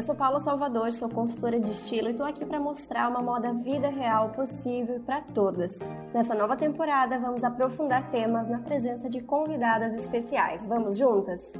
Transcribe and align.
Eu 0.00 0.06
sou 0.06 0.14
Paula 0.14 0.40
Salvador, 0.40 0.90
sou 0.94 1.10
consultora 1.10 1.60
de 1.60 1.72
estilo 1.72 2.08
e 2.08 2.12
estou 2.12 2.24
aqui 2.24 2.42
para 2.46 2.58
mostrar 2.58 3.06
uma 3.10 3.20
moda 3.20 3.52
vida 3.52 3.90
real 3.90 4.30
possível 4.30 4.98
para 5.00 5.20
todas. 5.20 5.78
Nessa 6.14 6.34
nova 6.34 6.56
temporada, 6.56 7.18
vamos 7.18 7.44
aprofundar 7.44 8.10
temas 8.10 8.48
na 8.48 8.60
presença 8.60 9.10
de 9.10 9.20
convidadas 9.20 9.92
especiais. 9.92 10.66
Vamos 10.66 10.96
juntas? 10.96 11.52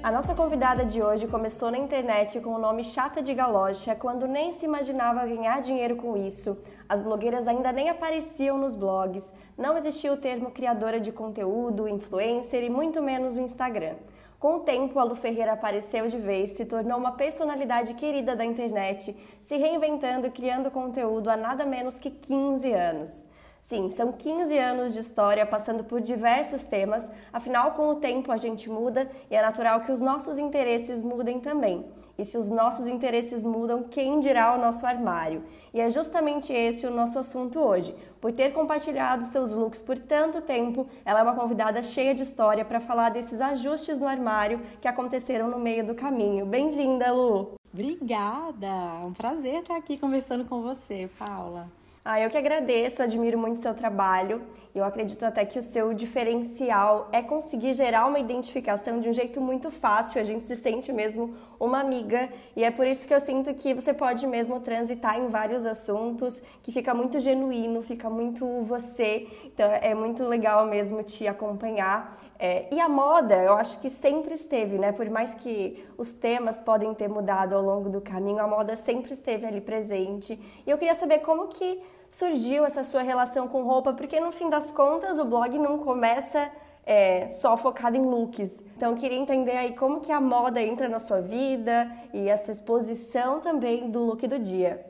A 0.00 0.12
nossa 0.12 0.34
convidada 0.34 0.86
de 0.86 1.02
hoje 1.02 1.26
começou 1.26 1.70
na 1.70 1.76
internet 1.76 2.40
com 2.40 2.54
o 2.54 2.58
nome 2.58 2.82
Chata 2.82 3.20
de 3.20 3.34
Galocha, 3.34 3.94
quando 3.94 4.26
nem 4.26 4.52
se 4.52 4.64
imaginava 4.64 5.26
ganhar 5.26 5.60
dinheiro 5.60 5.96
com 5.96 6.16
isso. 6.16 6.56
As 6.88 7.02
blogueiras 7.02 7.46
ainda 7.46 7.70
nem 7.70 7.90
apareciam 7.90 8.56
nos 8.56 8.74
blogs, 8.74 9.34
não 9.58 9.76
existia 9.76 10.10
o 10.10 10.16
termo 10.16 10.50
criadora 10.50 10.98
de 10.98 11.12
conteúdo, 11.12 11.86
influencer 11.86 12.64
e 12.64 12.70
muito 12.70 13.02
menos 13.02 13.36
o 13.36 13.40
Instagram. 13.40 13.96
Com 14.40 14.54
o 14.54 14.60
tempo, 14.60 14.98
a 14.98 15.04
Lu 15.04 15.14
Ferreira 15.14 15.52
apareceu 15.52 16.06
de 16.06 16.16
vez, 16.16 16.50
se 16.50 16.64
tornou 16.64 16.96
uma 16.96 17.12
personalidade 17.12 17.92
querida 17.94 18.34
da 18.34 18.44
internet, 18.44 19.14
se 19.40 19.56
reinventando 19.58 20.28
e 20.28 20.30
criando 20.30 20.70
conteúdo 20.70 21.28
há 21.28 21.36
nada 21.36 21.66
menos 21.66 21.98
que 21.98 22.08
15 22.08 22.72
anos. 22.72 23.26
Sim, 23.60 23.90
são 23.90 24.12
15 24.12 24.56
anos 24.56 24.94
de 24.94 25.00
história 25.00 25.44
passando 25.44 25.84
por 25.84 26.00
diversos 26.00 26.62
temas, 26.62 27.10
afinal, 27.30 27.72
com 27.72 27.88
o 27.88 27.96
tempo 27.96 28.32
a 28.32 28.36
gente 28.38 28.70
muda 28.70 29.10
e 29.30 29.36
é 29.36 29.42
natural 29.42 29.82
que 29.82 29.92
os 29.92 30.00
nossos 30.00 30.38
interesses 30.38 31.02
mudem 31.02 31.38
também. 31.38 31.84
E 32.20 32.24
se 32.24 32.36
os 32.36 32.50
nossos 32.50 32.88
interesses 32.88 33.44
mudam, 33.44 33.84
quem 33.84 34.18
dirá 34.18 34.52
o 34.52 34.60
nosso 34.60 34.84
armário? 34.84 35.44
E 35.72 35.80
é 35.80 35.88
justamente 35.88 36.52
esse 36.52 36.84
o 36.84 36.90
nosso 36.90 37.16
assunto 37.16 37.60
hoje. 37.60 37.94
Por 38.20 38.32
ter 38.32 38.52
compartilhado 38.52 39.22
seus 39.22 39.54
looks 39.54 39.80
por 39.80 39.96
tanto 39.96 40.42
tempo, 40.42 40.88
ela 41.04 41.20
é 41.20 41.22
uma 41.22 41.36
convidada 41.36 41.80
cheia 41.80 42.12
de 42.12 42.24
história 42.24 42.64
para 42.64 42.80
falar 42.80 43.10
desses 43.10 43.40
ajustes 43.40 44.00
no 44.00 44.08
armário 44.08 44.60
que 44.80 44.88
aconteceram 44.88 45.48
no 45.48 45.60
meio 45.60 45.86
do 45.86 45.94
caminho. 45.94 46.44
Bem-vinda, 46.44 47.12
Lu! 47.12 47.52
Obrigada! 47.72 48.66
É 48.66 49.06
um 49.06 49.12
prazer 49.12 49.60
estar 49.60 49.76
aqui 49.76 49.96
conversando 49.96 50.44
com 50.44 50.60
você, 50.60 51.08
Paula. 51.20 51.68
Ah, 52.04 52.20
eu 52.20 52.30
que 52.30 52.38
agradeço, 52.38 53.02
admiro 53.02 53.38
muito 53.38 53.56
o 53.56 53.60
seu 53.60 53.74
trabalho. 53.74 54.42
Eu 54.74 54.84
acredito 54.84 55.24
até 55.24 55.44
que 55.44 55.58
o 55.58 55.62
seu 55.62 55.92
diferencial 55.92 57.08
é 57.12 57.20
conseguir 57.20 57.72
gerar 57.74 58.06
uma 58.06 58.18
identificação 58.18 59.00
de 59.00 59.08
um 59.08 59.12
jeito 59.12 59.40
muito 59.40 59.70
fácil. 59.70 60.20
A 60.20 60.24
gente 60.24 60.46
se 60.46 60.56
sente 60.56 60.92
mesmo 60.92 61.34
uma 61.58 61.80
amiga 61.80 62.28
e 62.56 62.62
é 62.64 62.70
por 62.70 62.86
isso 62.86 63.06
que 63.06 63.12
eu 63.12 63.20
sinto 63.20 63.52
que 63.54 63.74
você 63.74 63.92
pode 63.92 64.26
mesmo 64.26 64.60
transitar 64.60 65.18
em 65.18 65.28
vários 65.28 65.66
assuntos, 65.66 66.40
que 66.62 66.70
fica 66.72 66.94
muito 66.94 67.18
genuíno, 67.18 67.82
fica 67.82 68.08
muito 68.08 68.46
você. 68.62 69.26
Então 69.44 69.68
é 69.70 69.94
muito 69.94 70.24
legal 70.24 70.64
mesmo 70.66 71.02
te 71.02 71.26
acompanhar. 71.26 72.16
É, 72.38 72.72
e 72.72 72.80
a 72.80 72.88
moda, 72.88 73.34
eu 73.34 73.54
acho 73.54 73.80
que 73.80 73.90
sempre 73.90 74.34
esteve, 74.34 74.78
né? 74.78 74.92
Por 74.92 75.10
mais 75.10 75.34
que 75.34 75.84
os 75.98 76.12
temas 76.12 76.58
podem 76.58 76.94
ter 76.94 77.08
mudado 77.08 77.56
ao 77.56 77.62
longo 77.62 77.88
do 77.88 78.00
caminho, 78.00 78.38
a 78.38 78.46
moda 78.46 78.76
sempre 78.76 79.12
esteve 79.12 79.44
ali 79.44 79.60
presente. 79.60 80.38
E 80.64 80.70
eu 80.70 80.78
queria 80.78 80.94
saber 80.94 81.18
como 81.18 81.48
que 81.48 81.82
surgiu 82.08 82.64
essa 82.64 82.84
sua 82.84 83.02
relação 83.02 83.48
com 83.48 83.64
roupa, 83.64 83.92
porque 83.92 84.20
no 84.20 84.30
fim 84.30 84.48
das 84.48 84.70
contas 84.70 85.18
o 85.18 85.24
blog 85.24 85.58
não 85.58 85.78
começa 85.78 86.50
é, 86.86 87.28
só 87.28 87.56
focado 87.56 87.96
em 87.96 88.02
looks. 88.02 88.62
Então 88.76 88.92
eu 88.92 88.96
queria 88.96 89.18
entender 89.18 89.56
aí 89.56 89.76
como 89.76 90.00
que 90.00 90.12
a 90.12 90.20
moda 90.20 90.62
entra 90.62 90.88
na 90.88 91.00
sua 91.00 91.20
vida 91.20 91.90
e 92.14 92.28
essa 92.28 92.52
exposição 92.52 93.40
também 93.40 93.90
do 93.90 94.04
look 94.04 94.26
do 94.28 94.38
dia. 94.38 94.86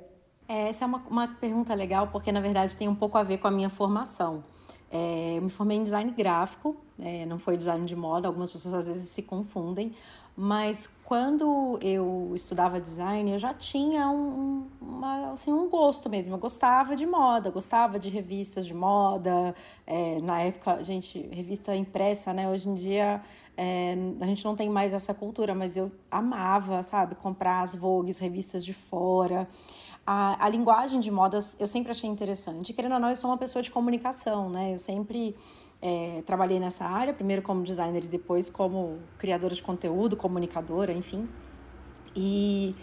É, 0.46 0.68
essa 0.68 0.84
é 0.84 0.86
uma, 0.86 1.02
uma 1.10 1.28
pergunta 1.28 1.74
legal, 1.74 2.08
porque 2.08 2.30
na 2.30 2.40
verdade 2.40 2.76
tem 2.76 2.88
um 2.88 2.94
pouco 2.94 3.18
a 3.18 3.22
ver 3.22 3.38
com 3.38 3.48
a 3.48 3.50
minha 3.50 3.68
formação. 3.68 4.44
É, 4.90 5.38
eu 5.38 5.42
me 5.42 5.50
formei 5.50 5.76
em 5.76 5.82
design 5.82 6.10
gráfico, 6.12 6.76
é, 7.00 7.24
não 7.26 7.38
foi 7.38 7.56
design 7.56 7.84
de 7.84 7.96
moda, 7.96 8.28
algumas 8.28 8.50
pessoas 8.50 8.74
às 8.74 8.86
vezes 8.86 9.08
se 9.08 9.22
confundem, 9.22 9.94
mas 10.40 10.86
quando 11.04 11.80
eu 11.82 12.30
estudava 12.34 12.80
design, 12.80 13.32
eu 13.32 13.38
já 13.40 13.52
tinha 13.52 14.08
um, 14.08 14.68
uma, 14.80 15.32
assim, 15.32 15.52
um 15.52 15.68
gosto 15.68 16.08
mesmo. 16.08 16.32
Eu 16.32 16.38
gostava 16.38 16.94
de 16.94 17.04
moda, 17.06 17.50
gostava 17.50 17.98
de 17.98 18.08
revistas 18.08 18.64
de 18.64 18.72
moda. 18.72 19.52
É, 19.84 20.20
na 20.20 20.40
época, 20.40 20.84
gente, 20.84 21.18
revista 21.32 21.74
impressa, 21.74 22.32
né? 22.32 22.48
Hoje 22.48 22.68
em 22.68 22.74
dia 22.76 23.20
é, 23.56 23.96
a 24.20 24.26
gente 24.26 24.44
não 24.44 24.54
tem 24.54 24.70
mais 24.70 24.94
essa 24.94 25.12
cultura, 25.12 25.52
mas 25.52 25.76
eu 25.76 25.90
amava, 26.08 26.84
sabe, 26.84 27.16
comprar 27.16 27.62
as 27.62 27.74
Vogues, 27.74 28.18
revistas 28.18 28.64
de 28.64 28.72
fora. 28.72 29.48
A, 30.06 30.46
a 30.46 30.48
linguagem 30.48 31.00
de 31.00 31.10
modas 31.10 31.56
eu 31.58 31.66
sempre 31.66 31.90
achei 31.90 32.08
interessante. 32.08 32.72
Querendo 32.72 32.92
ou 32.92 33.00
não, 33.00 33.10
eu 33.10 33.16
sou 33.16 33.28
uma 33.28 33.36
pessoa 33.36 33.60
de 33.60 33.72
comunicação, 33.72 34.48
né? 34.48 34.74
Eu 34.74 34.78
sempre 34.78 35.34
é, 35.80 36.22
trabalhei 36.26 36.58
nessa 36.58 36.84
área, 36.84 37.12
primeiro 37.12 37.42
como 37.42 37.62
designer 37.62 38.04
e 38.04 38.08
depois 38.08 38.50
como 38.50 38.98
criadora 39.16 39.54
de 39.54 39.62
conteúdo, 39.62 40.16
comunicadora, 40.16 40.92
enfim. 40.92 41.28
E 42.14 42.74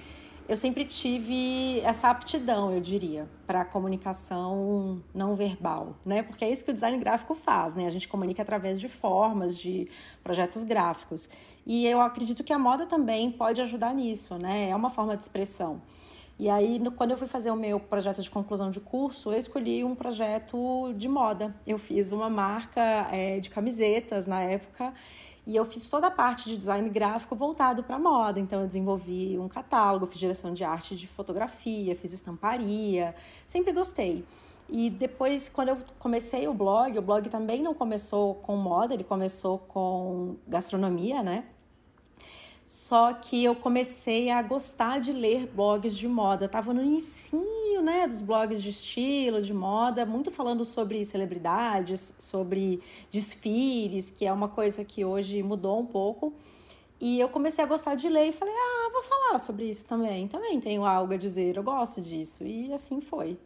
eu 0.47 0.55
sempre 0.55 0.85
tive 0.85 1.79
essa 1.79 2.09
aptidão, 2.09 2.71
eu 2.71 2.79
diria, 2.79 3.27
para 3.47 3.65
comunicação 3.65 5.01
não 5.13 5.35
verbal, 5.35 5.95
né? 6.05 6.21
Porque 6.21 6.45
é 6.45 6.51
isso 6.51 6.63
que 6.63 6.69
o 6.69 6.73
design 6.73 6.97
gráfico 6.99 7.33
faz, 7.33 7.73
né? 7.73 7.85
A 7.85 7.89
gente 7.89 8.07
comunica 8.07 8.43
através 8.43 8.79
de 8.79 8.87
formas, 8.87 9.57
de 9.57 9.89
projetos 10.23 10.63
gráficos. 10.63 11.27
E 11.65 11.85
eu 11.87 11.99
acredito 11.99 12.43
que 12.43 12.53
a 12.53 12.59
moda 12.59 12.85
também 12.85 13.31
pode 13.31 13.59
ajudar 13.59 13.93
nisso, 13.93 14.37
né? 14.37 14.69
É 14.69 14.75
uma 14.75 14.91
forma 14.91 15.17
de 15.17 15.23
expressão. 15.23 15.81
E 16.37 16.49
aí, 16.49 16.79
no, 16.79 16.91
quando 16.91 17.11
eu 17.11 17.17
fui 17.17 17.27
fazer 17.27 17.49
o 17.49 17.55
meu 17.55 17.79
projeto 17.79 18.21
de 18.21 18.29
conclusão 18.29 18.69
de 18.69 18.81
curso, 18.81 19.31
eu 19.31 19.39
escolhi 19.39 19.83
um 19.85 19.95
projeto 19.95 20.93
de 20.93 21.07
moda. 21.07 21.55
Eu 21.65 21.77
fiz 21.77 22.11
uma 22.11 22.29
marca 22.29 22.81
é, 23.11 23.39
de 23.39 23.49
camisetas 23.49 24.27
na 24.27 24.41
época 24.41 24.93
e 25.47 25.55
eu 25.55 25.63
fiz 25.63 25.87
toda 25.89 26.07
a 26.07 26.11
parte 26.11 26.49
de 26.49 26.57
design 26.57 26.89
gráfico 26.89 27.35
voltado 27.35 27.83
para 27.83 27.97
moda. 27.97 28.37
Então, 28.37 28.61
eu 28.61 28.67
desenvolvi 28.67 29.39
um 29.39 29.47
catálogo, 29.47 30.05
fiz 30.05 30.19
direção 30.19 30.53
de 30.53 30.63
arte 30.65 30.93
de 30.95 31.07
fotografia, 31.07 31.95
fiz 31.95 32.11
estamparia. 32.11 33.15
Sempre 33.47 33.71
gostei. 33.71 34.25
E 34.67 34.89
depois, 34.89 35.47
quando 35.47 35.69
eu 35.69 35.77
comecei 35.99 36.47
o 36.49 36.53
blog, 36.53 36.97
o 36.97 37.01
blog 37.01 37.29
também 37.29 37.61
não 37.61 37.73
começou 37.73 38.35
com 38.35 38.57
moda, 38.57 38.93
ele 38.93 39.03
começou 39.03 39.59
com 39.59 40.35
gastronomia, 40.47 41.23
né? 41.23 41.45
Só 42.67 43.13
que 43.13 43.43
eu 43.43 43.55
comecei 43.55 44.31
a 44.31 44.41
gostar 44.41 44.99
de 44.99 45.13
ler 45.13 45.45
blogs 45.45 45.95
de 45.95 46.07
moda. 46.07 46.45
Estava 46.45 46.73
no 46.73 46.81
início, 46.81 47.39
né, 47.83 48.07
dos 48.07 48.21
blogs 48.21 48.61
de 48.61 48.69
estilo, 48.69 49.39
de 49.41 49.53
moda, 49.53 50.03
muito 50.05 50.31
falando 50.31 50.65
sobre 50.65 51.05
celebridades, 51.05 52.15
sobre 52.17 52.81
desfiles, 53.11 54.09
que 54.09 54.25
é 54.25 54.33
uma 54.33 54.49
coisa 54.49 54.83
que 54.83 55.05
hoje 55.05 55.43
mudou 55.43 55.79
um 55.79 55.85
pouco. 55.85 56.33
E 56.99 57.19
eu 57.19 57.29
comecei 57.29 57.63
a 57.63 57.67
gostar 57.67 57.95
de 57.95 58.09
ler 58.09 58.29
e 58.29 58.31
falei: 58.31 58.53
"Ah, 58.55 58.89
vou 58.91 59.03
falar 59.03 59.39
sobre 59.39 59.65
isso 59.69 59.85
também. 59.85 60.27
Também 60.27 60.59
tenho 60.59 60.85
algo 60.85 61.13
a 61.13 61.17
dizer, 61.17 61.57
eu 61.57 61.63
gosto 61.63 62.01
disso". 62.01 62.43
E 62.43 62.73
assim 62.73 62.99
foi. 63.01 63.37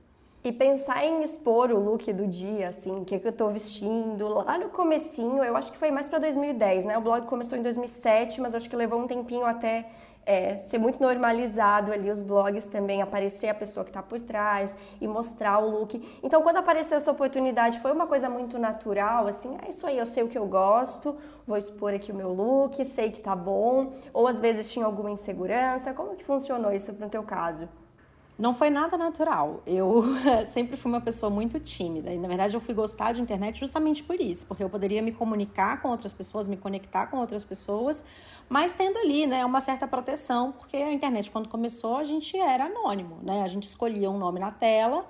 E 0.42 0.54
pensar 0.54 1.04
em 1.04 1.22
expor 1.22 1.70
o 1.70 1.78
look 1.78 2.14
do 2.14 2.26
dia, 2.26 2.70
assim, 2.70 3.02
o 3.02 3.04
que, 3.04 3.20
que 3.20 3.28
eu 3.28 3.34
tô 3.34 3.50
vestindo, 3.50 4.26
lá 4.30 4.58
no 4.58 4.70
comecinho, 4.70 5.44
eu 5.44 5.56
acho 5.58 5.70
que 5.70 5.78
foi 5.78 5.92
mais 5.92 6.08
para 6.08 6.20
2010, 6.20 6.86
né? 6.86 6.98
O 6.98 7.02
blog 7.02 7.26
começou 7.26 7.58
em 7.58 7.62
2007, 7.62 8.40
mas 8.40 8.56
acho 8.56 8.70
que 8.70 8.76
levou 8.76 9.02
um 9.02 9.06
tempinho 9.06 9.46
até 9.46 9.86
é, 10.26 10.58
ser 10.58 10.78
muito 10.78 11.02
normalizado 11.02 11.92
ali 11.92 12.10
os 12.10 12.22
blogs 12.22 12.66
também, 12.68 13.02
aparecer 13.02 13.50
a 13.50 13.54
pessoa 13.54 13.84
que 13.84 13.90
está 13.90 14.02
por 14.02 14.22
trás 14.22 14.74
e 15.02 15.08
mostrar 15.08 15.60
o 15.60 15.70
look. 15.70 16.02
Então, 16.24 16.42
quando 16.42 16.58
apareceu 16.58 16.96
essa 16.96 17.12
oportunidade, 17.12 17.80
foi 17.80 17.92
uma 17.92 18.08
coisa 18.08 18.30
muito 18.30 18.58
natural, 18.58 19.28
assim, 19.28 19.58
é 19.66 19.70
isso 19.70 19.86
aí, 19.88 19.98
eu 19.98 20.06
sei 20.06 20.24
o 20.24 20.30
que 20.30 20.38
eu 20.38 20.46
gosto, 20.46 21.18
vou 21.46 21.58
expor 21.58 21.94
aqui 21.94 22.14
o 22.14 22.16
meu 22.16 22.32
look, 22.32 22.86
sei 22.86 23.12
que 23.12 23.20
tá 23.20 23.36
bom, 23.36 23.92
ou 24.14 24.26
às 24.26 24.40
vezes 24.40 24.72
tinha 24.72 24.86
alguma 24.86 25.12
insegurança. 25.12 25.94
Como 25.94 26.16
que 26.16 26.24
funcionou 26.24 26.72
isso 26.72 26.94
no 26.94 27.10
teu 27.10 27.24
caso? 27.24 27.68
Não 28.40 28.54
foi 28.54 28.70
nada 28.70 28.98
natural. 28.98 29.62
Eu 29.68 30.02
sempre 30.48 30.78
fui 30.78 30.90
uma 30.90 31.02
pessoa 31.02 31.30
muito 31.30 31.60
tímida. 31.60 32.10
E, 32.10 32.18
na 32.18 32.26
verdade, 32.26 32.56
eu 32.56 32.62
fui 32.62 32.74
gostar 32.74 33.12
de 33.12 33.22
internet 33.22 33.60
justamente 33.60 34.02
por 34.02 34.20
isso. 34.22 34.46
Porque 34.48 34.64
eu 34.64 34.70
poderia 34.70 35.02
me 35.02 35.12
comunicar 35.12 35.82
com 35.82 35.90
outras 35.90 36.14
pessoas, 36.14 36.48
me 36.48 36.56
conectar 36.56 37.08
com 37.08 37.18
outras 37.18 37.44
pessoas, 37.44 38.02
mas 38.48 38.74
tendo 38.74 38.98
ali, 38.98 39.28
né, 39.28 39.46
uma 39.46 39.60
certa 39.60 39.86
proteção. 39.86 40.54
Porque 40.54 40.78
a 40.78 40.94
internet, 40.94 41.30
quando 41.30 41.50
começou, 41.50 41.98
a 41.98 42.04
gente 42.04 42.38
era 42.38 42.68
anônimo, 42.68 43.20
né? 43.22 43.44
A 43.44 43.48
gente 43.48 43.64
escolhia 43.64 44.10
um 44.10 44.18
nome 44.18 44.40
na 44.40 44.52
tela 44.52 45.06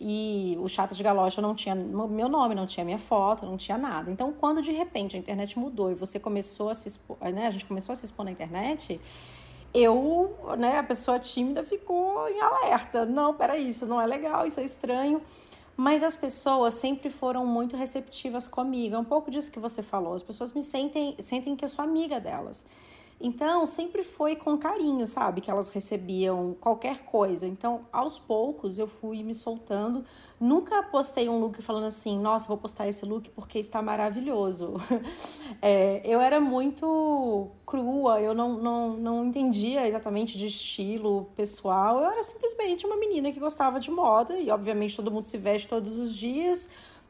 e 0.00 0.56
o 0.60 0.68
Chata 0.68 0.94
de 0.94 1.02
Galocha 1.02 1.42
não 1.42 1.56
tinha 1.56 1.74
meu 1.74 2.28
nome, 2.28 2.54
não 2.54 2.64
tinha 2.64 2.84
minha 2.84 2.98
foto, 2.98 3.44
não 3.44 3.56
tinha 3.56 3.76
nada. 3.76 4.08
Então, 4.08 4.32
quando 4.32 4.62
de 4.62 4.70
repente 4.70 5.16
a 5.16 5.18
internet 5.18 5.58
mudou 5.58 5.90
e 5.90 5.94
você 5.94 6.20
começou 6.20 6.70
a 6.70 6.74
se 6.74 6.86
expor, 6.86 7.16
né, 7.20 7.48
a 7.48 7.50
gente 7.50 7.66
começou 7.66 7.92
a 7.92 7.96
se 7.96 8.04
expor 8.04 8.24
na 8.24 8.30
internet, 8.30 9.00
eu, 9.72 10.36
né, 10.58 10.78
a 10.78 10.82
pessoa 10.82 11.18
tímida 11.18 11.62
ficou 11.62 12.28
em 12.28 12.40
alerta. 12.40 13.04
Não, 13.04 13.34
peraí, 13.34 13.68
isso 13.68 13.86
não 13.86 14.00
é 14.00 14.06
legal, 14.06 14.46
isso 14.46 14.60
é 14.60 14.64
estranho. 14.64 15.22
Mas 15.76 16.02
as 16.02 16.16
pessoas 16.16 16.74
sempre 16.74 17.08
foram 17.08 17.46
muito 17.46 17.76
receptivas 17.76 18.48
comigo. 18.48 18.96
É 18.96 18.98
um 18.98 19.04
pouco 19.04 19.30
disso 19.30 19.50
que 19.50 19.60
você 19.60 19.82
falou. 19.82 20.14
As 20.14 20.22
pessoas 20.22 20.52
me 20.52 20.62
sentem, 20.62 21.14
sentem 21.20 21.54
que 21.54 21.64
eu 21.64 21.68
sou 21.68 21.84
amiga 21.84 22.18
delas. 22.18 22.66
Então, 23.20 23.66
sempre 23.66 24.04
foi 24.04 24.36
com 24.36 24.56
carinho, 24.56 25.04
sabe? 25.06 25.40
Que 25.40 25.50
elas 25.50 25.68
recebiam 25.70 26.56
qualquer 26.60 27.04
coisa. 27.04 27.48
Então, 27.48 27.80
aos 27.92 28.16
poucos, 28.16 28.78
eu 28.78 28.86
fui 28.86 29.24
me 29.24 29.34
soltando. 29.34 30.04
Nunca 30.38 30.84
postei 30.84 31.28
um 31.28 31.40
look 31.40 31.60
falando 31.60 31.86
assim, 31.86 32.16
nossa, 32.16 32.46
vou 32.46 32.56
postar 32.56 32.86
esse 32.86 33.04
look 33.04 33.28
porque 33.30 33.58
está 33.58 33.82
maravilhoso. 33.82 34.74
É, 35.60 36.00
eu 36.04 36.20
era 36.20 36.40
muito 36.40 37.48
crua, 37.66 38.20
eu 38.20 38.32
não, 38.32 38.58
não, 38.58 38.96
não 38.96 39.24
entendia 39.24 39.88
exatamente 39.88 40.38
de 40.38 40.46
estilo 40.46 41.28
pessoal. 41.34 42.00
Eu 42.00 42.10
era 42.10 42.22
simplesmente 42.22 42.86
uma 42.86 42.96
menina 42.96 43.32
que 43.32 43.40
gostava 43.40 43.80
de 43.80 43.90
moda 43.90 44.38
e, 44.38 44.50
obviamente, 44.50 44.94
todo 44.94 45.10
mundo 45.10 45.24
se 45.24 45.36
veste 45.36 45.66
todos 45.66 45.98
os 45.98 46.14
dias 46.14 46.68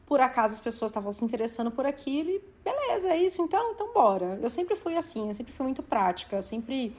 por 0.09 0.19
acaso 0.19 0.55
as 0.55 0.59
pessoas 0.59 0.89
estavam 0.89 1.11
se 1.11 1.23
interessando 1.23 1.69
por 1.69 1.85
aquilo 1.85 2.31
e 2.31 2.41
beleza, 2.65 3.09
é 3.09 3.17
isso, 3.17 3.43
então, 3.43 3.73
então 3.73 3.93
bora. 3.93 4.39
Eu 4.41 4.49
sempre 4.49 4.75
fui 4.75 4.97
assim, 4.97 5.27
eu 5.27 5.35
sempre 5.35 5.53
fui 5.53 5.63
muito 5.63 5.83
prática, 5.83 6.35
eu 6.35 6.41
sempre 6.41 6.95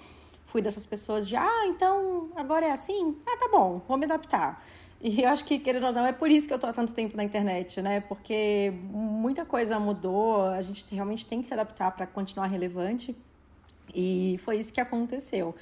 fui 0.47 0.63
dessas 0.63 0.87
pessoas 0.87 1.27
de, 1.27 1.35
ah, 1.35 1.67
então 1.67 2.29
agora 2.37 2.67
é 2.67 2.71
assim? 2.71 3.17
Ah, 3.27 3.37
tá 3.37 3.49
bom, 3.49 3.83
vou 3.89 3.99
me 3.99 4.05
adaptar. 4.05 4.65
E 5.01 5.23
eu 5.23 5.29
acho 5.29 5.45
que, 5.45 5.59
querendo 5.59 5.87
ou 5.87 5.93
não, 5.93 6.07
é 6.07 6.13
por 6.13 6.31
isso 6.31 6.47
que 6.47 6.55
eu 6.55 6.59
tô 6.59 6.69
há 6.69 6.73
tanto 6.73 6.95
tempo 6.95 7.17
na 7.17 7.25
internet, 7.25 7.83
né? 7.83 8.01
Porque 8.01 8.73
muita 8.93 9.45
coisa 9.45 9.81
mudou, 9.81 10.43
a 10.43 10.61
gente 10.61 10.85
realmente 10.95 11.27
tem 11.27 11.41
que 11.41 11.49
se 11.49 11.55
adaptar 11.55 11.91
para 11.91 12.07
continuar 12.07 12.47
relevante. 12.47 13.17
E 13.93 14.39
foi 14.45 14.59
isso 14.59 14.73
que 14.73 14.81
aconteceu. 14.81 15.53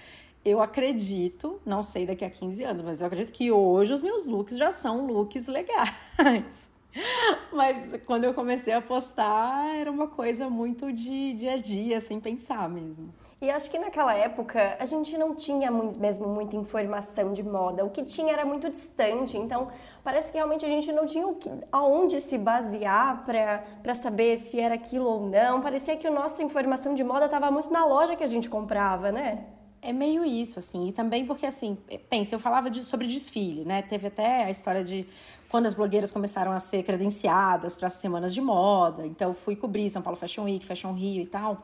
Eu 0.44 0.60
acredito, 0.60 1.62
não 1.64 1.82
sei 1.82 2.04
daqui 2.04 2.26
a 2.26 2.30
15 2.30 2.62
anos, 2.62 2.82
mas 2.82 3.00
eu 3.00 3.06
acredito 3.06 3.32
que 3.32 3.50
hoje 3.50 3.92
os 3.94 4.02
meus 4.02 4.26
looks 4.26 4.58
já 4.58 4.70
são 4.70 5.06
looks 5.06 5.46
legais. 5.46 6.68
Mas 7.52 8.00
quando 8.06 8.24
eu 8.24 8.34
comecei 8.34 8.72
a 8.72 8.80
postar, 8.80 9.76
era 9.76 9.90
uma 9.90 10.08
coisa 10.08 10.48
muito 10.48 10.92
de 10.92 11.32
dia 11.34 11.54
a 11.54 11.56
dia, 11.56 12.00
sem 12.00 12.20
pensar 12.20 12.68
mesmo. 12.68 13.12
E 13.40 13.48
acho 13.50 13.70
que 13.70 13.78
naquela 13.78 14.12
época 14.14 14.76
a 14.80 14.84
gente 14.84 15.16
não 15.16 15.32
tinha 15.32 15.70
muito, 15.70 15.96
mesmo 15.96 16.26
muita 16.26 16.56
informação 16.56 17.32
de 17.32 17.44
moda. 17.44 17.84
O 17.84 17.90
que 17.90 18.02
tinha 18.02 18.32
era 18.32 18.44
muito 18.44 18.68
distante. 18.68 19.36
Então 19.36 19.68
parece 20.02 20.32
que 20.32 20.38
realmente 20.38 20.64
a 20.64 20.68
gente 20.68 20.90
não 20.90 21.06
tinha 21.06 21.32
que, 21.34 21.48
aonde 21.70 22.20
se 22.20 22.36
basear 22.36 23.24
para 23.24 23.94
saber 23.94 24.36
se 24.38 24.58
era 24.58 24.74
aquilo 24.74 25.08
ou 25.08 25.20
não. 25.28 25.60
Parecia 25.60 25.96
que 25.96 26.06
a 26.06 26.10
nossa 26.10 26.42
informação 26.42 26.94
de 26.94 27.04
moda 27.04 27.26
estava 27.26 27.48
muito 27.48 27.72
na 27.72 27.86
loja 27.86 28.16
que 28.16 28.24
a 28.24 28.28
gente 28.28 28.50
comprava, 28.50 29.12
né? 29.12 29.44
É 29.80 29.92
meio 29.92 30.24
isso, 30.24 30.58
assim. 30.58 30.88
E 30.88 30.92
também 30.92 31.24
porque, 31.24 31.46
assim, 31.46 31.78
pensa, 32.10 32.34
eu 32.34 32.40
falava 32.40 32.68
de, 32.68 32.82
sobre 32.82 33.06
desfile, 33.06 33.64
né? 33.64 33.82
Teve 33.82 34.08
até 34.08 34.44
a 34.44 34.50
história 34.50 34.82
de 34.82 35.06
quando 35.48 35.66
as 35.66 35.74
blogueiras 35.74 36.10
começaram 36.10 36.50
a 36.52 36.58
ser 36.58 36.82
credenciadas 36.82 37.76
para 37.76 37.86
as 37.86 37.94
semanas 37.94 38.34
de 38.34 38.40
moda. 38.40 39.06
Então, 39.06 39.32
fui 39.32 39.54
cobrir 39.54 39.88
São 39.88 40.02
Paulo 40.02 40.18
Fashion 40.18 40.44
Week, 40.44 40.66
Fashion 40.66 40.92
Rio 40.92 41.22
e 41.22 41.26
tal. 41.26 41.62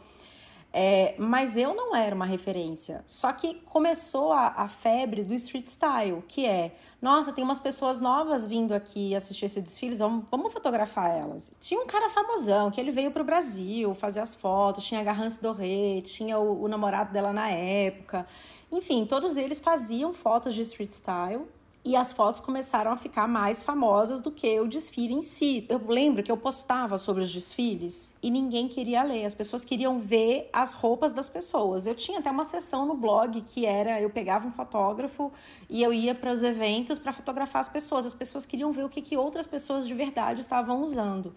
É, 0.76 1.15
mas 1.19 1.56
eu 1.56 1.73
não 1.73 1.94
era 1.94 2.17
uma 2.17 2.25
referência. 2.25 3.05
Só 3.06 3.32
que 3.32 3.55
começou 3.67 4.32
a, 4.32 4.49
a, 4.56 4.67
febre 4.67 5.23
do 5.23 5.32
street 5.35 5.69
style, 5.69 6.25
que 6.26 6.44
é, 6.44 6.75
nossa, 7.00 7.32
tem 7.32 7.44
umas 7.44 7.61
pessoas 7.61 8.00
novas 8.00 8.49
vindo 8.49 8.75
aqui 8.75 9.15
assistir 9.15 9.44
esse 9.44 9.61
desfile, 9.61 9.94
vamos, 9.94 10.25
vamos 10.29 10.53
fotografar 10.53 11.17
elas. 11.17 11.53
Tinha 11.61 11.81
um 11.81 11.87
cara 11.87 12.11
famosão, 12.11 12.73
que 12.73 12.81
ele 12.81 12.91
veio 12.91 13.12
pro 13.12 13.23
Brasil 13.23 13.94
fazer 13.94 14.19
as 14.19 14.35
fotos, 14.35 14.85
tinha 14.85 15.00
a 15.00 15.05
Garrance 15.05 15.41
Doré, 15.41 16.00
tinha 16.03 16.41
o, 16.41 16.65
o 16.65 16.67
namorado 16.67 17.12
dela 17.12 17.32
na 17.32 17.49
época. 17.49 18.27
Enfim, 18.73 19.06
todos 19.06 19.37
eles 19.37 19.61
faziam 19.61 20.12
fotos 20.12 20.55
de 20.55 20.62
street 20.62 20.91
style 20.91 21.47
e 21.85 21.95
as 21.95 22.15
fotos 22.15 22.41
começaram 22.41 22.91
a 22.91 22.97
ficar 22.97 23.29
mais 23.29 23.63
famosas 23.63 24.21
do 24.23 24.31
que 24.31 24.59
o 24.59 24.67
desfile 24.67 25.13
em 25.13 25.21
si. 25.21 25.67
Eu 25.69 25.79
lembro 25.87 26.23
que 26.23 26.33
eu 26.33 26.37
postava 26.37 26.97
sobre 26.97 27.23
os 27.23 27.31
desfiles 27.31 28.15
e 28.23 28.31
ninguém 28.31 28.67
queria 28.69 29.03
ler, 29.03 29.27
as 29.27 29.35
pessoas 29.35 29.67
queriam 29.67 29.99
ver 29.99 30.49
as 30.51 30.73
roupas 30.73 31.13
das 31.13 31.29
pessoas. 31.29 31.87
Eu 31.87 31.95
tinha 31.95 32.21
até 32.21 32.31
uma 32.31 32.45
sessão 32.47 32.87
no 32.87 32.95
blog 32.95 33.39
que 33.43 33.67
era 33.67 34.01
eu 34.01 34.09
pegava 34.09 34.47
um 34.47 34.51
fotógrafo 34.51 35.31
e 35.69 35.83
eu 35.83 35.93
ia 35.93 36.15
para 36.15 36.33
os 36.33 36.43
eventos 36.43 36.99
para 36.99 37.13
fotografar 37.13 37.61
as 37.61 37.69
pessoas. 37.69 38.07
As 38.07 38.15
pessoas 38.15 38.47
queriam 38.47 38.73
ver 38.73 38.85
o 38.85 38.89
que, 38.89 39.03
que 39.03 39.17
outras 39.17 39.47
pessoas 39.47 39.87
de 39.87 39.93
verdade 39.93 40.41
estavam 40.41 40.83
usando. 40.83 41.35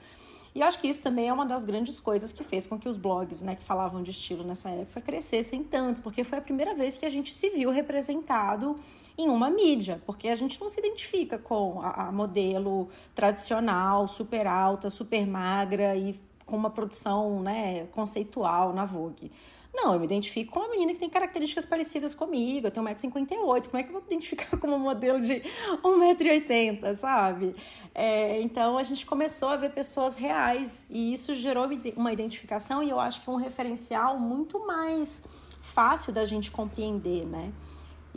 E 0.55 0.63
acho 0.63 0.79
que 0.79 0.87
isso 0.87 1.03
também 1.03 1.27
é 1.27 1.33
uma 1.33 1.45
das 1.45 1.65
grandes 1.65 1.99
coisas 1.99 2.31
que 2.33 2.43
fez 2.43 2.65
com 2.65 2.79
que 2.79 2.89
os 2.89 2.97
blogs, 2.97 3.43
né, 3.43 3.55
que 3.55 3.63
falavam 3.63 4.01
de 4.01 4.09
estilo 4.09 4.43
nessa 4.43 4.69
época, 4.69 5.01
crescessem 5.01 5.63
tanto, 5.63 6.01
porque 6.01 6.23
foi 6.23 6.39
a 6.39 6.41
primeira 6.41 6.73
vez 6.73 6.97
que 6.97 7.05
a 7.05 7.09
gente 7.09 7.31
se 7.31 7.49
viu 7.51 7.69
representado 7.69 8.75
em 9.17 9.29
uma 9.29 9.49
mídia, 9.49 10.01
porque 10.05 10.27
a 10.27 10.35
gente 10.35 10.59
não 10.61 10.69
se 10.69 10.79
identifica 10.79 11.37
com 11.37 11.81
a, 11.81 12.07
a 12.07 12.11
modelo 12.11 12.89
tradicional, 13.15 14.07
super 14.07 14.45
alta, 14.45 14.89
super 14.89 15.25
magra 15.25 15.95
e 15.95 16.15
com 16.45 16.55
uma 16.55 16.69
produção 16.69 17.41
né, 17.41 17.85
conceitual 17.87 18.73
na 18.73 18.85
Vogue. 18.85 19.31
Não, 19.73 19.93
eu 19.93 19.99
me 19.99 20.05
identifico 20.05 20.53
com 20.53 20.59
uma 20.61 20.69
menina 20.69 20.91
que 20.91 20.99
tem 20.99 21.09
características 21.09 21.63
parecidas 21.63 22.11
comigo. 22.11 22.65
Eu 22.65 22.71
tenho 22.71 22.83
1,58m. 22.83 23.67
Como 23.67 23.77
é 23.77 23.83
que 23.83 23.89
eu 23.89 23.93
vou 23.93 24.01
me 24.01 24.07
identificar 24.07 24.49
como 24.57 24.79
modelo 24.79 25.21
de 25.21 25.43
1,80m, 25.83 26.95
sabe? 26.95 27.55
É, 27.93 28.41
então 28.41 28.77
a 28.77 28.81
gente 28.81 29.05
começou 29.05 29.49
a 29.49 29.55
ver 29.55 29.69
pessoas 29.69 30.15
reais 30.15 30.87
e 30.89 31.13
isso 31.13 31.35
gerou 31.35 31.69
uma 31.95 32.11
identificação 32.11 32.81
e 32.81 32.89
eu 32.89 32.99
acho 32.99 33.21
que 33.21 33.29
é 33.29 33.33
um 33.33 33.35
referencial 33.35 34.17
muito 34.17 34.65
mais 34.65 35.23
fácil 35.61 36.11
da 36.11 36.25
gente 36.25 36.49
compreender, 36.49 37.23
né? 37.25 37.53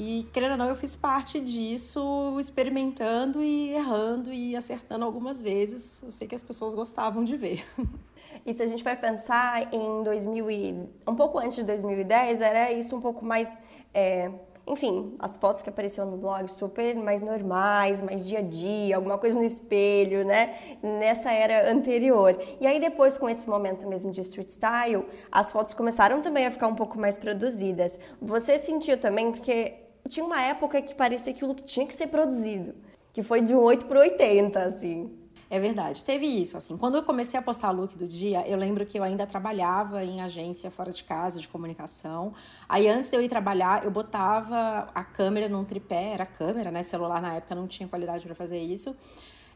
E, 0.02 0.26
querendo 0.32 0.52
ou 0.52 0.56
não, 0.56 0.66
eu 0.70 0.74
fiz 0.74 0.96
parte 0.96 1.38
disso, 1.38 2.34
experimentando 2.40 3.42
e 3.42 3.74
errando 3.74 4.32
e 4.32 4.56
acertando 4.56 5.04
algumas 5.04 5.42
vezes. 5.42 6.02
Eu 6.02 6.10
sei 6.10 6.26
que 6.26 6.34
as 6.34 6.42
pessoas 6.42 6.74
gostavam 6.74 7.22
de 7.22 7.36
ver. 7.36 7.66
E 8.46 8.54
se 8.54 8.62
a 8.62 8.66
gente 8.66 8.82
vai 8.82 8.96
pensar 8.96 9.74
em 9.74 10.02
2000 10.02 10.50
e... 10.50 10.88
um 11.06 11.14
pouco 11.14 11.38
antes 11.38 11.56
de 11.56 11.64
2010, 11.64 12.40
era 12.40 12.72
isso 12.72 12.96
um 12.96 13.00
pouco 13.00 13.22
mais... 13.22 13.58
É... 13.92 14.30
Enfim, 14.66 15.14
as 15.18 15.36
fotos 15.36 15.60
que 15.60 15.68
apareciam 15.68 16.10
no 16.10 16.16
blog 16.16 16.48
super 16.48 16.94
mais 16.94 17.20
normais, 17.20 18.00
mais 18.00 18.26
dia 18.26 18.38
a 18.38 18.42
dia, 18.42 18.96
alguma 18.96 19.18
coisa 19.18 19.38
no 19.38 19.44
espelho, 19.44 20.24
né? 20.24 20.78
Nessa 20.82 21.30
era 21.32 21.70
anterior. 21.70 22.40
E 22.60 22.66
aí 22.66 22.80
depois, 22.80 23.18
com 23.18 23.28
esse 23.28 23.48
momento 23.48 23.86
mesmo 23.86 24.10
de 24.10 24.22
street 24.22 24.48
style, 24.48 25.04
as 25.30 25.52
fotos 25.52 25.74
começaram 25.74 26.22
também 26.22 26.46
a 26.46 26.50
ficar 26.50 26.68
um 26.68 26.74
pouco 26.74 26.98
mais 26.98 27.18
produzidas. 27.18 27.98
Você 28.22 28.56
sentiu 28.56 28.96
também, 28.96 29.32
porque 29.32 29.89
tinha 30.10 30.26
uma 30.26 30.42
época 30.42 30.82
que 30.82 30.94
parecia 30.94 31.32
que 31.32 31.44
o 31.44 31.48
look 31.48 31.62
tinha 31.62 31.86
que 31.86 31.94
ser 31.94 32.08
produzido, 32.08 32.74
que 33.12 33.22
foi 33.22 33.40
de 33.40 33.54
um 33.54 33.60
8 33.60 33.86
para 33.86 34.00
80, 34.00 34.58
assim. 34.58 35.16
É 35.48 35.58
verdade, 35.58 36.04
teve 36.04 36.26
isso, 36.26 36.56
assim, 36.56 36.76
quando 36.76 36.96
eu 36.96 37.02
comecei 37.02 37.38
a 37.38 37.42
postar 37.42 37.72
look 37.72 37.96
do 37.96 38.06
dia, 38.06 38.46
eu 38.46 38.56
lembro 38.56 38.86
que 38.86 38.96
eu 38.96 39.02
ainda 39.02 39.26
trabalhava 39.26 40.04
em 40.04 40.20
agência 40.20 40.70
fora 40.70 40.92
de 40.92 41.02
casa 41.02 41.40
de 41.40 41.48
comunicação, 41.48 42.32
aí 42.68 42.86
antes 42.86 43.10
de 43.10 43.16
eu 43.16 43.20
ir 43.20 43.28
trabalhar, 43.28 43.84
eu 43.84 43.90
botava 43.90 44.88
a 44.94 45.02
câmera 45.02 45.48
num 45.48 45.64
tripé, 45.64 46.12
era 46.12 46.24
câmera, 46.24 46.70
né, 46.70 46.84
celular 46.84 47.20
na 47.20 47.34
época 47.34 47.56
não 47.56 47.66
tinha 47.66 47.88
qualidade 47.88 48.24
para 48.24 48.34
fazer 48.34 48.60
isso, 48.60 48.94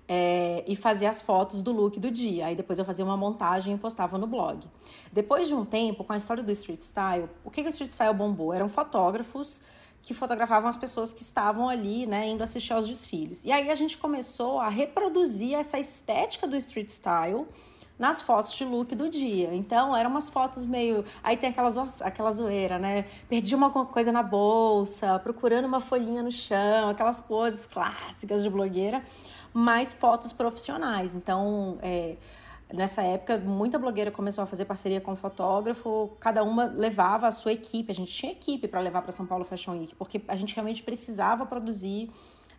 é, 0.08 0.64
e 0.66 0.76
fazia 0.76 1.08
as 1.08 1.22
fotos 1.22 1.62
do 1.62 1.72
look 1.72 1.98
do 1.98 2.10
dia. 2.10 2.46
Aí 2.46 2.54
depois 2.54 2.78
eu 2.78 2.84
fazia 2.84 3.04
uma 3.04 3.16
montagem 3.16 3.74
e 3.74 3.78
postava 3.78 4.18
no 4.18 4.26
blog. 4.26 4.66
Depois 5.12 5.48
de 5.48 5.54
um 5.54 5.64
tempo, 5.64 6.04
com 6.04 6.12
a 6.12 6.16
história 6.16 6.42
do 6.42 6.52
street 6.52 6.80
style, 6.80 7.28
o 7.44 7.50
que, 7.50 7.62
que 7.62 7.68
o 7.68 7.70
street 7.70 7.90
style 7.90 8.14
bombou? 8.14 8.52
Eram 8.52 8.68
fotógrafos 8.68 9.62
que 10.04 10.12
fotografavam 10.12 10.68
as 10.68 10.76
pessoas 10.76 11.14
que 11.14 11.22
estavam 11.22 11.66
ali, 11.66 12.06
né, 12.06 12.28
indo 12.28 12.44
assistir 12.44 12.74
aos 12.74 12.86
desfiles. 12.86 13.42
E 13.42 13.50
aí 13.50 13.70
a 13.70 13.74
gente 13.74 13.96
começou 13.96 14.60
a 14.60 14.68
reproduzir 14.68 15.54
essa 15.54 15.78
estética 15.78 16.46
do 16.46 16.54
street 16.56 16.90
style 16.90 17.46
nas 17.98 18.20
fotos 18.20 18.52
de 18.52 18.66
look 18.66 18.94
do 18.94 19.08
dia. 19.08 19.54
Então, 19.54 19.96
eram 19.96 20.10
umas 20.10 20.28
fotos 20.28 20.66
meio. 20.66 21.06
Aí 21.22 21.38
tem 21.38 21.48
aquelas, 21.48 22.02
aquela 22.02 22.30
zoeira, 22.32 22.78
né? 22.78 23.06
Perdi 23.30 23.54
uma 23.54 23.70
coisa 23.70 24.12
na 24.12 24.22
bolsa, 24.22 25.18
procurando 25.20 25.64
uma 25.64 25.80
folhinha 25.80 26.22
no 26.22 26.30
chão, 26.30 26.90
aquelas 26.90 27.18
poses 27.18 27.64
clássicas 27.64 28.42
de 28.42 28.50
blogueira, 28.50 29.02
mais 29.54 29.94
fotos 29.94 30.34
profissionais. 30.34 31.14
Então, 31.14 31.78
é 31.80 32.16
Nessa 32.72 33.02
época, 33.02 33.38
muita 33.38 33.78
blogueira 33.78 34.10
começou 34.10 34.42
a 34.42 34.46
fazer 34.46 34.64
parceria 34.64 35.00
com 35.00 35.14
fotógrafo, 35.14 36.16
cada 36.18 36.42
uma 36.42 36.64
levava 36.64 37.28
a 37.28 37.30
sua 37.30 37.52
equipe. 37.52 37.92
A 37.92 37.94
gente 37.94 38.10
tinha 38.10 38.32
equipe 38.32 38.66
para 38.66 38.80
levar 38.80 39.02
para 39.02 39.12
São 39.12 39.26
Paulo 39.26 39.44
Fashion 39.44 39.72
Week, 39.72 39.94
porque 39.94 40.20
a 40.26 40.34
gente 40.34 40.54
realmente 40.54 40.82
precisava 40.82 41.46
produzir 41.46 42.10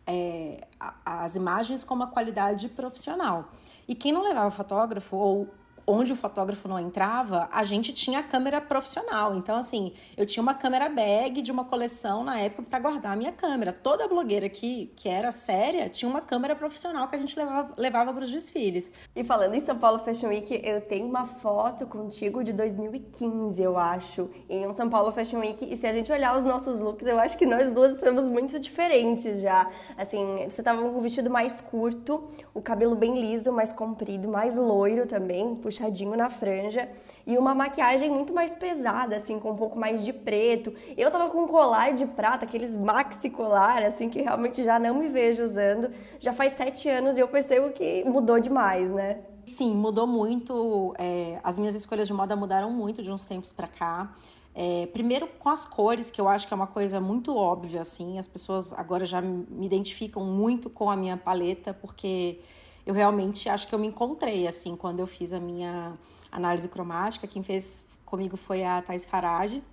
é, 0.07 0.67
as 1.05 1.35
imagens 1.35 1.83
com 1.83 1.93
uma 1.93 2.07
qualidade 2.07 2.69
profissional. 2.69 3.51
E 3.87 3.95
quem 3.95 4.11
não 4.11 4.21
levava 4.21 4.51
fotógrafo 4.51 5.15
ou 5.15 5.49
onde 5.87 6.11
o 6.11 6.15
fotógrafo 6.15 6.67
não 6.67 6.79
entrava, 6.79 7.47
a 7.51 7.63
gente 7.63 7.93
tinha 7.93 8.19
a 8.19 8.23
câmera 8.23 8.59
profissional. 8.59 9.35
Então, 9.35 9.57
assim, 9.57 9.93
eu 10.17 10.25
tinha 10.25 10.41
uma 10.41 10.53
câmera 10.53 10.89
bag 10.89 11.41
de 11.41 11.51
uma 11.51 11.65
coleção 11.65 12.23
na 12.23 12.39
época 12.39 12.63
para 12.63 12.79
guardar 12.79 13.13
a 13.13 13.15
minha 13.15 13.31
câmera. 13.31 13.71
Toda 13.71 14.07
blogueira 14.07 14.49
que, 14.49 14.91
que 14.95 15.07
era 15.07 15.31
séria 15.31 15.89
tinha 15.89 16.09
uma 16.09 16.21
câmera 16.21 16.55
profissional 16.55 17.07
que 17.07 17.15
a 17.15 17.19
gente 17.19 17.37
levava, 17.37 17.73
levava 17.77 18.13
para 18.13 18.23
os 18.23 18.31
desfiles. 18.31 18.91
E 19.15 19.23
falando 19.23 19.53
em 19.53 19.59
São 19.59 19.77
Paulo 19.77 19.99
Fashion 19.99 20.29
Week, 20.29 20.61
eu 20.63 20.81
tenho 20.81 21.07
uma 21.07 21.25
foto 21.25 21.85
contigo 21.85 22.43
de 22.43 22.51
2015, 22.51 23.61
eu 23.61 23.77
acho, 23.77 24.29
em 24.49 24.65
um 24.65 24.73
São 24.73 24.89
Paulo 24.89 25.11
Fashion 25.11 25.39
Week. 25.39 25.71
E 25.71 25.77
se 25.77 25.85
a 25.85 25.93
gente 25.93 26.11
olhar 26.11 26.35
os 26.35 26.43
nossos 26.43 26.81
looks, 26.81 27.07
eu 27.07 27.19
acho 27.19 27.37
que 27.37 27.45
nós 27.45 27.69
duas 27.69 27.93
estamos 27.93 28.27
muito 28.27 28.59
diferentes 28.59 29.39
já. 29.39 29.69
Assim, 29.97 30.45
você 30.49 30.63
tava 30.63 30.81
com 30.81 30.97
um 30.97 31.01
vestido 31.01 31.29
mais 31.29 31.61
curto, 31.61 32.23
o 32.53 32.61
cabelo 32.61 32.95
bem 32.95 33.19
liso, 33.19 33.51
mais 33.51 33.71
comprido, 33.71 34.27
mais 34.27 34.55
loiro 34.55 35.05
também, 35.05 35.55
puxado 35.55 35.74
puxadinho 35.75 36.15
na 36.15 36.29
franja 36.29 36.89
e 37.27 37.37
uma 37.37 37.53
maquiagem 37.53 38.09
muito 38.09 38.33
mais 38.33 38.55
pesada, 38.55 39.17
assim, 39.17 39.39
com 39.39 39.51
um 39.51 39.55
pouco 39.55 39.77
mais 39.77 40.05
de 40.05 40.13
preto. 40.13 40.73
Eu 40.95 41.11
tava 41.11 41.29
com 41.29 41.43
um 41.43 41.47
colar 41.47 41.93
de 41.93 42.05
prata, 42.05 42.45
aqueles 42.45 42.75
maxi 42.75 43.29
colar, 43.29 43.83
assim, 43.83 44.09
que 44.09 44.21
realmente 44.21 44.63
já 44.63 44.79
não 44.79 44.95
me 44.95 45.09
vejo 45.09 45.43
usando. 45.43 45.91
Já 46.19 46.31
faz 46.31 46.53
sete 46.53 46.87
anos 46.87 47.17
e 47.17 47.19
eu 47.19 47.27
percebo 47.27 47.71
que 47.71 48.03
mudou 48.05 48.39
demais, 48.39 48.89
né? 48.89 49.19
Sim, 49.45 49.75
mudou 49.75 50.07
muito. 50.07 50.93
É, 50.97 51.39
as 51.43 51.57
minhas 51.57 51.75
escolhas 51.75 52.07
de 52.07 52.13
moda 52.13 52.35
mudaram 52.35 52.71
muito 52.71 53.03
de 53.03 53.11
uns 53.11 53.25
tempos 53.25 53.51
para 53.51 53.67
cá. 53.67 54.15
É, 54.53 54.87
primeiro 54.93 55.27
com 55.27 55.49
as 55.49 55.65
cores, 55.65 56.09
que 56.09 56.21
eu 56.21 56.29
acho 56.29 56.47
que 56.47 56.53
é 56.53 56.55
uma 56.55 56.67
coisa 56.67 57.01
muito 57.01 57.35
óbvia, 57.35 57.81
assim. 57.81 58.17
As 58.17 58.27
pessoas 58.27 58.71
agora 58.71 59.05
já 59.05 59.21
me 59.21 59.65
identificam 59.65 60.23
muito 60.23 60.69
com 60.69 60.89
a 60.89 60.95
minha 60.95 61.17
paleta, 61.17 61.73
porque 61.73 62.39
eu 62.85 62.93
realmente 62.93 63.49
acho 63.49 63.67
que 63.67 63.73
eu 63.73 63.79
me 63.79 63.87
encontrei, 63.87 64.47
assim, 64.47 64.75
quando 64.75 64.99
eu 64.99 65.07
fiz 65.07 65.33
a 65.33 65.39
minha 65.39 65.97
análise 66.31 66.69
cromática. 66.69 67.27
Quem 67.27 67.41
fez 67.41 67.83
comigo 68.05 68.37
foi 68.37 68.63
a 68.63 68.81
Thais 68.81 69.05
Farage. 69.05 69.63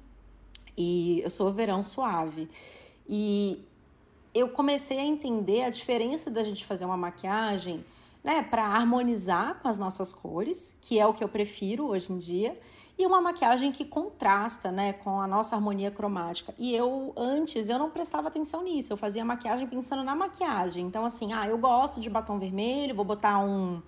E 0.77 1.21
eu 1.21 1.29
sou 1.29 1.53
verão 1.53 1.83
suave. 1.83 2.49
E 3.07 3.65
eu 4.35 4.49
comecei 4.49 4.99
a 4.99 5.05
entender 5.05 5.65
a 5.65 5.71
diferença 5.71 6.31
da 6.31 6.43
gente 6.43 6.65
fazer 6.65 6.85
uma 6.87 6.97
maquiagem 6.97 7.85
né, 8.25 8.43
para 8.43 8.65
harmonizar 8.65 9.61
com 9.61 9.69
as 9.69 9.77
nossas 9.77 10.13
cores, 10.13 10.77
que 10.81 10.99
é 10.99 11.07
o 11.07 11.13
que 11.13 11.23
eu 11.23 11.29
prefiro 11.29 11.89
hoje 11.89 12.13
em 12.13 12.19
dia, 12.19 12.59
e 13.03 13.07
uma 13.07 13.21
maquiagem 13.21 13.73
que 13.73 13.85
contrasta, 13.85 14.71
né, 14.71 14.93
com 14.93 15.21
a 15.21 15.27
nossa 15.27 15.57
harmonia 15.57 15.91
cromática. 15.91 16.55
E 16.57 16.75
eu 16.75 17.13
antes 17.17 17.69
eu 17.69 17.79
não 17.79 17.91
prestava 17.91 18.29
atenção 18.29 18.63
nisso, 18.63 18.93
eu 18.93 18.97
fazia 18.97 19.25
maquiagem 19.25 19.67
pensando 19.67 20.05
na 20.05 20.15
maquiagem. 20.15 20.87
Então 20.87 21.05
assim, 21.05 21.33
ah, 21.33 21.47
eu 21.47 21.59
gosto 21.59 22.01
de 22.01 22.09
batom 22.09 22.39
vermelho, 22.39 22.95
vou 22.95 23.05
botar 23.05 23.39
um 23.39 23.83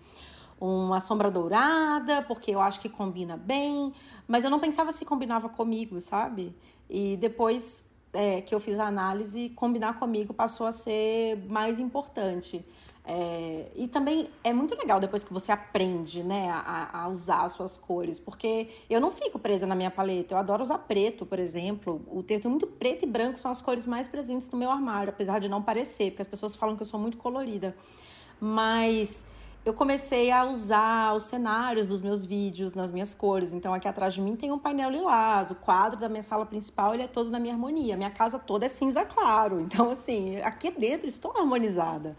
uma 0.61 1.01
sombra 1.01 1.31
dourada, 1.31 2.23
porque 2.23 2.51
eu 2.53 2.61
acho 2.61 2.81
que 2.81 2.89
combina 2.89 3.37
bem, 3.37 3.93
mas 4.27 4.45
eu 4.45 4.51
não 4.51 4.61
pensava 4.61 4.93
se 4.93 5.05
combinava 5.05 5.49
comigo, 5.49 6.01
sabe? 6.01 6.55
E 6.89 7.17
depois 7.17 7.85
é, 8.13 8.41
que 8.41 8.55
eu 8.55 8.61
fiz 8.61 8.79
a 8.79 8.87
análise, 8.87 9.51
combinar 9.51 9.99
comigo 9.99 10.33
passou 10.33 10.67
a 10.67 10.73
ser 10.73 11.37
mais 11.49 11.79
importante. 11.79 12.65
É, 13.07 13.71
e 13.75 13.87
também 13.87 14.31
é 14.43 14.51
muito 14.53 14.75
legal 14.75 14.99
depois 14.99 15.23
que 15.23 15.33
você 15.33 15.53
aprende, 15.53 16.23
né, 16.23 16.49
a, 16.51 17.03
a, 17.03 17.09
usar 17.09 17.43
as 17.43 17.53
suas 17.53 17.77
cores, 17.77 18.19
porque 18.19 18.69
eu 18.89 18.99
não 18.99 19.11
fico 19.11 19.39
presa 19.39 19.67
na 19.67 19.75
minha 19.75 19.91
paleta. 19.91 20.35
Eu 20.35 20.39
adoro 20.39 20.63
usar 20.63 20.79
preto, 20.79 21.27
por 21.27 21.39
exemplo. 21.39 22.01
O 22.07 22.23
texto 22.23 22.49
muito 22.49 22.67
preto 22.67 23.05
e 23.05 23.07
branco 23.07 23.39
são 23.39 23.51
as 23.51 23.61
cores 23.61 23.85
mais 23.85 24.09
presentes 24.09 24.49
no 24.51 24.59
meu 24.59 24.71
armário, 24.71 25.11
apesar 25.11 25.39
de 25.39 25.49
não 25.51 25.63
parecer, 25.63 26.13
porque 26.13 26.23
as 26.23 26.29
pessoas 26.29 26.55
falam 26.55 26.77
que 26.77 26.83
eu 26.83 26.87
sou 26.87 26.99
muito 26.99 27.19
colorida. 27.19 27.77
Mas 28.41 29.27
eu 29.67 29.75
comecei 29.75 30.31
a 30.31 30.45
usar 30.45 31.15
os 31.15 31.25
cenários 31.25 31.89
dos 31.89 32.01
meus 32.01 32.25
vídeos 32.25 32.73
nas 32.73 32.91
minhas 32.91 33.13
cores. 33.13 33.53
Então 33.53 33.75
aqui 33.75 33.87
atrás 33.87 34.15
de 34.15 34.21
mim 34.23 34.35
tem 34.35 34.51
um 34.51 34.59
painel 34.59 34.89
lilás, 34.91 35.51
o 35.51 35.55
quadro 35.55 35.99
da 35.99 36.09
minha 36.09 36.23
sala 36.23 36.47
principal 36.47 36.95
ele 36.95 37.03
é 37.03 37.07
todo 37.07 37.31
na 37.31 37.39
minha 37.39 37.53
harmonia. 37.53 37.99
Minha 37.99 38.11
casa 38.11 38.39
toda 38.39 38.65
é 38.65 38.69
cinza 38.69 39.05
claro. 39.05 39.61
Então 39.61 39.91
assim, 39.91 40.37
aqui 40.39 40.71
dentro 40.71 41.07
estou 41.07 41.37
harmonizada. 41.37 42.15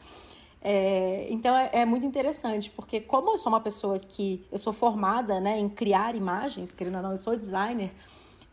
É, 0.61 1.27
então 1.29 1.55
é, 1.55 1.69
é, 1.73 1.85
muito 1.85 2.05
interessante, 2.05 2.71
porque 2.71 2.99
como 2.99 3.31
eu 3.31 3.37
sou 3.37 3.51
uma 3.51 3.61
pessoa 3.61 3.99
que 3.99 4.43
eu 4.51 4.57
sou 4.57 4.73
formada 4.73 5.39
né, 5.39 5.59
em 5.59 5.69
criar 5.69 6.15
imagens, 6.15 6.71
querendo 6.71 6.95
ou 6.95 7.01
não, 7.03 7.11
eu 7.11 7.17
sou 7.17 7.35
designer, 7.37 7.91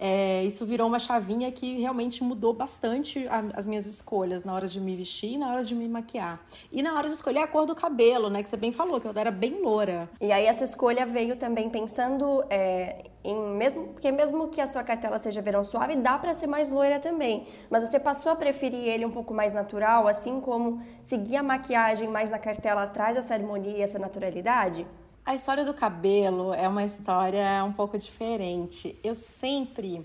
é, 0.04 0.42
isso 0.42 0.66
virou 0.66 0.88
uma 0.88 0.99
chavinha 0.99 1.52
que 1.52 1.78
realmente 1.78 2.25
mudou 2.25 2.52
bastante 2.52 3.25
a, 3.28 3.44
as 3.54 3.68
minhas 3.68 3.87
escolhas 3.87 4.42
na 4.42 4.52
hora 4.52 4.66
de 4.66 4.80
me 4.80 4.97
vestir 4.97 5.35
e 5.35 5.38
na 5.38 5.52
hora 5.52 5.62
de 5.62 5.76
me 5.76 5.88
maquiar. 5.88 6.44
E 6.73 6.82
na 6.82 6.92
hora 6.94 7.06
de 7.06 7.14
escolher 7.14 7.38
a 7.38 7.47
cor 7.47 7.66
do 7.66 7.73
cabelo, 7.73 8.28
né? 8.28 8.42
Que 8.42 8.50
você 8.50 8.56
bem 8.56 8.73
falou, 8.73 9.00
que 9.00 9.06
eu 9.06 9.12
era 9.14 9.30
bem 9.30 9.62
loura. 9.62 10.11
E 10.21 10.32
aí 10.32 10.47
essa 10.47 10.64
escolha 10.64 11.06
veio 11.06 11.37
também 11.37 11.71
pensando 11.71 12.42
é, 12.50 13.12
em 13.23 13.37
mesmo 13.54 13.92
porque 13.92 14.11
mesmo 14.11 14.49
que 14.49 14.61
a 14.61 14.66
sua 14.66 14.82
cartela 14.82 15.21
seja 15.21 15.40
verão 15.40 15.62
suave, 15.62 15.94
dá 15.94 16.18
para 16.18 16.35
ser 16.35 16.49
mais 16.49 16.68
loira 16.68 16.99
também. 16.99 17.47
Mas 17.71 17.88
você 17.88 18.00
passou 18.00 18.32
a 18.32 18.35
preferir 18.35 18.88
ele 18.88 19.06
um 19.06 19.11
pouco 19.12 19.32
mais 19.32 19.54
natural, 19.54 20.09
assim 20.09 20.40
como 20.40 20.82
seguir 21.00 21.37
a 21.37 21.44
maquiagem 21.44 22.09
mais 22.09 22.28
na 22.28 22.40
cartela 22.40 22.88
traz 22.88 23.16
essa 23.16 23.35
harmonia 23.35 23.78
e 23.78 23.82
essa 23.82 24.00
naturalidade? 24.00 24.85
A 25.25 25.37
história 25.37 25.64
do 25.64 25.73
cabelo 25.73 26.52
é 26.52 26.67
uma 26.67 26.83
história 26.83 27.62
um 27.64 27.73
pouco 27.73 27.97
diferente. 27.97 28.99
Eu 29.05 29.17
sempre. 29.17 30.05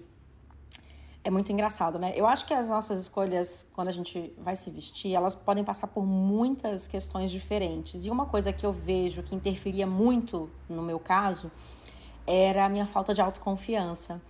É 1.23 1.31
muito 1.31 1.51
engraçado, 1.51 1.97
né? 1.97 2.13
Eu 2.15 2.27
acho 2.27 2.45
que 2.45 2.53
as 2.53 2.69
nossas 2.69 2.99
escolhas, 2.99 3.67
quando 3.73 3.87
a 3.87 3.91
gente 3.91 4.31
vai 4.37 4.55
se 4.55 4.69
vestir, 4.69 5.15
elas 5.15 5.33
podem 5.33 5.63
passar 5.63 5.87
por 5.87 6.05
muitas 6.05 6.87
questões 6.87 7.31
diferentes. 7.31 8.05
E 8.05 8.11
uma 8.11 8.27
coisa 8.27 8.53
que 8.53 8.63
eu 8.63 8.71
vejo 8.71 9.23
que 9.23 9.33
interferia 9.33 9.87
muito 9.87 10.51
no 10.69 10.83
meu 10.83 10.99
caso 10.99 11.51
era 12.27 12.65
a 12.65 12.69
minha 12.69 12.85
falta 12.85 13.11
de 13.11 13.19
autoconfiança. 13.19 14.21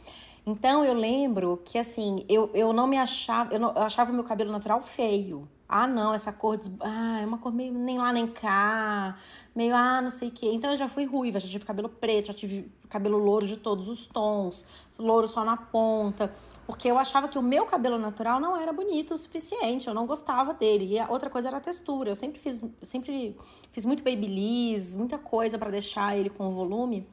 Então 0.46 0.86
eu 0.86 0.94
lembro 0.94 1.62
que 1.66 1.78
assim, 1.78 2.24
eu, 2.30 2.50
eu 2.54 2.72
não 2.72 2.88
me 2.88 2.98
achava, 2.98 3.54
eu, 3.54 3.60
não, 3.60 3.74
eu 3.74 3.82
achava 3.82 4.10
o 4.10 4.14
meu 4.14 4.24
cabelo 4.24 4.54
natural 4.54 4.82
feio. 4.82 5.48
Ah, 5.70 5.86
não, 5.86 6.14
essa 6.14 6.32
cor, 6.32 6.58
ah, 6.80 7.20
é 7.22 7.26
uma 7.26 7.38
cor 7.38 7.52
meio 7.52 7.74
nem 7.74 7.98
lá 7.98 8.14
nem 8.14 8.26
cá, 8.26 9.18
meio, 9.54 9.76
ah, 9.76 10.02
não 10.02 10.10
sei 10.10 10.30
o 10.30 10.32
quê. 10.32 10.50
Então 10.54 10.72
eu 10.72 10.78
já 10.78 10.88
fui 10.88 11.06
ruiva, 11.06 11.40
já 11.40 11.48
tive 11.48 11.66
cabelo 11.66 11.90
preto, 11.90 12.28
já 12.28 12.34
tive 12.34 12.72
cabelo 12.90 13.18
louro 13.18 13.46
de 13.46 13.58
todos 13.58 13.90
os 13.90 14.06
tons, 14.06 14.66
louro 14.98 15.28
só 15.28 15.44
na 15.44 15.58
ponta, 15.58 16.34
porque 16.66 16.90
eu 16.90 16.98
achava 16.98 17.28
que 17.30 17.38
o 17.38 17.42
meu 17.42 17.66
cabelo 17.66 17.98
natural 17.98 18.40
não 18.40 18.56
era 18.56 18.74
bonito 18.74 19.14
o 19.14 19.18
suficiente, 19.18 19.88
eu 19.88 19.94
não 19.94 20.06
gostava 20.06 20.54
dele. 20.54 20.86
E 20.86 21.00
a 21.00 21.10
outra 21.10 21.30
coisa 21.30 21.48
era 21.48 21.58
a 21.58 21.62
textura. 21.62 22.10
Eu 22.10 22.16
sempre 22.16 22.42
fiz, 22.42 22.62
sempre 22.82 23.38
fiz 23.72 23.86
muito 23.86 24.04
babyliss, 24.04 24.94
muita 24.94 25.18
coisa 25.18 25.58
para 25.58 25.70
deixar 25.70 26.18
ele 26.18 26.30
com 26.30 26.50
volume. 26.50 27.08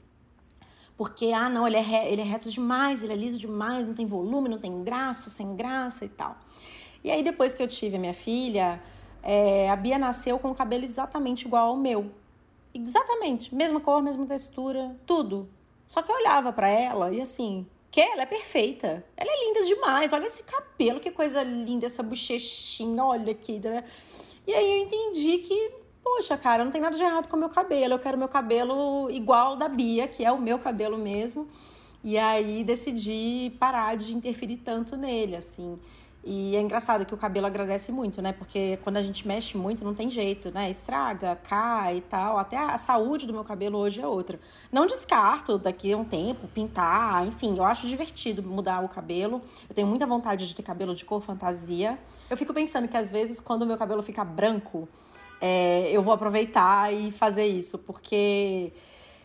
Porque, 0.97 1.27
ah, 1.33 1.49
não, 1.49 1.67
ele 1.69 1.77
é, 1.77 2.13
ele 2.13 2.23
é 2.23 2.25
reto 2.25 2.51
demais, 2.51 3.05
ele 3.05 3.13
é 3.13 3.17
liso 3.17 3.39
demais, 3.39 3.87
não 3.87 3.95
tem 3.95 4.07
volume, 4.07 4.49
não 4.49 4.59
tem 4.59 4.83
graça, 4.83 5.31
sem 5.31 5.55
graça 5.55 6.05
e 6.05 6.09
tal. 6.09 6.37
E 7.05 7.11
aí, 7.11 7.23
depois 7.23 7.53
que 7.53 7.63
eu 7.63 7.69
tive 7.69 7.97
a 7.97 8.01
minha 8.01 8.15
filha, 8.15 8.83
é, 9.23 9.69
a 9.69 9.77
Bia 9.77 9.99
nasceu 9.99 10.39
com 10.39 10.51
o 10.51 10.55
cabelo 10.55 10.85
exatamente 10.85 11.47
igual 11.47 11.69
ao 11.69 11.77
meu. 11.77 12.11
Exatamente, 12.73 13.55
mesma 13.55 13.79
cor, 13.79 14.03
mesma 14.03 14.27
textura, 14.27 14.97
tudo. 15.07 15.49
Só 15.87 16.03
que 16.03 16.11
eu 16.11 16.17
olhava 16.17 16.53
para 16.53 16.69
ela 16.69 17.13
e 17.13 17.21
assim, 17.21 17.67
que 17.91 18.01
ela 18.01 18.23
é 18.23 18.27
perfeita. 18.27 19.05
Ela 19.17 19.31
é 19.31 19.45
linda 19.47 19.65
demais. 19.65 20.13
Olha 20.13 20.27
esse 20.27 20.43
cabelo, 20.43 20.99
que 20.99 21.11
coisa 21.11 21.43
linda, 21.43 21.87
essa 21.87 22.03
bochechinha, 22.03 23.05
olha 23.05 23.33
aqui. 23.33 23.61
E 24.47 24.53
aí 24.53 24.79
eu 24.79 24.85
entendi 24.85 25.39
que, 25.39 25.73
poxa, 26.03 26.37
cara, 26.37 26.65
não 26.65 26.73
tem 26.73 26.81
nada 26.81 26.97
de 26.97 27.03
errado 27.03 27.29
com 27.29 27.37
o 27.37 27.39
meu 27.39 27.51
cabelo. 27.51 27.95
Eu 27.95 27.99
quero 27.99 28.19
meu 28.19 28.29
cabelo 28.29 29.11
igual 29.11 29.57
da 29.57 29.69
Bia, 29.69 30.09
que 30.09 30.25
é 30.25 30.33
o 30.33 30.41
meu 30.41 30.59
cabelo 30.59 30.99
mesmo. 30.99 31.47
E 32.03 32.19
aí 32.19 32.65
decidi 32.65 33.53
parar 33.61 33.97
de 33.97 34.15
interferir 34.15 34.57
tanto 34.57 34.97
nele, 34.97 35.37
assim. 35.37 35.79
E 36.27 36.57
é 36.57 36.61
engraçado 36.61 37.05
que 37.05 37.13
o 37.13 37.19
cabelo 37.19 37.47
agradece 37.47 37.93
muito, 37.93 38.23
né? 38.23 38.33
Porque 38.33 38.79
quando 38.83 38.97
a 38.97 39.03
gente 39.03 39.29
mexe 39.29 39.59
muito, 39.59 39.85
não 39.85 39.95
tem 39.95 40.09
jeito, 40.09 40.51
né? 40.51 40.71
Estraga, 40.71 41.37
cai 41.37 41.99
e 41.99 42.01
tal. 42.01 42.39
Até 42.39 42.57
a 42.57 42.79
saúde 42.79 43.27
do 43.27 43.33
meu 43.33 43.45
cabelo 43.45 43.77
hoje 43.77 44.01
é 44.01 44.07
outra. 44.07 44.41
Não 44.73 44.87
descarto 44.87 45.59
daqui 45.59 45.93
a 45.93 45.99
um 45.99 46.05
tempo 46.05 46.49
pintar, 46.49 47.27
enfim, 47.27 47.55
eu 47.59 47.65
acho 47.65 47.87
divertido 47.87 48.43
mudar 48.43 48.83
o 48.83 48.89
cabelo. 48.89 49.43
Eu 49.69 49.75
tenho 49.75 49.87
muita 49.87 50.07
vontade 50.07 50.49
de 50.49 50.55
ter 50.55 50.63
cabelo 50.63 50.95
de 50.95 51.05
cor 51.05 51.21
fantasia. 51.21 51.99
Eu 52.31 52.39
fico 52.39 52.55
pensando 52.55 52.89
que 52.89 52.97
às 52.97 53.11
vezes, 53.11 53.39
quando 53.39 53.63
o 53.63 53.67
meu 53.67 53.77
cabelo 53.77 54.03
fica 54.03 54.25
branco, 54.25 54.89
é, 55.43 55.91
eu 55.93 56.03
vou 56.03 56.15
aproveitar 56.15 56.91
e 56.91 57.11
fazer 57.11 57.45
isso, 57.45 57.79
porque 57.79 58.73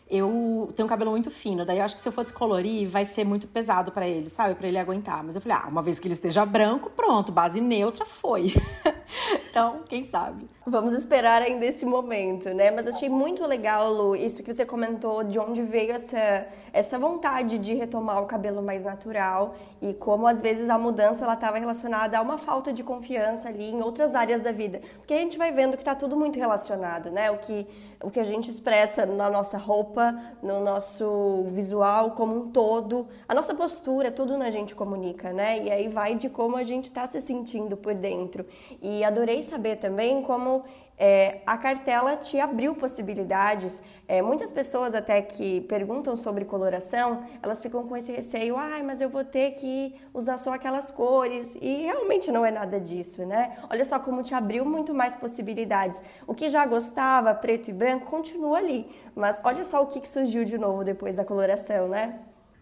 eu 0.09 0.71
tenho 0.75 0.87
um 0.87 0.89
cabelo 0.89 1.11
muito 1.11 1.29
fino, 1.29 1.63
daí 1.63 1.77
eu 1.77 1.85
acho 1.85 1.95
que 1.95 2.01
se 2.01 2.09
eu 2.09 2.11
for 2.11 2.23
descolorir, 2.23 2.89
vai 2.89 3.05
ser 3.05 3.23
muito 3.23 3.47
pesado 3.47 3.91
para 3.91 4.07
ele, 4.07 4.27
sabe? 4.27 4.55
Para 4.55 4.67
ele 4.67 4.79
aguentar. 4.79 5.23
Mas 5.23 5.35
eu 5.35 5.41
falei, 5.41 5.57
ah, 5.61 5.67
uma 5.67 5.83
vez 5.83 5.99
que 5.99 6.07
ele 6.07 6.15
esteja 6.15 6.43
branco, 6.45 6.89
pronto, 6.89 7.31
base 7.31 7.61
neutra 7.61 8.05
foi. 8.05 8.53
então, 9.51 9.81
quem 9.87 10.03
sabe? 10.03 10.49
Vamos 10.65 10.93
esperar 10.93 11.43
ainda 11.43 11.63
esse 11.63 11.85
momento, 11.85 12.49
né? 12.49 12.71
Mas 12.71 12.87
achei 12.87 13.07
muito 13.07 13.45
legal, 13.45 13.91
Lu, 13.91 14.15
isso 14.15 14.41
que 14.41 14.51
você 14.51 14.65
comentou, 14.65 15.23
de 15.23 15.37
onde 15.37 15.61
veio 15.61 15.91
essa, 15.91 16.47
essa 16.73 16.97
vontade 16.97 17.59
de 17.59 17.75
retomar 17.75 18.21
o 18.21 18.25
cabelo 18.25 18.63
mais 18.63 18.83
natural 18.83 19.55
e 19.79 19.93
como 19.93 20.27
às 20.27 20.41
vezes 20.41 20.69
a 20.69 20.77
mudança 20.77 21.23
ela 21.23 21.35
estava 21.35 21.59
relacionada 21.59 22.17
a 22.17 22.21
uma 22.21 22.37
falta 22.37 22.73
de 22.73 22.83
confiança 22.83 23.49
ali 23.49 23.69
em 23.69 23.81
outras 23.81 24.15
áreas 24.15 24.41
da 24.41 24.51
vida. 24.51 24.81
Porque 24.97 25.13
a 25.13 25.17
gente 25.17 25.37
vai 25.37 25.51
vendo 25.51 25.77
que 25.77 25.81
está 25.81 25.93
tudo 25.93 26.17
muito 26.17 26.39
relacionado, 26.39 27.11
né? 27.11 27.29
O 27.29 27.37
que 27.37 27.67
o 28.01 28.10
que 28.10 28.20
a 28.20 28.24
gente 28.24 28.50
expressa 28.50 29.06
na 29.06 29.29
nossa 29.29 29.58
roupa, 29.58 30.18
no 30.41 30.62
nosso 30.62 31.46
visual 31.50 32.12
como 32.12 32.36
um 32.36 32.50
todo, 32.50 33.08
a 33.27 33.36
nossa 33.36 33.53
postura, 33.53 34.10
tudo 34.12 34.38
na 34.38 34.50
gente 34.50 34.74
comunica, 34.74 35.34
né? 35.34 35.63
E 35.63 35.70
aí 35.70 35.88
vai 35.89 36.15
de 36.15 36.29
como 36.29 36.56
a 36.56 36.63
gente 36.63 36.86
está 36.86 37.06
se 37.08 37.20
sentindo 37.20 37.75
por 37.75 37.94
dentro. 37.94 38.46
E 38.82 39.03
adorei 39.03 39.41
saber 39.44 39.75
também 39.77 40.22
como 40.22 40.63
é, 41.00 41.39
a 41.48 41.58
cartela 41.58 42.18
te 42.18 42.38
abriu 42.39 42.75
possibilidades. 42.75 43.82
É, 44.06 44.22
muitas 44.22 44.51
pessoas 44.51 44.94
até 44.94 45.22
que 45.22 45.62
perguntam 45.62 46.15
sobre 46.15 46.44
coloração, 46.44 47.24
elas 47.41 47.62
ficam 47.62 47.88
com 47.88 47.96
esse 47.96 48.12
receio, 48.12 48.58
ai, 48.58 48.82
ah, 48.82 48.84
mas 48.84 49.00
eu 49.00 49.08
vou 49.08 49.24
ter 49.24 49.51
que 49.51 49.96
usar 50.13 50.38
só 50.38 50.53
aquelas 50.53 50.91
cores. 50.91 51.56
E 51.62 51.84
realmente 51.84 52.32
não 52.32 52.46
é 52.46 52.51
nada 52.51 52.79
disso, 52.79 53.25
né? 53.25 53.58
Olha 53.70 53.86
só 53.86 53.98
como 53.98 54.22
te 54.22 54.34
abriu 54.34 54.65
muito 54.65 54.94
mais 54.94 55.15
possibilidades. 55.15 56.03
O 56.27 56.34
que 56.34 56.50
já 56.50 56.65
gostava, 56.65 57.34
preto 57.34 57.70
e 57.70 57.74
branco, 57.74 58.08
continua 58.08 58.58
ali. 58.58 58.89
Mas 59.15 59.39
olha 59.44 59.63
só 59.63 59.82
o 59.82 59.88
que 59.88 60.06
surgiu 60.08 60.44
de 60.44 60.58
novo 60.58 60.84
depois 60.84 61.15
da 61.15 61.24
coloração, 61.24 61.88
né? 61.88 62.20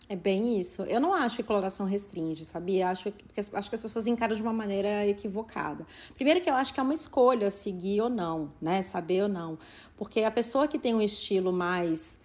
É 0.09 0.15
bem 0.15 0.57
isso. 0.57 0.83
Eu 0.83 1.01
não 1.01 1.13
acho 1.13 1.35
que 1.37 1.43
coloração 1.43 1.85
restringe, 1.85 2.45
sabia? 2.45 2.89
Acho 2.89 3.11
que, 3.11 3.25
acho 3.39 3.69
que 3.69 3.75
as 3.75 3.81
pessoas 3.81 4.07
encaram 4.07 4.33
de 4.33 4.41
uma 4.41 4.53
maneira 4.53 5.05
equivocada. 5.05 5.85
Primeiro 6.15 6.39
que 6.39 6.49
eu 6.49 6.53
acho 6.53 6.73
que 6.73 6.79
é 6.79 6.83
uma 6.83 6.93
escolha 6.93 7.51
seguir 7.51 7.99
ou 7.99 8.09
não, 8.09 8.53
né? 8.61 8.81
Saber 8.81 9.23
ou 9.23 9.27
não. 9.27 9.59
Porque 9.97 10.21
a 10.21 10.31
pessoa 10.31 10.65
que 10.65 10.79
tem 10.79 10.95
um 10.95 11.01
estilo 11.01 11.51
mais, 11.51 12.17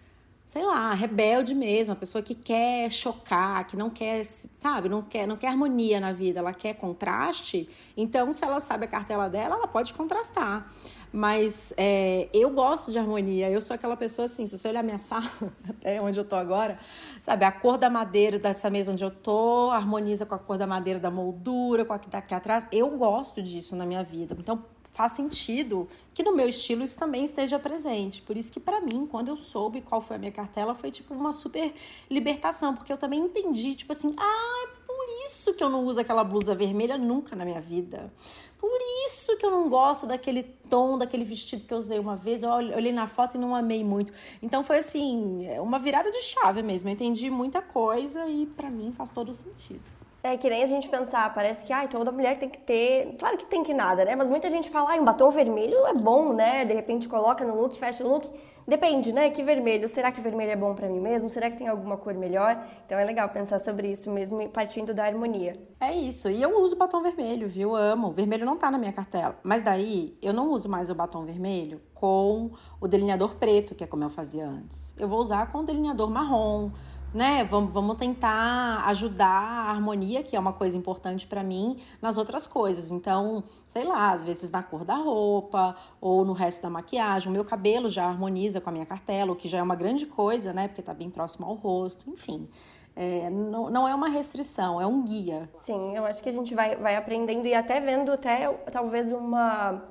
sei 0.53 0.67
lá, 0.67 0.93
rebelde 0.93 1.55
mesmo, 1.55 1.95
a 1.95 1.97
pessoa 1.97 2.21
que 2.21 2.35
quer 2.35 2.91
chocar, 2.91 3.67
que 3.67 3.75
não 3.75 3.89
quer, 3.89 4.23
sabe, 4.23 4.87
não 4.87 5.01
quer, 5.01 5.27
não 5.27 5.35
quer 5.35 5.49
harmonia 5.49 5.99
na 5.99 6.13
vida, 6.13 6.41
ela 6.41 6.53
quer 6.53 6.75
contraste, 6.75 7.67
então 7.97 8.31
se 8.35 8.45
ela 8.45 8.61
sabe 8.61 8.85
a 8.85 8.87
cartela 8.87 9.31
dela, 9.31 9.55
ela 9.55 9.67
pode 9.67 9.95
contrastar. 9.95 10.71
Mas 11.11 11.73
é, 11.79 12.29
eu 12.33 12.49
gosto 12.51 12.91
de 12.91 12.99
harmonia. 12.99 13.51
Eu 13.51 13.61
sou 13.61 13.75
aquela 13.75 13.99
pessoa 13.99 14.25
assim, 14.25 14.47
se 14.47 14.57
você 14.57 14.67
olhar 14.69 14.83
minha 14.83 14.99
sala, 14.99 15.31
até 15.69 16.01
onde 16.01 16.19
eu 16.19 16.25
tô 16.25 16.37
agora, 16.37 16.79
sabe, 17.21 17.45
a 17.45 17.53
cor 17.53 17.77
da 17.77 17.91
madeira 17.91 18.39
dessa 18.39 18.71
mesa 18.71 18.93
onde 18.93 19.05
eu 19.05 19.11
tô 19.11 19.71
harmoniza 19.71 20.25
com 20.25 20.35
a 20.35 20.39
cor 20.39 20.57
da 20.57 20.67
madeira 20.67 20.99
da 20.99 21.11
moldura, 21.11 21.85
com 21.85 21.93
a 21.93 21.99
que 21.99 22.09
tá 22.09 22.19
aqui 22.19 22.35
atrás. 22.35 22.67
Eu 22.73 22.91
gosto 22.97 23.43
disso 23.43 23.77
na 23.77 23.85
minha 23.85 24.03
vida. 24.03 24.35
Então 24.39 24.65
faz 24.93 25.13
sentido 25.13 25.89
que 26.15 26.23
no 26.23 26.35
meu 26.35 26.49
estilo 26.49 26.85
isso 26.85 26.99
também 26.99 27.25
esteja 27.25 27.59
presente. 27.59 28.23
Por 28.23 28.37
isso 28.37 28.53
que 28.53 28.61
para 28.61 28.81
mim, 28.81 29.07
quando 29.11 29.29
eu 29.29 29.37
soube 29.37 29.81
qual 29.81 30.01
foi 30.01 30.17
a 30.17 30.19
minha 30.19 30.33
cartela, 30.33 30.75
foi 30.75 30.91
tipo 30.91 31.15
uma 31.15 31.33
super 31.33 31.75
libertação, 32.11 32.75
porque 32.75 32.93
eu 32.93 32.99
também 32.99 33.21
entendi, 33.21 33.75
tipo 33.75 33.93
assim, 33.93 34.15
ah, 34.17 34.67
é 34.69 34.87
por 34.87 35.25
isso 35.25 35.55
que 35.55 35.65
eu 35.65 35.71
não 35.71 35.85
uso 35.85 36.01
aquela 36.01 36.23
blusa 36.23 36.55
vermelha 36.55 36.99
nunca 36.99 37.35
na 37.35 37.45
minha 37.45 37.61
vida. 37.61 38.13
Por 38.59 38.79
isso 39.07 39.37
que 39.39 39.45
eu 39.45 39.51
não 39.51 39.69
gosto 39.69 40.07
daquele 40.07 40.45
tom, 40.45 40.97
daquele 40.97 41.25
vestido 41.25 41.65
que 41.65 41.75
eu 41.75 41.79
usei 41.79 41.99
uma 41.99 42.15
vez. 42.15 42.45
Eu 42.45 42.51
olhei 42.51 42.93
na 42.93 43.09
foto 43.09 43.37
e 43.37 43.41
não 43.41 43.57
amei 43.57 43.83
muito. 43.83 44.13
Então 44.41 44.63
foi 44.63 44.79
assim, 44.79 45.49
uma 45.59 45.81
virada 45.81 46.13
de 46.13 46.23
chave 46.23 46.63
mesmo. 46.63 46.89
Eu 46.89 46.93
entendi 46.93 47.29
muita 47.29 47.61
coisa 47.61 48.25
e 48.29 48.47
para 48.47 48.71
mim 48.71 48.93
faz 48.93 49.11
todo 49.11 49.33
sentido. 49.33 50.02
É 50.25 50.37
que 50.37 50.49
nem 50.49 50.63
a 50.63 50.67
gente 50.67 50.89
pensar, 50.89 51.35
parece 51.35 51.65
que 51.65 51.73
ai, 51.73 51.89
toda 51.89 52.13
mulher 52.13 52.39
tem 52.39 52.49
que 52.49 52.59
ter. 52.59 53.17
Claro 53.19 53.37
que 53.37 53.45
tem 53.47 53.65
que 53.65 53.75
nada, 53.75 54.05
né? 54.05 54.15
Mas 54.15 54.31
muita 54.31 54.49
gente 54.49 54.71
fala, 54.71 54.91
ai, 54.91 55.01
um 55.01 55.05
batom 55.05 55.31
vermelho 55.31 55.85
é 55.85 55.95
bom, 55.95 56.33
né? 56.33 56.65
De 56.65 56.73
repente 56.73 57.09
coloca 57.09 57.45
no 57.45 57.61
look, 57.61 57.77
fecha 57.77 58.05
o 58.05 58.09
look. 58.09 58.31
Depende, 58.65 59.13
né? 59.13 59.29
Que 59.31 59.43
vermelho. 59.43 59.89
Será 59.89 60.13
que 60.13 60.21
vermelho 60.21 60.53
é 60.53 60.57
bom 60.57 60.77
para 60.77 60.89
mim 60.89 61.01
mesmo? 61.01 61.29
Será 61.29 61.51
que 61.51 61.57
tem 61.57 61.67
alguma 61.67 61.97
cor 61.97 62.15
melhor? 62.15 62.65
Então 62.87 62.97
é 62.97 63.05
legal 63.05 63.29
pensar 63.31 63.59
sobre 63.59 63.91
isso 63.91 64.13
mesmo, 64.13 64.49
partindo 64.51 64.95
da 64.95 65.05
harmonia. 65.05 65.55
É 65.81 65.93
isso. 65.93 66.31
E 66.31 66.41
eu 66.41 66.57
uso 66.61 66.77
batom 66.77 67.03
vermelho, 67.03 67.49
viu? 67.49 67.75
amo. 67.75 68.13
Vermelho 68.13 68.47
não 68.47 68.57
tá 68.57 68.71
na 68.71 68.79
minha 68.79 68.93
cartela. 68.93 69.37
Mas 69.43 69.63
daí 69.63 70.17
eu 70.23 70.33
não 70.33 70.51
uso 70.51 70.69
mais 70.69 70.89
o 70.89 70.95
batom 70.95 71.25
vermelho 71.25 71.81
com 71.93 72.53
o 72.81 72.87
delineador 72.87 73.35
preto, 73.35 73.75
que 73.75 73.83
é 73.83 73.89
como 73.89 74.05
eu 74.05 74.11
fazia 74.11 74.47
antes. 74.47 74.95
Eu 74.97 75.09
vou 75.09 75.19
usar 75.19 75.51
com 75.51 75.59
o 75.59 75.63
delineador 75.65 76.09
marrom 76.09 76.71
né? 77.15 77.45
Vamos, 77.45 77.71
vamos 77.73 77.97
tentar 77.97 78.85
ajudar 78.87 79.29
a 79.29 79.71
harmonia, 79.71 80.23
que 80.23 80.35
é 80.35 80.41
uma 80.41 80.53
coisa 80.53 80.77
importante 80.77 81.27
para 81.27 81.43
mim, 81.43 81.79
nas 82.01 82.17
outras 82.17 82.47
coisas. 82.47 82.91
Então, 82.91 83.45
sei 83.67 83.85
lá, 83.85 84.13
às 84.13 84.25
vezes 84.25 84.51
na 84.51 84.63
cor 84.63 84.85
da 84.85 84.97
roupa 84.97 85.77
ou 86.01 86.25
no 86.25 86.33
resto 86.33 86.63
da 86.63 86.71
maquiagem. 86.71 87.29
O 87.29 87.33
meu 87.33 87.45
cabelo 87.45 87.89
já 87.89 88.07
harmoniza 88.07 88.61
com 88.61 88.71
a 88.71 88.73
minha 88.73 88.87
cartela, 88.87 89.33
o 89.33 89.37
que 89.37 89.49
já 89.49 89.59
é 89.59 89.63
uma 89.63 89.77
grande 89.77 90.07
coisa, 90.07 90.53
né? 90.53 90.69
Porque 90.69 90.83
tá 90.83 90.95
bem 90.95 91.11
próximo 91.11 91.47
ao 91.47 91.55
rosto, 91.55 92.09
enfim. 92.11 92.49
É, 92.95 93.31
não, 93.31 93.71
não 93.71 93.89
é 93.89 93.95
uma 93.95 94.09
restrição, 94.09 94.81
é 94.81 94.87
um 94.87 95.03
guia. 95.03 95.49
Sim, 95.55 95.97
eu 95.97 96.05
acho 96.05 96.23
que 96.23 96.29
a 96.29 96.33
gente 96.33 96.55
vai, 96.55 96.77
vai 96.77 96.95
aprendendo 96.97 97.47
e 97.47 97.55
até 97.55 97.81
vendo 97.81 98.13
até 98.13 98.49
talvez 98.71 99.11
uma 99.11 99.83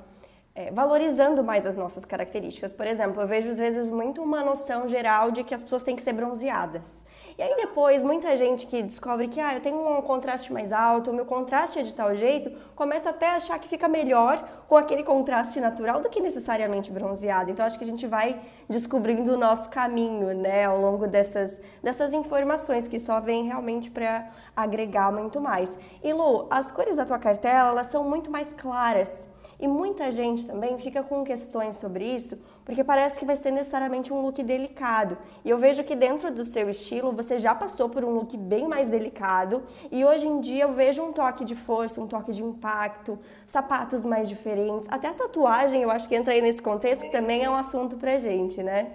é, 0.53 0.69
valorizando 0.71 1.43
mais 1.43 1.65
as 1.65 1.75
nossas 1.75 2.03
características. 2.03 2.73
Por 2.73 2.85
exemplo, 2.85 3.21
eu 3.21 3.27
vejo 3.27 3.49
às 3.49 3.57
vezes 3.57 3.89
muito 3.89 4.21
uma 4.21 4.43
noção 4.43 4.87
geral 4.87 5.31
de 5.31 5.43
que 5.43 5.53
as 5.53 5.63
pessoas 5.63 5.81
têm 5.81 5.95
que 5.95 6.01
ser 6.01 6.13
bronzeadas. 6.13 7.05
E 7.37 7.41
aí 7.41 7.55
depois, 7.55 8.03
muita 8.03 8.35
gente 8.35 8.67
que 8.67 8.83
descobre 8.83 9.29
que 9.29 9.39
ah, 9.39 9.55
eu 9.55 9.61
tenho 9.61 9.97
um 9.97 10.01
contraste 10.01 10.51
mais 10.51 10.73
alto, 10.73 11.11
o 11.11 11.13
meu 11.13 11.25
contraste 11.25 11.79
é 11.79 11.83
de 11.83 11.93
tal 11.93 12.13
jeito, 12.15 12.51
começa 12.75 13.09
até 13.09 13.29
a 13.29 13.35
achar 13.35 13.57
que 13.59 13.69
fica 13.69 13.87
melhor 13.87 14.45
com 14.67 14.75
aquele 14.75 15.03
contraste 15.03 15.59
natural 15.59 16.01
do 16.01 16.09
que 16.09 16.19
necessariamente 16.19 16.91
bronzeado. 16.91 17.49
Então 17.49 17.65
acho 17.65 17.77
que 17.77 17.85
a 17.85 17.87
gente 17.87 18.05
vai 18.05 18.39
descobrindo 18.69 19.33
o 19.33 19.37
nosso 19.37 19.69
caminho, 19.69 20.33
né, 20.35 20.65
ao 20.65 20.79
longo 20.79 21.07
dessas, 21.07 21.61
dessas 21.81 22.13
informações 22.13 22.87
que 22.87 22.99
só 22.99 23.21
vêm 23.21 23.45
realmente 23.45 23.89
para 23.89 24.29
agregar 24.55 25.11
muito 25.13 25.39
mais. 25.39 25.77
E 26.03 26.11
Lu, 26.11 26.47
as 26.49 26.71
cores 26.71 26.97
da 26.97 27.05
tua 27.05 27.17
cartela, 27.17 27.69
elas 27.69 27.87
são 27.87 28.03
muito 28.03 28.29
mais 28.29 28.51
claras. 28.53 29.29
E 29.61 29.67
muita 29.67 30.09
gente 30.09 30.47
também 30.47 30.75
fica 30.79 31.03
com 31.03 31.23
questões 31.23 31.75
sobre 31.75 32.03
isso, 32.03 32.35
porque 32.65 32.83
parece 32.83 33.19
que 33.19 33.25
vai 33.25 33.35
ser 33.35 33.51
necessariamente 33.51 34.11
um 34.11 34.19
look 34.19 34.41
delicado. 34.41 35.15
E 35.45 35.51
eu 35.51 35.57
vejo 35.59 35.83
que 35.83 35.95
dentro 35.95 36.31
do 36.31 36.43
seu 36.43 36.67
estilo 36.67 37.11
você 37.11 37.37
já 37.37 37.53
passou 37.53 37.87
por 37.87 38.03
um 38.03 38.09
look 38.09 38.35
bem 38.35 38.67
mais 38.67 38.87
delicado, 38.87 39.61
e 39.91 40.03
hoje 40.03 40.27
em 40.27 40.39
dia 40.39 40.63
eu 40.63 40.73
vejo 40.73 41.03
um 41.03 41.13
toque 41.13 41.45
de 41.45 41.53
força, 41.53 42.01
um 42.01 42.07
toque 42.07 42.31
de 42.31 42.41
impacto, 42.41 43.19
sapatos 43.45 44.03
mais 44.03 44.27
diferentes, 44.27 44.87
até 44.89 45.09
a 45.09 45.13
tatuagem, 45.13 45.83
eu 45.83 45.91
acho 45.91 46.09
que 46.09 46.15
entra 46.15 46.33
aí 46.33 46.41
nesse 46.41 46.61
contexto, 46.61 47.03
que 47.03 47.11
também 47.11 47.43
é 47.43 47.49
um 47.49 47.55
assunto 47.55 47.97
pra 47.97 48.17
gente, 48.17 48.63
né? 48.63 48.91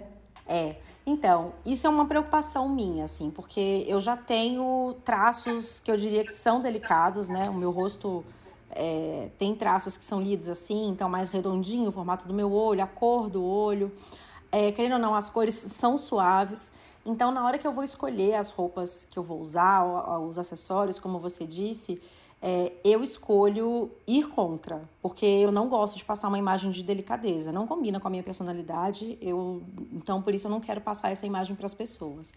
É. 0.48 0.74
Então, 1.07 1.52
isso 1.64 1.87
é 1.87 1.90
uma 1.90 2.07
preocupação 2.07 2.68
minha, 2.68 3.05
assim, 3.05 3.31
porque 3.31 3.85
eu 3.87 4.00
já 4.00 4.16
tenho 4.16 4.96
traços 5.05 5.79
que 5.79 5.88
eu 5.88 5.96
diria 5.96 6.24
que 6.24 6.33
são 6.33 6.61
delicados, 6.61 7.29
né? 7.29 7.48
O 7.48 7.55
meu 7.55 7.70
rosto 7.70 8.24
é, 8.77 9.31
tem 9.39 9.55
traços 9.55 9.97
que 9.97 10.05
são 10.05 10.21
lidos 10.21 10.49
assim, 10.49 10.89
então 10.89 11.09
mais 11.09 11.29
redondinho, 11.31 11.89
o 11.89 11.93
formato 11.93 12.29
do 12.29 12.35
meu 12.35 12.53
olho, 12.53 12.83
a 12.83 12.87
cor 12.87 13.31
do 13.31 13.43
olho. 13.43 13.91
É, 14.53 14.71
querendo 14.71 14.93
ou 14.93 14.99
não, 14.99 15.15
as 15.15 15.29
cores 15.29 15.55
são 15.55 15.99
suaves. 15.99 16.73
Então, 17.05 17.31
na 17.33 17.45
hora 17.45 17.59
que 17.59 17.67
eu 17.67 17.73
vou 17.73 17.85
escolher 17.85 18.35
as 18.35 18.51
roupas 18.51 19.05
que 19.05 19.19
eu 19.19 19.23
vou 19.23 19.41
usar, 19.41 19.85
os 20.21 20.39
acessórios, 20.39 20.99
como 20.99 21.19
você 21.19 21.47
disse, 21.47 22.01
é, 22.43 22.73
eu 22.85 23.03
escolho 23.03 23.91
ir 24.07 24.29
contra, 24.29 24.83
porque 25.01 25.25
eu 25.25 25.51
não 25.51 25.69
gosto 25.69 25.97
de 25.97 26.05
passar 26.05 26.29
uma 26.29 26.39
imagem 26.39 26.71
de 26.71 26.83
delicadeza, 26.83 27.51
não 27.51 27.67
combina 27.67 27.99
com 27.99 28.09
a 28.09 28.11
minha 28.11 28.23
personalidade, 28.23 29.17
eu, 29.21 29.62
então 29.93 30.21
por 30.21 30.35
isso 30.35 30.47
eu 30.47 30.51
não 30.51 30.61
quero 30.61 30.81
passar 30.81 31.11
essa 31.11 31.27
imagem 31.27 31.57
para 31.57 31.67
as 31.67 31.75
pessoas. 31.75 32.35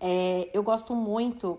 É, 0.00 0.50
eu 0.52 0.62
gosto 0.62 0.94
muito 0.94 1.58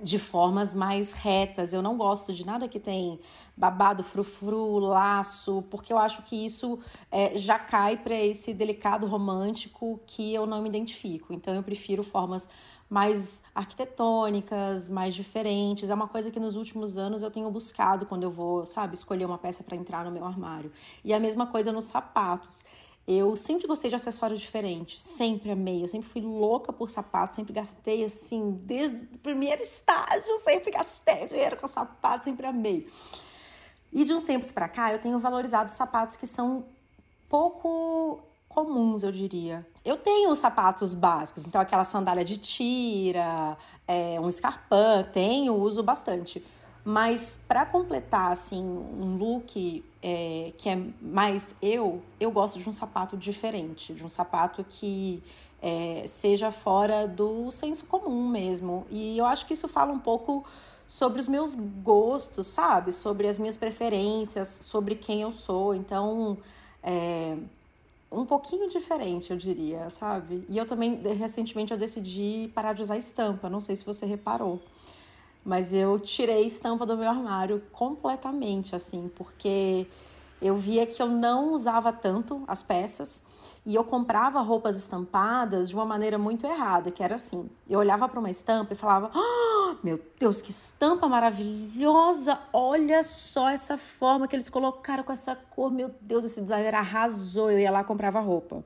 de 0.00 0.18
formas 0.18 0.74
mais 0.74 1.12
retas. 1.12 1.72
Eu 1.72 1.82
não 1.82 1.96
gosto 1.96 2.32
de 2.32 2.46
nada 2.46 2.68
que 2.68 2.80
tem 2.80 3.18
babado, 3.56 4.02
frufru, 4.02 4.78
laço, 4.78 5.62
porque 5.70 5.92
eu 5.92 5.98
acho 5.98 6.22
que 6.22 6.44
isso 6.44 6.78
é, 7.10 7.36
já 7.36 7.58
cai 7.58 7.96
para 7.96 8.14
esse 8.14 8.54
delicado 8.54 9.06
romântico 9.06 10.00
que 10.06 10.32
eu 10.32 10.46
não 10.46 10.62
me 10.62 10.68
identifico. 10.68 11.32
Então 11.32 11.54
eu 11.54 11.62
prefiro 11.62 12.02
formas 12.02 12.48
mais 12.92 13.42
arquitetônicas, 13.54 14.86
mais 14.88 15.14
diferentes. 15.14 15.88
É 15.88 15.94
uma 15.94 16.08
coisa 16.08 16.30
que 16.30 16.38
nos 16.38 16.56
últimos 16.56 16.98
anos 16.98 17.22
eu 17.22 17.30
tenho 17.30 17.50
buscado 17.50 18.04
quando 18.04 18.24
eu 18.24 18.30
vou, 18.30 18.66
sabe, 18.66 18.94
escolher 18.94 19.24
uma 19.24 19.38
peça 19.38 19.64
para 19.64 19.76
entrar 19.76 20.04
no 20.04 20.10
meu 20.10 20.26
armário. 20.26 20.70
E 21.02 21.14
a 21.14 21.18
mesma 21.18 21.46
coisa 21.46 21.72
nos 21.72 21.84
sapatos. 21.84 22.64
Eu 23.06 23.34
sempre 23.34 23.66
gostei 23.66 23.90
de 23.90 23.96
acessórios 23.96 24.40
diferentes, 24.40 25.02
sempre 25.02 25.50
amei. 25.50 25.82
Eu 25.82 25.88
sempre 25.88 26.08
fui 26.08 26.20
louca 26.20 26.72
por 26.72 26.88
sapatos, 26.88 27.34
sempre 27.34 27.52
gastei 27.52 28.04
assim, 28.04 28.52
desde 28.64 29.02
o 29.14 29.18
primeiro 29.18 29.60
estágio, 29.60 30.38
sempre 30.38 30.70
gastei 30.70 31.26
dinheiro 31.26 31.56
com 31.56 31.66
sapatos, 31.66 32.24
sempre 32.24 32.46
amei. 32.46 32.88
E 33.92 34.04
de 34.04 34.12
uns 34.12 34.22
tempos 34.22 34.52
para 34.52 34.68
cá, 34.68 34.92
eu 34.92 35.00
tenho 35.00 35.18
valorizado 35.18 35.70
sapatos 35.70 36.16
que 36.16 36.26
são 36.26 36.64
pouco 37.28 38.20
comuns, 38.48 39.02
eu 39.02 39.10
diria. 39.10 39.66
Eu 39.84 39.96
tenho 39.96 40.34
sapatos 40.36 40.94
básicos, 40.94 41.44
então 41.44 41.60
aquela 41.60 41.84
sandália 41.84 42.24
de 42.24 42.36
tira, 42.36 43.56
é, 43.86 44.20
um 44.20 44.28
escarpão, 44.28 45.02
tenho, 45.12 45.54
uso 45.54 45.82
bastante. 45.82 46.42
Mas 46.84 47.38
para 47.46 47.64
completar 47.64 48.32
assim 48.32 48.62
um 48.62 49.16
look 49.16 49.84
é, 50.02 50.52
que 50.58 50.68
é 50.68 50.82
mais 51.00 51.54
eu, 51.62 52.02
eu 52.18 52.30
gosto 52.30 52.58
de 52.58 52.68
um 52.68 52.72
sapato 52.72 53.16
diferente, 53.16 53.94
de 53.94 54.04
um 54.04 54.08
sapato 54.08 54.64
que 54.68 55.22
é, 55.60 56.04
seja 56.08 56.50
fora 56.50 57.06
do 57.06 57.50
senso 57.52 57.86
comum 57.86 58.28
mesmo. 58.28 58.84
E 58.90 59.16
eu 59.16 59.24
acho 59.24 59.46
que 59.46 59.54
isso 59.54 59.68
fala 59.68 59.92
um 59.92 59.98
pouco 59.98 60.44
sobre 60.88 61.20
os 61.20 61.28
meus 61.28 61.54
gostos, 61.54 62.48
sabe? 62.48 62.90
Sobre 62.90 63.28
as 63.28 63.38
minhas 63.38 63.56
preferências, 63.56 64.48
sobre 64.48 64.96
quem 64.96 65.22
eu 65.22 65.30
sou. 65.30 65.74
Então, 65.74 66.36
é 66.82 67.36
um 68.10 68.26
pouquinho 68.26 68.68
diferente, 68.68 69.30
eu 69.30 69.36
diria, 69.36 69.88
sabe? 69.88 70.44
E 70.48 70.58
eu 70.58 70.66
também, 70.66 71.00
recentemente, 71.16 71.72
eu 71.72 71.78
decidi 71.78 72.50
parar 72.54 72.74
de 72.74 72.82
usar 72.82 72.98
estampa. 72.98 73.48
Não 73.48 73.60
sei 73.60 73.74
se 73.74 73.84
você 73.84 74.04
reparou. 74.04 74.60
Mas 75.44 75.74
eu 75.74 75.98
tirei 75.98 76.46
estampa 76.46 76.86
do 76.86 76.96
meu 76.96 77.08
armário 77.08 77.62
completamente, 77.72 78.76
assim, 78.76 79.10
porque 79.14 79.86
eu 80.40 80.56
via 80.56 80.86
que 80.86 81.00
eu 81.00 81.06
não 81.06 81.52
usava 81.52 81.92
tanto 81.92 82.42
as 82.46 82.62
peças 82.62 83.24
e 83.64 83.76
eu 83.76 83.84
comprava 83.84 84.40
roupas 84.40 84.76
estampadas 84.76 85.68
de 85.68 85.74
uma 85.74 85.84
maneira 85.84 86.18
muito 86.18 86.44
errada, 86.46 86.90
que 86.90 87.02
era 87.02 87.14
assim: 87.14 87.48
eu 87.68 87.78
olhava 87.78 88.08
para 88.08 88.18
uma 88.18 88.30
estampa 88.30 88.72
e 88.72 88.76
falava, 88.76 89.10
oh, 89.14 89.76
meu 89.84 90.00
Deus, 90.18 90.42
que 90.42 90.50
estampa 90.50 91.08
maravilhosa! 91.08 92.38
Olha 92.52 93.02
só 93.04 93.48
essa 93.48 93.78
forma 93.78 94.26
que 94.26 94.34
eles 94.34 94.50
colocaram 94.50 95.04
com 95.04 95.12
essa 95.12 95.36
cor, 95.36 95.70
meu 95.70 95.94
Deus, 96.00 96.24
esse 96.24 96.40
designer 96.40 96.74
arrasou. 96.74 97.50
Eu 97.50 97.60
ia 97.60 97.70
lá 97.70 97.84
comprava 97.84 98.18
roupa. 98.18 98.64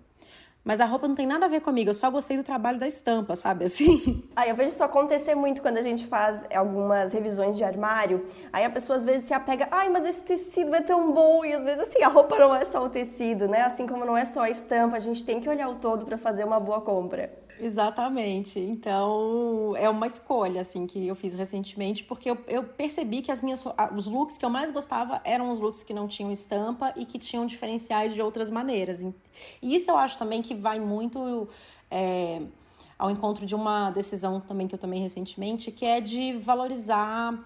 Mas 0.66 0.81
a 0.81 0.85
roupa 0.85 1.07
não 1.07 1.14
tem 1.14 1.29
nada 1.29 1.46
a 1.46 1.48
ver 1.48 1.61
comigo, 1.61 1.90
eu 1.90 1.94
só 1.94 2.11
gostei 2.11 2.37
do 2.37 2.42
trabalho 2.42 2.76
da 2.76 2.88
estampa, 2.88 3.37
sabe? 3.37 3.66
Assim. 3.66 4.24
Ah, 4.35 4.46
eu 4.46 4.55
vejo 4.55 4.70
isso 4.70 4.85
acontecer 4.85 5.35
muito 5.35 5.62
quando 5.62 5.79
a 5.79 5.83
gente 5.83 6.07
faz 6.07 6.44
algumas 6.55 7.12
revisões 7.14 7.57
de 7.57 7.64
armário. 7.64 8.26
Aí 8.52 8.64
a 8.64 8.70
pessoa 8.70 8.96
às 8.96 9.05
vezes 9.05 9.24
se 9.24 9.33
apega, 9.33 9.66
ai, 9.70 9.88
mas 9.88 10.05
esse 10.05 10.22
tecido 10.22 10.74
é 10.74 10.83
tão 10.83 11.11
bom. 11.12 11.42
E 11.44 11.55
às 11.55 11.64
vezes 11.64 11.81
assim, 11.81 12.02
a 12.02 12.09
roupa 12.09 12.38
não 12.38 12.55
é 12.55 12.64
só 12.64 12.85
o 12.85 12.90
tecido, 12.90 13.48
né? 13.48 13.62
Assim 13.62 13.87
como 13.87 14.05
não 14.05 14.16
é 14.16 14.24
só 14.26 14.40
a 14.40 14.50
estampa, 14.50 14.96
a 14.96 15.00
gente 15.00 15.24
tem 15.24 15.40
que 15.40 15.48
olhar 15.48 15.68
o 15.68 15.76
todo 15.76 16.05
para 16.05 16.18
fazer 16.18 16.44
uma 16.44 16.59
boa 16.61 16.81
compra. 16.83 17.33
Exatamente. 17.59 18.59
Então, 18.59 19.75
é 19.77 19.88
uma 19.88 20.07
escolha, 20.07 20.61
assim, 20.61 20.87
que 20.87 21.07
eu 21.07 21.14
fiz 21.14 21.35
recentemente, 21.35 22.05
porque 22.05 22.31
eu, 22.31 22.38
eu, 22.47 22.62
percebi 22.62 23.23
que 23.23 23.31
as 23.31 23.40
minhas, 23.40 23.64
os 23.97 24.07
looks 24.07 24.37
que 24.37 24.45
eu 24.45 24.51
mais 24.51 24.71
gostava 24.71 25.21
eram 25.25 25.51
os 25.51 25.61
looks 25.61 25.83
que 25.83 25.95
não 25.95 26.07
tinham 26.07 26.31
estampa 26.31 26.92
e 26.97 27.07
que 27.07 27.19
tinham 27.19 27.47
diferenciais 27.47 28.14
de 28.14 28.21
outras 28.21 28.51
maneiras. 28.51 29.03
E 29.62 29.75
isso 29.75 29.90
eu 29.90 29.97
acho 29.97 30.19
também 30.19 30.42
que 30.42 30.55
vai 30.55 30.79
muito 30.79 31.49
é, 31.90 32.42
ao 32.99 33.11
encontro 33.11 33.47
de 33.47 33.55
uma 33.55 33.90
decisão 33.90 34.40
também 34.40 34.69
que 34.69 34.75
eu 34.75 34.79
tomei 34.79 35.01
recentemente, 35.01 35.73
que 35.73 35.85
é 35.85 36.01
de 36.01 36.33
valorizar 36.35 37.38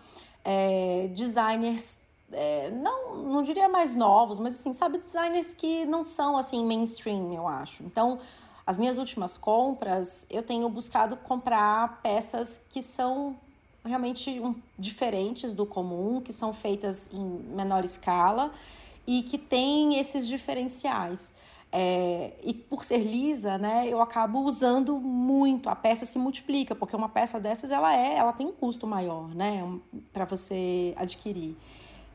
é, 0.45 1.09
designers 1.15 2.01
é, 2.33 2.71
não, 2.71 3.17
não 3.17 3.43
diria 3.43 3.69
mais 3.69 3.95
novos, 3.95 4.39
mas 4.39 4.55
assim, 4.55 4.73
sabe, 4.73 4.99
designers 4.99 5.53
que 5.53 5.85
não 5.85 6.05
são 6.05 6.37
assim 6.37 6.65
mainstream, 6.65 7.33
eu 7.33 7.47
acho. 7.47 7.83
Então, 7.83 8.21
as 8.67 8.77
minhas 8.77 8.99
últimas 8.99 9.37
compras, 9.37 10.27
eu 10.31 10.43
tenho 10.43 10.69
buscado 10.69 11.17
comprar 11.17 12.01
peças 12.03 12.61
que 12.71 12.83
são 12.83 13.37
realmente 13.85 14.39
um, 14.41 14.55
diferentes 14.79 15.53
do 15.53 15.65
comum, 15.65 16.21
que 16.21 16.33
são 16.33 16.53
feitas 16.53 17.11
em 17.13 17.25
menor 17.55 17.85
escala 17.85 18.53
e 19.07 19.23
que 19.23 19.39
têm 19.39 19.99
esses 19.99 20.27
diferenciais. 20.29 21.33
É, 21.73 22.33
e 22.43 22.53
por 22.53 22.85
ser 22.85 22.99
lisa, 22.99 23.57
né, 23.57 23.87
eu 23.89 24.01
acabo 24.01 24.41
usando 24.41 24.99
muito. 24.99 25.69
A 25.69 25.77
peça 25.77 26.05
se 26.05 26.19
multiplica, 26.19 26.75
porque 26.75 26.97
uma 26.97 27.09
peça 27.09 27.39
dessas 27.39 27.71
ela 27.71 27.97
é, 27.97 28.17
ela 28.17 28.33
tem 28.33 28.47
um 28.47 28.53
custo 28.53 28.87
maior, 28.87 29.29
né, 29.35 29.63
para 30.13 30.25
você 30.25 30.93
adquirir. 30.97 31.57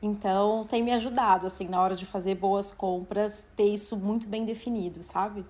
Então, 0.01 0.65
tem 0.69 0.84
me 0.84 0.91
ajudado 0.91 1.47
assim 1.47 1.67
na 1.67 1.81
hora 1.81 1.95
de 1.95 2.05
fazer 2.05 2.36
boas 2.36 2.71
compras, 2.71 3.47
ter 3.55 3.73
isso 3.73 3.95
muito 3.95 4.27
bem 4.27 4.45
definido, 4.45 5.01
sabe? 5.01 5.45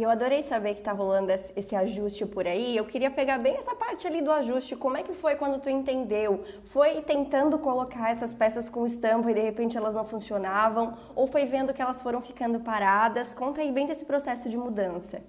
E 0.00 0.02
eu 0.02 0.08
adorei 0.08 0.42
saber 0.42 0.76
que 0.76 0.80
tá 0.80 0.92
rolando 0.92 1.30
esse 1.30 1.76
ajuste 1.76 2.24
por 2.24 2.46
aí. 2.46 2.74
Eu 2.74 2.86
queria 2.86 3.10
pegar 3.10 3.38
bem 3.38 3.58
essa 3.58 3.74
parte 3.74 4.06
ali 4.06 4.22
do 4.22 4.32
ajuste. 4.32 4.74
Como 4.74 4.96
é 4.96 5.02
que 5.02 5.12
foi 5.12 5.36
quando 5.36 5.60
tu 5.60 5.68
entendeu? 5.68 6.42
Foi 6.64 7.02
tentando 7.02 7.58
colocar 7.58 8.10
essas 8.10 8.32
peças 8.32 8.70
com 8.70 8.86
estampa 8.86 9.30
e 9.30 9.34
de 9.34 9.40
repente 9.40 9.76
elas 9.76 9.92
não 9.92 10.02
funcionavam? 10.02 10.96
Ou 11.14 11.26
foi 11.26 11.44
vendo 11.44 11.74
que 11.74 11.82
elas 11.82 12.00
foram 12.00 12.22
ficando 12.22 12.60
paradas? 12.60 13.34
Conta 13.34 13.60
aí 13.60 13.70
bem 13.70 13.86
desse 13.86 14.06
processo 14.06 14.48
de 14.48 14.56
mudança. 14.56 15.22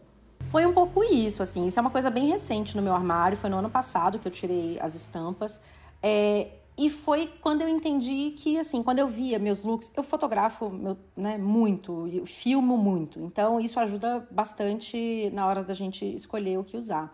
Foi 0.49 0.65
um 0.65 0.71
pouco 0.71 1.03
isso, 1.03 1.43
assim. 1.43 1.67
Isso 1.67 1.77
é 1.77 1.81
uma 1.81 1.91
coisa 1.91 2.09
bem 2.09 2.27
recente 2.27 2.77
no 2.77 2.81
meu 2.81 2.93
armário. 2.93 3.37
Foi 3.37 3.49
no 3.49 3.57
ano 3.57 3.69
passado 3.69 4.19
que 4.19 4.27
eu 4.29 4.31
tirei 4.31 4.79
as 4.79 4.95
estampas. 4.95 5.59
É, 6.01 6.47
e 6.81 6.89
foi 6.89 7.29
quando 7.41 7.61
eu 7.61 7.69
entendi 7.69 8.31
que, 8.31 8.57
assim, 8.57 8.81
quando 8.81 8.97
eu 8.97 9.07
via 9.07 9.37
meus 9.37 9.63
looks, 9.63 9.91
eu 9.95 10.01
fotografo 10.01 10.67
meu, 10.67 10.97
né, 11.15 11.37
muito, 11.37 12.07
eu 12.07 12.25
filmo 12.25 12.75
muito. 12.75 13.19
Então, 13.19 13.59
isso 13.59 13.79
ajuda 13.79 14.27
bastante 14.31 15.29
na 15.31 15.45
hora 15.45 15.63
da 15.63 15.75
gente 15.75 16.03
escolher 16.03 16.57
o 16.57 16.63
que 16.63 16.75
usar. 16.75 17.13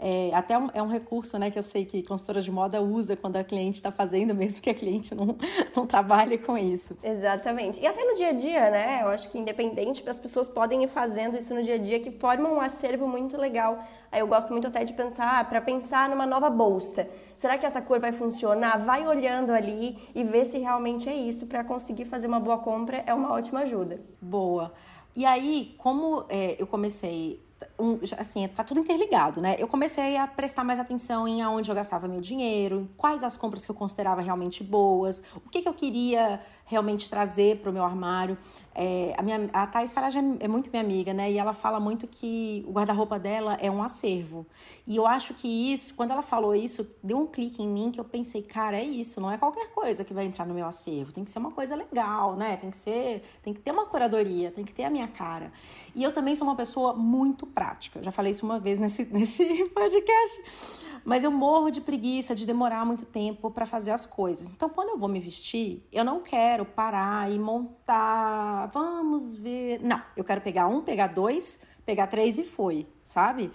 É, 0.00 0.30
até 0.32 0.56
um, 0.56 0.70
é 0.72 0.80
um 0.80 0.86
recurso 0.86 1.36
né, 1.38 1.50
que 1.50 1.58
eu 1.58 1.62
sei 1.62 1.84
que 1.84 2.04
consultora 2.04 2.40
de 2.40 2.52
moda 2.52 2.80
usa 2.80 3.16
quando 3.16 3.36
a 3.36 3.42
cliente 3.42 3.78
está 3.78 3.90
fazendo, 3.90 4.32
mesmo 4.34 4.60
que 4.60 4.70
a 4.70 4.74
cliente 4.74 5.14
não, 5.14 5.36
não 5.74 5.86
trabalhe 5.86 6.38
com 6.38 6.56
isso. 6.56 6.96
Exatamente. 7.02 7.80
E 7.80 7.86
até 7.86 8.04
no 8.04 8.14
dia 8.14 8.28
a 8.28 8.32
dia, 8.32 8.70
né? 8.70 9.00
Eu 9.02 9.08
acho 9.08 9.28
que 9.30 9.38
independente, 9.38 10.08
as 10.08 10.20
pessoas 10.20 10.46
podem 10.46 10.84
ir 10.84 10.88
fazendo 10.88 11.36
isso 11.36 11.52
no 11.54 11.62
dia 11.62 11.74
a 11.74 11.78
dia, 11.78 11.98
que 11.98 12.12
formam 12.12 12.54
um 12.54 12.60
acervo 12.60 13.08
muito 13.08 13.36
legal. 13.36 13.82
Aí 14.12 14.20
eu 14.20 14.26
gosto 14.26 14.52
muito 14.52 14.68
até 14.68 14.84
de 14.84 14.92
pensar, 14.92 15.40
ah, 15.40 15.44
para 15.44 15.60
pensar 15.60 16.08
numa 16.08 16.26
nova 16.26 16.48
bolsa. 16.48 17.08
Será 17.36 17.58
que 17.58 17.66
essa 17.66 17.82
cor 17.82 17.98
vai 17.98 18.12
funcionar? 18.12 18.78
Vai 18.78 19.06
olhando 19.06 19.52
ali 19.52 19.98
e 20.14 20.22
ver 20.22 20.44
se 20.44 20.58
realmente 20.58 21.08
é 21.08 21.14
isso 21.14 21.46
para 21.46 21.64
conseguir 21.64 22.04
fazer 22.04 22.26
uma 22.26 22.40
boa 22.40 22.58
compra 22.58 23.02
é 23.06 23.12
uma 23.12 23.32
ótima 23.32 23.60
ajuda. 23.60 24.00
Boa. 24.20 24.72
E 25.14 25.26
aí, 25.26 25.74
como 25.78 26.24
é, 26.28 26.56
eu 26.58 26.66
comecei 26.66 27.40
um, 27.78 27.98
assim, 28.16 28.46
tá 28.48 28.62
tudo 28.62 28.80
interligado, 28.80 29.40
né? 29.40 29.56
Eu 29.58 29.66
comecei 29.66 30.16
a 30.16 30.26
prestar 30.26 30.64
mais 30.64 30.78
atenção 30.78 31.26
em 31.26 31.42
aonde 31.42 31.70
eu 31.70 31.74
gastava 31.74 32.06
meu 32.06 32.20
dinheiro, 32.20 32.88
quais 32.96 33.22
as 33.22 33.36
compras 33.36 33.64
que 33.64 33.70
eu 33.70 33.74
considerava 33.74 34.20
realmente 34.20 34.62
boas, 34.62 35.22
o 35.34 35.48
que, 35.48 35.62
que 35.62 35.68
eu 35.68 35.74
queria 35.74 36.40
realmente 36.68 37.08
trazer 37.08 37.56
para 37.58 37.70
o 37.70 37.72
meu 37.72 37.82
armário. 37.82 38.38
É, 38.74 39.12
a, 39.18 39.22
minha, 39.22 39.48
a 39.52 39.66
Thais 39.66 39.92
Farage 39.92 40.18
é, 40.18 40.44
é 40.44 40.48
muito 40.48 40.70
minha 40.70 40.82
amiga, 40.82 41.12
né? 41.12 41.32
E 41.32 41.38
ela 41.38 41.52
fala 41.52 41.80
muito 41.80 42.06
que 42.06 42.64
o 42.68 42.70
guarda-roupa 42.70 43.18
dela 43.18 43.54
é 43.60 43.68
um 43.68 43.82
acervo. 43.82 44.46
E 44.86 44.94
eu 44.94 45.06
acho 45.06 45.34
que 45.34 45.48
isso, 45.72 45.94
quando 45.94 46.12
ela 46.12 46.22
falou 46.22 46.54
isso, 46.54 46.86
deu 47.02 47.18
um 47.18 47.26
clique 47.26 47.60
em 47.60 47.66
mim 47.66 47.90
que 47.90 47.98
eu 47.98 48.04
pensei, 48.04 48.42
cara, 48.42 48.76
é 48.76 48.84
isso, 48.84 49.20
não 49.20 49.32
é 49.32 49.38
qualquer 49.38 49.70
coisa 49.70 50.04
que 50.04 50.14
vai 50.14 50.26
entrar 50.26 50.46
no 50.46 50.54
meu 50.54 50.66
acervo. 50.66 51.10
Tem 51.10 51.24
que 51.24 51.30
ser 51.30 51.38
uma 51.40 51.50
coisa 51.50 51.74
legal, 51.74 52.36
né? 52.36 52.56
Tem 52.56 52.70
que 52.70 52.76
ser, 52.76 53.24
tem 53.42 53.52
que 53.52 53.60
ter 53.60 53.72
uma 53.72 53.86
curadoria, 53.86 54.52
tem 54.52 54.64
que 54.64 54.72
ter 54.72 54.84
a 54.84 54.90
minha 54.90 55.08
cara. 55.08 55.50
E 55.94 56.04
eu 56.04 56.12
também 56.12 56.36
sou 56.36 56.46
uma 56.46 56.54
pessoa 56.54 56.92
muito 56.92 57.46
prática. 57.46 58.00
Já 58.02 58.12
falei 58.12 58.32
isso 58.32 58.44
uma 58.44 58.60
vez 58.60 58.78
nesse, 58.78 59.04
nesse 59.10 59.64
podcast. 59.70 60.84
Mas 61.04 61.24
eu 61.24 61.30
morro 61.30 61.70
de 61.70 61.80
preguiça 61.80 62.34
de 62.34 62.44
demorar 62.44 62.84
muito 62.84 63.06
tempo 63.06 63.50
para 63.50 63.64
fazer 63.64 63.90
as 63.90 64.04
coisas. 64.04 64.50
Então, 64.50 64.68
quando 64.68 64.90
eu 64.90 64.98
vou 64.98 65.08
me 65.08 65.18
vestir, 65.18 65.82
eu 65.90 66.04
não 66.04 66.20
quero 66.20 66.57
parar 66.64 67.30
e 67.30 67.38
montar. 67.38 68.66
Vamos 68.72 69.34
ver. 69.34 69.80
Não, 69.82 70.00
eu 70.16 70.24
quero 70.24 70.40
pegar 70.40 70.66
um, 70.66 70.82
pegar 70.82 71.08
dois, 71.08 71.60
pegar 71.84 72.06
três 72.06 72.38
e 72.38 72.44
foi, 72.44 72.86
sabe? 73.02 73.50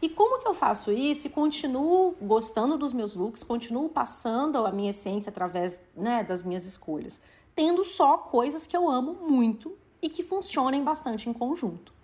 E 0.00 0.08
como 0.08 0.38
que 0.38 0.46
eu 0.46 0.54
faço 0.54 0.92
isso 0.92 1.26
e 1.26 1.30
continuo 1.30 2.14
gostando 2.22 2.78
dos 2.78 2.92
meus 2.92 3.16
looks, 3.16 3.42
continuo 3.42 3.88
passando 3.88 4.64
a 4.64 4.70
minha 4.70 4.90
essência 4.90 5.30
através 5.30 5.80
né, 5.96 6.22
das 6.22 6.42
minhas 6.42 6.64
escolhas? 6.64 7.20
Tendo 7.54 7.84
só 7.84 8.18
coisas 8.18 8.66
que 8.66 8.76
eu 8.76 8.88
amo 8.88 9.14
muito 9.14 9.76
e 10.00 10.08
que 10.08 10.22
funcionem 10.22 10.84
bastante 10.84 11.28
em 11.28 11.32
conjunto. 11.32 11.97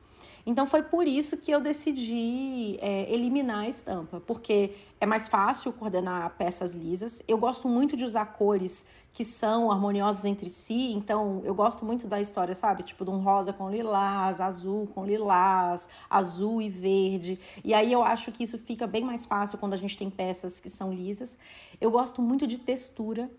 Então 0.47 0.67
foi 0.67 0.83
por 0.83 1.07
isso 1.07 1.39
que 1.39 1.51
eu 1.51 1.61
decidi 1.61 2.77
é, 2.81 3.13
eliminar 3.13 3.61
a 3.61 3.69
estampa, 3.69 4.21
porque 4.21 4.73
é 5.01 5.07
mais 5.07 5.27
fácil 5.27 5.73
coordenar 5.73 6.35
peças 6.37 6.75
lisas. 6.75 7.23
Eu 7.27 7.39
gosto 7.39 7.67
muito 7.67 7.97
de 7.97 8.05
usar 8.05 8.27
cores 8.27 8.85
que 9.15 9.25
são 9.25 9.71
harmoniosas 9.71 10.25
entre 10.25 10.51
si, 10.51 10.93
então 10.93 11.41
eu 11.45 11.55
gosto 11.55 11.85
muito 11.85 12.07
da 12.07 12.21
história, 12.21 12.55
sabe? 12.55 12.83
Tipo, 12.83 13.05
de 13.05 13.11
um 13.11 13.19
rosa 13.19 13.53
com 13.53 13.71
lilás, 13.71 14.41
azul 14.41 14.89
com 14.89 15.07
lilás, 15.07 15.89
azul 16.11 16.61
e 16.61 16.69
verde. 16.69 17.39
E 17.63 17.73
aí 17.73 17.93
eu 17.93 18.03
acho 18.03 18.33
que 18.33 18.43
isso 18.43 18.59
fica 18.59 18.89
bem 18.89 19.05
mais 19.05 19.25
fácil 19.25 19.57
quando 19.57 19.73
a 19.73 19.77
gente 19.77 19.97
tem 19.97 20.11
peças 20.11 20.59
que 20.59 20.69
são 20.69 20.93
lisas. 20.93 21.39
Eu 21.81 21.93
gosto 21.93 22.21
muito 22.21 22.45
de 22.45 22.59
textura, 22.59 23.31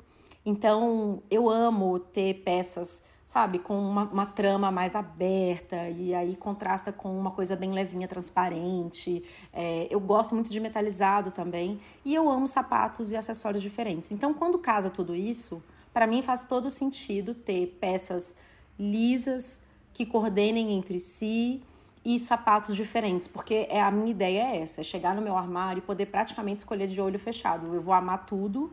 então 0.46 1.22
eu 1.30 1.50
amo 1.50 2.00
ter 2.00 2.36
peças 2.36 3.04
sabe, 3.36 3.60
com 3.60 3.78
uma, 3.78 4.04
uma, 4.04 4.26
trama 4.26 4.72
mais 4.72 4.96
aberta 4.96 5.90
e 5.90 6.16
aí 6.16 6.38
contrasta 6.38 6.94
com 6.94 7.20
uma 7.20 7.32
coisa 7.32 7.54
bem 7.54 7.74
levinha, 7.74 8.08
transparente. 8.08 9.26
É, 9.52 9.90
eu 9.92 10.00
gosto 10.00 10.34
muito 10.34 10.50
de 10.50 10.58
metalizado 10.58 11.32
também 11.32 11.78
e 12.06 12.16
eu 12.16 12.30
amo 12.30 12.48
sapatos 12.48 13.12
e 13.12 13.18
acessórios 13.18 13.62
diferentes. 13.62 14.10
Então, 14.10 14.34
quando 14.34 14.58
casa 14.58 14.90
tudo 14.90 15.14
isso, 15.14 15.62
para 15.94 16.08
mim 16.08 16.22
faz 16.22 16.46
todo 16.46 16.70
sentido 16.70 17.36
ter 17.36 17.78
peças 17.78 18.38
lisas 18.80 19.62
que 19.94 20.06
coordenem 20.06 20.72
entre 20.72 20.98
si 20.98 21.62
e 22.06 22.18
sapatos 22.22 22.74
diferentes, 22.74 23.28
porque 23.28 23.68
é 23.70 23.82
a 23.82 23.92
minha 23.92 24.12
ideia 24.12 24.44
é 24.44 24.62
essa, 24.62 24.80
é 24.80 24.84
chegar 24.86 25.14
no 25.14 25.22
meu 25.22 25.36
armário 25.36 25.80
e 25.80 25.82
poder 25.82 26.06
praticamente 26.06 26.60
escolher 26.60 26.88
de 26.88 27.02
olho 27.02 27.20
fechado. 27.20 27.76
Eu 27.76 27.82
vou 27.82 27.94
amar 27.94 28.26
tudo 28.26 28.72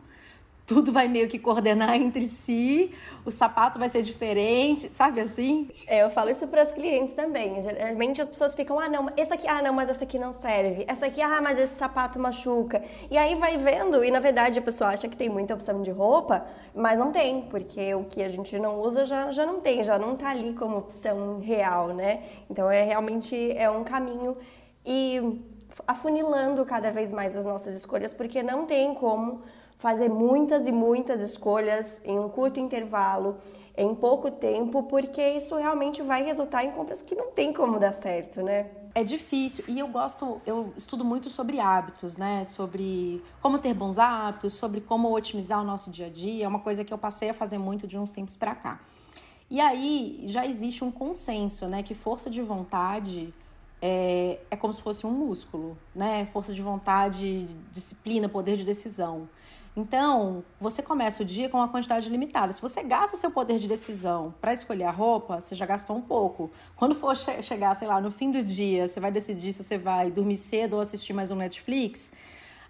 tudo 0.65 0.91
vai 0.91 1.07
meio 1.07 1.27
que 1.27 1.37
coordenar 1.37 1.95
entre 1.95 2.25
si, 2.25 2.91
o 3.25 3.31
sapato 3.31 3.77
vai 3.77 3.89
ser 3.89 4.01
diferente, 4.01 4.89
sabe 4.93 5.19
assim? 5.19 5.67
É, 5.87 6.03
eu 6.03 6.09
falo 6.09 6.29
isso 6.29 6.47
para 6.47 6.61
as 6.61 6.71
clientes 6.71 7.13
também. 7.13 7.61
Geralmente 7.61 8.21
as 8.21 8.29
pessoas 8.29 8.55
ficam, 8.55 8.79
ah, 8.79 8.87
não, 8.87 9.09
esse 9.17 9.33
aqui, 9.33 9.47
ah, 9.47 9.61
não, 9.61 9.73
mas 9.73 9.89
essa 9.89 10.03
aqui 10.05 10.17
não 10.17 10.31
serve. 10.31 10.85
Essa 10.87 11.07
aqui, 11.07 11.21
ah, 11.21 11.41
mas 11.41 11.59
esse 11.59 11.75
sapato 11.75 12.17
machuca. 12.17 12.81
E 13.11 13.17
aí 13.17 13.35
vai 13.35 13.57
vendo, 13.57 14.03
e 14.03 14.11
na 14.11 14.19
verdade 14.19 14.59
a 14.59 14.61
pessoa 14.61 14.91
acha 14.91 15.07
que 15.07 15.17
tem 15.17 15.29
muita 15.29 15.53
opção 15.53 15.81
de 15.81 15.91
roupa, 15.91 16.45
mas 16.73 16.97
não 16.97 17.11
tem, 17.11 17.41
porque 17.41 17.93
o 17.93 18.05
que 18.05 18.23
a 18.23 18.29
gente 18.29 18.57
não 18.57 18.79
usa 18.79 19.03
já, 19.03 19.31
já 19.31 19.45
não 19.45 19.59
tem, 19.59 19.83
já 19.83 19.99
não 19.99 20.15
tá 20.15 20.29
ali 20.29 20.53
como 20.53 20.77
opção 20.77 21.39
real, 21.39 21.89
né? 21.89 22.23
Então 22.49 22.69
é 22.69 22.83
realmente 22.83 23.51
é 23.57 23.69
um 23.69 23.83
caminho 23.83 24.37
e 24.85 25.41
afunilando 25.87 26.63
cada 26.65 26.91
vez 26.91 27.11
mais 27.11 27.35
as 27.35 27.45
nossas 27.45 27.73
escolhas, 27.73 28.13
porque 28.13 28.41
não 28.43 28.65
tem 28.65 28.93
como 28.93 29.41
fazer 29.83 30.07
muitas 30.07 30.65
e 30.65 30.71
muitas 30.71 31.19
escolhas 31.21 32.01
em 32.05 32.17
um 32.17 32.29
curto 32.29 32.57
intervalo, 32.57 33.35
em 33.75 33.93
pouco 33.93 34.31
tempo, 34.31 34.83
porque 34.83 35.21
isso 35.31 35.57
realmente 35.57 36.01
vai 36.01 36.23
resultar 36.23 36.63
em 36.63 36.71
compras 36.71 37.01
que 37.01 37.13
não 37.13 37.31
tem 37.31 37.51
como 37.51 37.77
dar 37.77 37.91
certo, 37.91 38.41
né? 38.41 38.71
É 38.95 39.03
difícil 39.03 39.65
e 39.67 39.77
eu 39.77 39.89
gosto, 39.89 40.39
eu 40.45 40.71
estudo 40.77 41.03
muito 41.03 41.29
sobre 41.29 41.59
hábitos, 41.59 42.15
né? 42.15 42.45
Sobre 42.45 43.21
como 43.41 43.59
ter 43.59 43.73
bons 43.73 43.99
hábitos, 43.99 44.53
sobre 44.53 44.79
como 44.79 45.13
otimizar 45.13 45.59
o 45.59 45.65
nosso 45.65 45.91
dia 45.91 46.05
a 46.05 46.09
dia. 46.09 46.45
É 46.45 46.47
uma 46.47 46.59
coisa 46.59 46.85
que 46.85 46.93
eu 46.93 46.97
passei 46.97 47.29
a 47.31 47.33
fazer 47.33 47.57
muito 47.57 47.85
de 47.85 47.97
uns 47.97 48.13
tempos 48.13 48.37
para 48.37 48.55
cá. 48.55 48.79
E 49.49 49.59
aí 49.59 50.23
já 50.27 50.45
existe 50.47 50.81
um 50.81 50.91
consenso, 50.91 51.67
né? 51.67 51.83
Que 51.83 51.93
força 51.93 52.29
de 52.29 52.41
vontade 52.41 53.33
é, 53.81 54.39
é 54.49 54.55
como 54.55 54.71
se 54.71 54.81
fosse 54.81 55.05
um 55.05 55.11
músculo, 55.11 55.77
né? 55.93 56.25
Força 56.27 56.53
de 56.53 56.61
vontade, 56.61 57.47
disciplina, 57.69 58.29
poder 58.29 58.55
de 58.55 58.63
decisão. 58.63 59.27
Então, 59.75 60.43
você 60.59 60.83
começa 60.83 61.23
o 61.23 61.25
dia 61.25 61.49
com 61.49 61.57
uma 61.57 61.67
quantidade 61.67 62.07
limitada. 62.07 62.53
Se 62.53 62.61
você 62.61 62.83
gasta 62.83 63.17
o 63.17 63.19
seu 63.19 63.31
poder 63.31 63.57
de 63.57 63.67
decisão 63.67 64.33
para 64.39 64.53
escolher 64.53 64.83
a 64.83 64.91
roupa, 64.91 65.41
você 65.41 65.55
já 65.55 65.65
gastou 65.65 65.95
um 65.95 66.01
pouco. 66.01 66.51
Quando 66.75 66.93
for 66.93 67.15
che 67.15 67.41
chegar, 67.41 67.73
sei 67.75 67.87
lá, 67.87 67.99
no 67.99 68.11
fim 68.11 68.29
do 68.29 68.43
dia, 68.43 68.87
você 68.87 68.99
vai 68.99 69.11
decidir 69.11 69.51
se 69.51 69.63
você 69.63 69.77
vai 69.77 70.11
dormir 70.11 70.37
cedo 70.37 70.75
ou 70.75 70.79
assistir 70.79 71.13
mais 71.13 71.31
um 71.31 71.35
Netflix. 71.35 72.11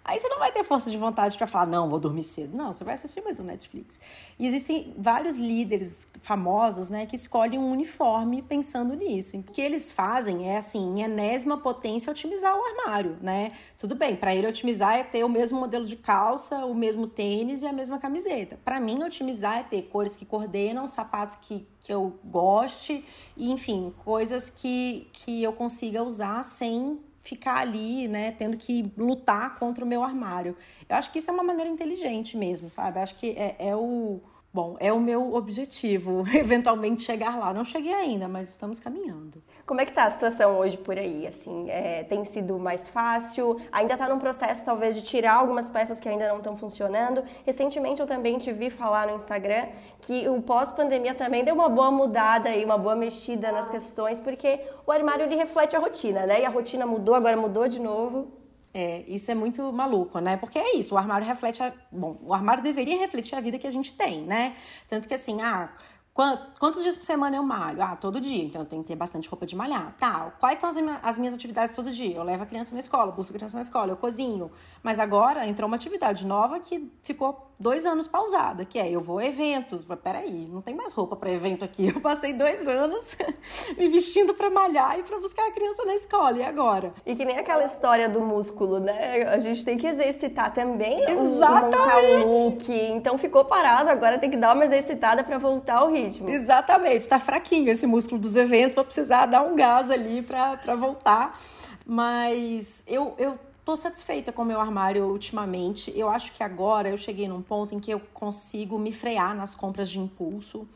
Aí 0.04 0.20
você 0.20 0.28
não 0.28 0.38
vai 0.38 0.52
ter 0.52 0.62
força 0.64 0.90
de 0.90 0.98
vontade 0.98 1.38
para 1.38 1.46
falar, 1.46 1.64
não, 1.64 1.88
vou 1.88 1.98
dormir 1.98 2.24
cedo. 2.24 2.54
Não, 2.54 2.74
você 2.74 2.84
vai 2.84 2.92
assistir 2.92 3.22
mais 3.22 3.40
um 3.40 3.44
Netflix. 3.44 3.98
E 4.38 4.46
existem 4.46 4.94
vários 4.98 5.38
líderes 5.38 6.06
famosos, 6.20 6.90
né, 6.90 7.06
que 7.06 7.16
escolhem 7.16 7.58
um 7.58 7.70
uniforme 7.70 8.42
pensando 8.42 8.94
nisso. 8.94 9.38
O 9.38 9.42
que 9.42 9.62
eles 9.62 9.92
fazem 9.92 10.50
é, 10.50 10.58
assim, 10.58 10.98
em 10.98 11.02
enésima 11.02 11.56
potência, 11.56 12.10
otimizar 12.10 12.54
o 12.54 12.62
armário, 12.62 13.16
né? 13.22 13.52
Tudo 13.78 13.94
bem, 13.94 14.14
para 14.14 14.34
ele 14.34 14.46
otimizar 14.46 14.94
é 14.94 15.02
ter 15.02 15.24
o 15.24 15.28
mesmo 15.28 15.58
modelo 15.58 15.86
de 15.86 15.96
calça, 15.96 16.66
o 16.66 16.74
mesmo 16.74 17.06
tênis 17.06 17.62
e 17.62 17.66
a 17.66 17.72
mesma 17.72 17.98
camiseta. 17.98 18.58
Para 18.62 18.78
mim, 18.78 19.02
otimizar 19.02 19.56
é 19.56 19.62
ter 19.62 19.82
cores 19.82 20.14
que 20.14 20.26
coordenam, 20.26 20.86
sapatos 20.86 21.36
que, 21.36 21.66
que 21.80 21.90
eu 21.90 22.18
goste, 22.22 23.02
e, 23.34 23.50
enfim, 23.50 23.94
coisas 24.04 24.50
que, 24.50 25.08
que 25.14 25.42
eu 25.42 25.54
consiga 25.54 26.02
usar 26.02 26.42
sem 26.42 27.00
ficar 27.24 27.56
ali, 27.56 28.06
né, 28.06 28.30
tendo 28.32 28.56
que 28.56 28.92
lutar 28.96 29.56
contra 29.56 29.84
o 29.84 29.88
meu 29.88 30.04
armário. 30.04 30.56
Eu 30.88 30.96
acho 30.96 31.10
que 31.10 31.18
isso 31.18 31.30
é 31.30 31.34
uma 31.34 31.42
maneira 31.42 31.70
inteligente 31.70 32.36
mesmo, 32.36 32.70
sabe? 32.70 32.98
Eu 32.98 33.02
acho 33.02 33.16
que 33.16 33.30
é, 33.30 33.56
é 33.58 33.74
o 33.74 34.20
Bom, 34.54 34.76
é 34.78 34.92
o 34.92 35.00
meu 35.00 35.34
objetivo, 35.34 36.22
eventualmente 36.32 37.02
chegar 37.02 37.36
lá. 37.36 37.52
Não 37.52 37.64
cheguei 37.64 37.92
ainda, 37.92 38.28
mas 38.28 38.50
estamos 38.50 38.78
caminhando. 38.78 39.42
Como 39.66 39.80
é 39.80 39.86
que 39.86 39.92
tá 39.94 40.04
a 40.04 40.10
situação 40.10 40.58
hoje 40.58 40.76
por 40.76 40.98
aí? 40.98 41.26
Assim, 41.26 41.70
é, 41.70 42.04
tem 42.04 42.22
sido 42.26 42.58
mais 42.58 42.86
fácil? 42.86 43.58
Ainda 43.72 43.94
está 43.94 44.06
num 44.06 44.18
processo, 44.18 44.62
talvez, 44.62 44.94
de 44.94 45.02
tirar 45.02 45.36
algumas 45.36 45.70
peças 45.70 45.98
que 45.98 46.06
ainda 46.06 46.28
não 46.28 46.36
estão 46.36 46.54
funcionando. 46.54 47.24
Recentemente 47.46 47.98
eu 47.98 48.06
também 48.06 48.36
te 48.36 48.52
vi 48.52 48.68
falar 48.68 49.06
no 49.06 49.16
Instagram 49.16 49.68
que 50.02 50.28
o 50.28 50.42
pós-pandemia 50.42 51.14
também 51.14 51.42
deu 51.44 51.54
uma 51.54 51.70
boa 51.70 51.90
mudada 51.90 52.50
e 52.50 52.62
uma 52.62 52.76
boa 52.76 52.94
mexida 52.94 53.50
nas 53.50 53.66
questões, 53.70 54.20
porque 54.20 54.60
o 54.86 54.92
armário 54.92 55.24
ele 55.24 55.34
reflete 55.34 55.74
a 55.74 55.78
rotina, 55.78 56.26
né? 56.26 56.42
E 56.42 56.44
a 56.44 56.50
rotina 56.50 56.84
mudou, 56.84 57.14
agora 57.14 57.34
mudou 57.34 57.66
de 57.66 57.80
novo. 57.80 58.44
É, 58.74 59.02
isso 59.06 59.30
é 59.30 59.34
muito 59.34 59.72
maluco, 59.72 60.18
né? 60.18 60.36
Porque 60.36 60.58
é 60.58 60.76
isso, 60.76 60.94
o 60.94 60.98
armário 60.98 61.26
reflete 61.26 61.62
a... 61.62 61.72
Bom, 61.90 62.18
o 62.22 62.34
armário 62.34 62.62
deveria 62.62 62.98
refletir 62.98 63.34
a 63.34 63.40
vida 63.40 63.56
que 63.56 63.66
a 63.66 63.70
gente 63.70 63.94
tem, 63.94 64.22
né? 64.22 64.56
Tanto 64.88 65.08
que 65.08 65.14
assim, 65.14 65.40
ah, 65.40 65.70
Quantos 66.14 66.84
dias 66.84 66.96
por 66.96 67.02
semana 67.02 67.36
eu 67.36 67.42
malho? 67.42 67.82
Ah, 67.82 67.96
todo 67.96 68.20
dia. 68.20 68.44
Então 68.44 68.62
eu 68.62 68.66
tenho 68.66 68.82
que 68.82 68.88
ter 68.88 68.94
bastante 68.94 69.28
roupa 69.28 69.44
de 69.44 69.56
malhar. 69.56 69.96
Tá, 69.98 70.32
quais 70.38 70.60
são 70.60 70.70
as, 71.02 71.18
minhas 71.18 71.34
atividades 71.34 71.74
todo 71.74 71.90
dia? 71.90 72.14
Eu 72.14 72.22
levo 72.22 72.44
a 72.44 72.46
criança 72.46 72.72
na 72.72 72.78
escola, 72.78 73.10
busco 73.10 73.32
a 73.32 73.36
criança 73.36 73.56
na 73.56 73.62
escola, 73.62 73.90
eu 73.90 73.96
cozinho. 73.96 74.48
Mas 74.80 75.00
agora 75.00 75.44
entrou 75.44 75.66
uma 75.66 75.74
atividade 75.74 76.24
nova 76.24 76.60
que 76.60 76.88
ficou 77.02 77.50
dois 77.58 77.84
anos 77.84 78.06
pausada, 78.06 78.64
que 78.64 78.78
é 78.78 78.88
eu 78.88 79.00
vou 79.00 79.18
a 79.18 79.24
eventos. 79.24 79.84
Peraí, 80.04 80.46
não 80.46 80.62
tem 80.62 80.72
mais 80.72 80.92
roupa 80.92 81.16
para 81.16 81.32
evento 81.32 81.64
aqui. 81.64 81.88
Eu 81.94 82.00
passei 82.00 82.32
dois 82.32 82.66
anos 82.68 83.16
me 83.76 83.88
vestindo 83.88 84.34
para 84.34 84.50
malhar 84.50 84.98
e 84.98 85.02
para 85.02 85.18
buscar 85.18 85.46
a 85.46 85.52
criança 85.52 85.84
na 85.84 85.94
escola. 85.94 86.38
E 86.38 86.42
agora? 86.42 86.92
E 87.04 87.14
que 87.14 87.24
nem 87.24 87.38
aquela 87.38 87.64
história 87.64 88.08
do 88.08 88.20
músculo, 88.20 88.78
né? 88.78 89.22
A 89.28 89.38
gente 89.38 89.64
tem 89.64 89.76
que 89.76 89.86
exercitar 89.86 90.52
também 90.52 91.02
Exatamente. 91.08 92.24
o 92.24 92.44
look. 92.44 92.72
Então 92.72 93.16
ficou 93.16 93.44
parado, 93.44 93.90
agora 93.90 94.18
tem 94.18 94.30
que 94.30 94.36
dar 94.36 94.54
uma 94.54 94.64
exercitada 94.64 95.24
para 95.24 95.38
voltar 95.38 95.78
ao 95.78 95.90
ritmo. 95.90 96.03
Exatamente. 96.28 97.08
Tá 97.08 97.18
fraquinho 97.18 97.70
esse 97.70 97.86
músculo 97.86 98.20
dos 98.20 98.36
eventos, 98.36 98.74
vou 98.74 98.84
precisar 98.84 99.26
dar 99.26 99.42
um 99.42 99.54
gás 99.54 99.90
ali 99.90 100.22
para 100.22 100.74
voltar. 100.76 101.40
Mas 101.86 102.82
eu, 102.86 103.14
eu 103.18 103.38
Tô 103.64 103.76
satisfeita 103.76 104.30
com 104.30 104.42
o 104.42 104.44
meu 104.44 104.60
armário 104.60 105.06
ultimamente. 105.06 105.90
Eu 105.96 106.10
acho 106.10 106.32
que 106.32 106.42
agora 106.42 106.90
eu 106.90 106.98
cheguei 106.98 107.26
num 107.26 107.40
ponto 107.40 107.74
em 107.74 107.80
que 107.80 107.90
eu 107.90 107.98
consigo 108.12 108.78
me 108.78 108.92
frear 108.92 109.34
nas 109.34 109.54
compras 109.54 109.88
de 109.88 109.98
impulso, 109.98 110.68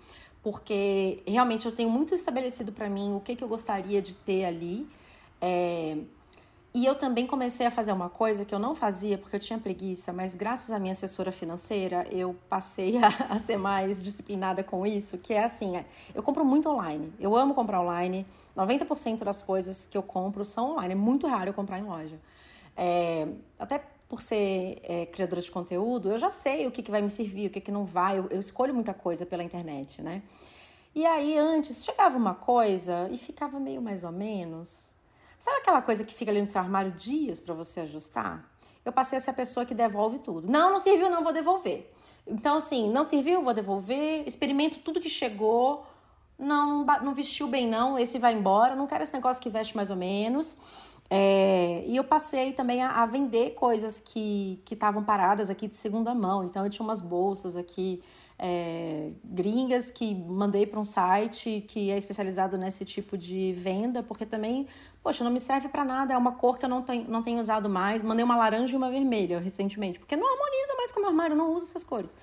porque 0.42 1.22
realmente 1.26 1.66
eu 1.66 1.72
tenho 1.72 1.90
muito 1.90 2.14
estabelecido 2.14 2.72
para 2.72 2.88
mim 2.88 3.14
o 3.14 3.20
que, 3.20 3.36
que 3.36 3.44
eu 3.44 3.48
gostaria 3.48 4.00
de 4.00 4.14
ter 4.14 4.46
ali. 4.46 4.88
É... 5.38 5.98
E 6.74 6.84
eu 6.84 6.94
também 6.94 7.26
comecei 7.26 7.66
a 7.66 7.70
fazer 7.70 7.92
uma 7.92 8.10
coisa 8.10 8.44
que 8.44 8.54
eu 8.54 8.58
não 8.58 8.74
fazia 8.74 9.16
porque 9.16 9.36
eu 9.36 9.40
tinha 9.40 9.58
preguiça, 9.58 10.12
mas 10.12 10.34
graças 10.34 10.70
à 10.70 10.78
minha 10.78 10.92
assessora 10.92 11.32
financeira 11.32 12.06
eu 12.10 12.36
passei 12.48 12.98
a, 12.98 13.08
a 13.34 13.38
ser 13.38 13.56
mais 13.56 14.02
disciplinada 14.02 14.62
com 14.62 14.86
isso, 14.86 15.16
que 15.18 15.32
é 15.32 15.44
assim, 15.44 15.76
é, 15.76 15.86
eu 16.14 16.22
compro 16.22 16.44
muito 16.44 16.68
online. 16.68 17.12
Eu 17.18 17.34
amo 17.34 17.54
comprar 17.54 17.80
online. 17.80 18.26
90% 18.56 19.24
das 19.24 19.42
coisas 19.42 19.86
que 19.86 19.96
eu 19.96 20.02
compro 20.02 20.44
são 20.44 20.72
online. 20.72 20.92
É 20.92 20.96
muito 20.96 21.26
raro 21.26 21.50
eu 21.50 21.54
comprar 21.54 21.78
em 21.78 21.84
loja. 21.84 22.18
É, 22.76 23.26
até 23.58 23.82
por 24.08 24.20
ser 24.20 24.80
é, 24.82 25.06
criadora 25.06 25.40
de 25.40 25.50
conteúdo, 25.50 26.10
eu 26.10 26.18
já 26.18 26.30
sei 26.30 26.66
o 26.66 26.70
que, 26.70 26.82
que 26.82 26.90
vai 26.90 27.02
me 27.02 27.10
servir, 27.10 27.48
o 27.48 27.50
que, 27.50 27.60
que 27.60 27.70
não 27.70 27.84
vai. 27.84 28.18
Eu, 28.18 28.26
eu 28.30 28.40
escolho 28.40 28.74
muita 28.74 28.92
coisa 28.94 29.24
pela 29.24 29.42
internet, 29.42 30.02
né? 30.02 30.22
E 30.94 31.06
aí, 31.06 31.36
antes, 31.38 31.84
chegava 31.84 32.16
uma 32.16 32.34
coisa 32.34 33.08
e 33.10 33.18
ficava 33.18 33.60
meio 33.60 33.80
mais 33.80 34.04
ou 34.04 34.10
menos. 34.10 34.92
Sabe 35.38 35.58
aquela 35.58 35.80
coisa 35.80 36.04
que 36.04 36.14
fica 36.14 36.30
ali 36.30 36.40
no 36.40 36.48
seu 36.48 36.60
armário 36.60 36.90
dias 36.90 37.40
para 37.40 37.54
você 37.54 37.80
ajustar? 37.80 38.44
Eu 38.84 38.92
passei 38.92 39.18
a 39.18 39.20
ser 39.20 39.30
a 39.30 39.34
pessoa 39.34 39.64
que 39.66 39.74
devolve 39.74 40.18
tudo. 40.18 40.48
Não, 40.48 40.70
não 40.70 40.78
serviu, 40.78 41.08
não 41.10 41.22
vou 41.22 41.32
devolver. 41.32 41.92
Então, 42.26 42.56
assim, 42.56 42.90
não 42.90 43.04
serviu, 43.04 43.42
vou 43.42 43.54
devolver. 43.54 44.26
Experimento 44.26 44.78
tudo 44.80 45.00
que 45.00 45.08
chegou. 45.08 45.86
Não, 46.38 46.84
não 46.84 47.14
vestiu 47.14 47.46
bem, 47.46 47.66
não. 47.66 47.98
Esse 47.98 48.18
vai 48.18 48.32
embora. 48.32 48.74
Não 48.74 48.86
quero 48.86 49.04
esse 49.04 49.12
negócio 49.12 49.42
que 49.42 49.50
veste 49.50 49.76
mais 49.76 49.90
ou 49.90 49.96
menos. 49.96 50.56
É, 51.10 51.84
e 51.86 51.96
eu 51.96 52.04
passei 52.04 52.52
também 52.52 52.82
a, 52.82 53.02
a 53.02 53.06
vender 53.06 53.50
coisas 53.54 53.98
que 53.98 54.62
estavam 54.70 55.02
paradas 55.02 55.48
aqui 55.50 55.68
de 55.68 55.76
segunda 55.76 56.14
mão. 56.14 56.44
Então 56.44 56.64
eu 56.64 56.70
tinha 56.70 56.84
umas 56.84 57.00
bolsas 57.00 57.56
aqui 57.56 58.02
é, 58.38 59.10
gringas 59.24 59.90
que 59.90 60.14
mandei 60.14 60.64
para 60.64 60.78
um 60.78 60.84
site 60.84 61.64
que 61.66 61.90
é 61.90 61.98
especializado 61.98 62.56
nesse 62.56 62.84
tipo 62.84 63.18
de 63.18 63.52
venda, 63.52 64.02
porque 64.02 64.24
também, 64.24 64.68
poxa, 65.02 65.24
não 65.24 65.30
me 65.30 65.40
serve 65.40 65.68
para 65.68 65.84
nada, 65.84 66.14
é 66.14 66.16
uma 66.16 66.32
cor 66.32 66.56
que 66.56 66.64
eu 66.64 66.68
não 66.68 66.82
tenho, 66.82 67.08
não 67.08 67.22
tenho 67.22 67.40
usado 67.40 67.68
mais. 67.68 68.02
Mandei 68.02 68.24
uma 68.24 68.36
laranja 68.36 68.74
e 68.74 68.76
uma 68.76 68.90
vermelha 68.90 69.40
recentemente, 69.40 69.98
porque 69.98 70.16
não 70.16 70.26
harmoniza 70.30 70.74
mais 70.76 70.92
com 70.92 71.00
o 71.00 71.02
meu 71.02 71.10
armário, 71.10 71.34
não 71.34 71.52
uso 71.52 71.64
essas 71.64 71.82
cores. 71.82 72.16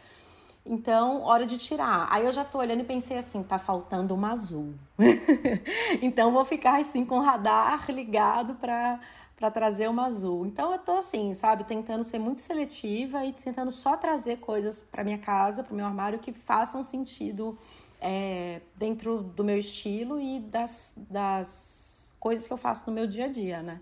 Então, 0.65 1.21
hora 1.21 1.45
de 1.45 1.59
tirar. 1.59 2.07
Aí 2.09 2.25
eu 2.25 2.33
já 2.33 2.43
tô 2.43 2.57
olhando 2.57 2.81
e 2.81 2.85
pensei 2.85 3.17
assim, 3.17 3.43
tá 3.43 3.59
faltando 3.59 4.15
uma 4.15 4.31
azul. 4.31 4.73
então 6.01 6.31
vou 6.31 6.43
ficar 6.43 6.81
assim 6.81 7.05
com 7.05 7.19
o 7.19 7.21
radar 7.21 7.85
ligado 7.91 8.55
para 8.55 8.99
para 9.35 9.51
trazer 9.51 9.89
uma 9.89 10.05
azul. 10.05 10.45
Então 10.45 10.71
eu 10.71 10.79
tô 10.79 10.93
assim, 10.93 11.33
sabe, 11.33 11.63
tentando 11.65 12.03
ser 12.03 12.19
muito 12.19 12.41
seletiva 12.41 13.25
e 13.25 13.33
tentando 13.33 13.71
só 13.71 13.97
trazer 13.97 14.39
coisas 14.39 14.81
para 14.81 15.03
minha 15.03 15.17
casa, 15.17 15.63
para 15.63 15.75
meu 15.75 15.85
armário 15.85 16.19
que 16.19 16.31
façam 16.31 16.81
sentido 16.81 17.57
é, 17.99 18.61
dentro 18.75 19.21
do 19.21 19.43
meu 19.43 19.57
estilo 19.57 20.19
e 20.19 20.39
das, 20.39 20.93
das 21.09 22.15
coisas 22.19 22.47
que 22.47 22.53
eu 22.53 22.57
faço 22.57 22.85
no 22.87 22.93
meu 22.93 23.07
dia 23.07 23.25
a 23.25 23.27
dia, 23.27 23.61
né? 23.61 23.81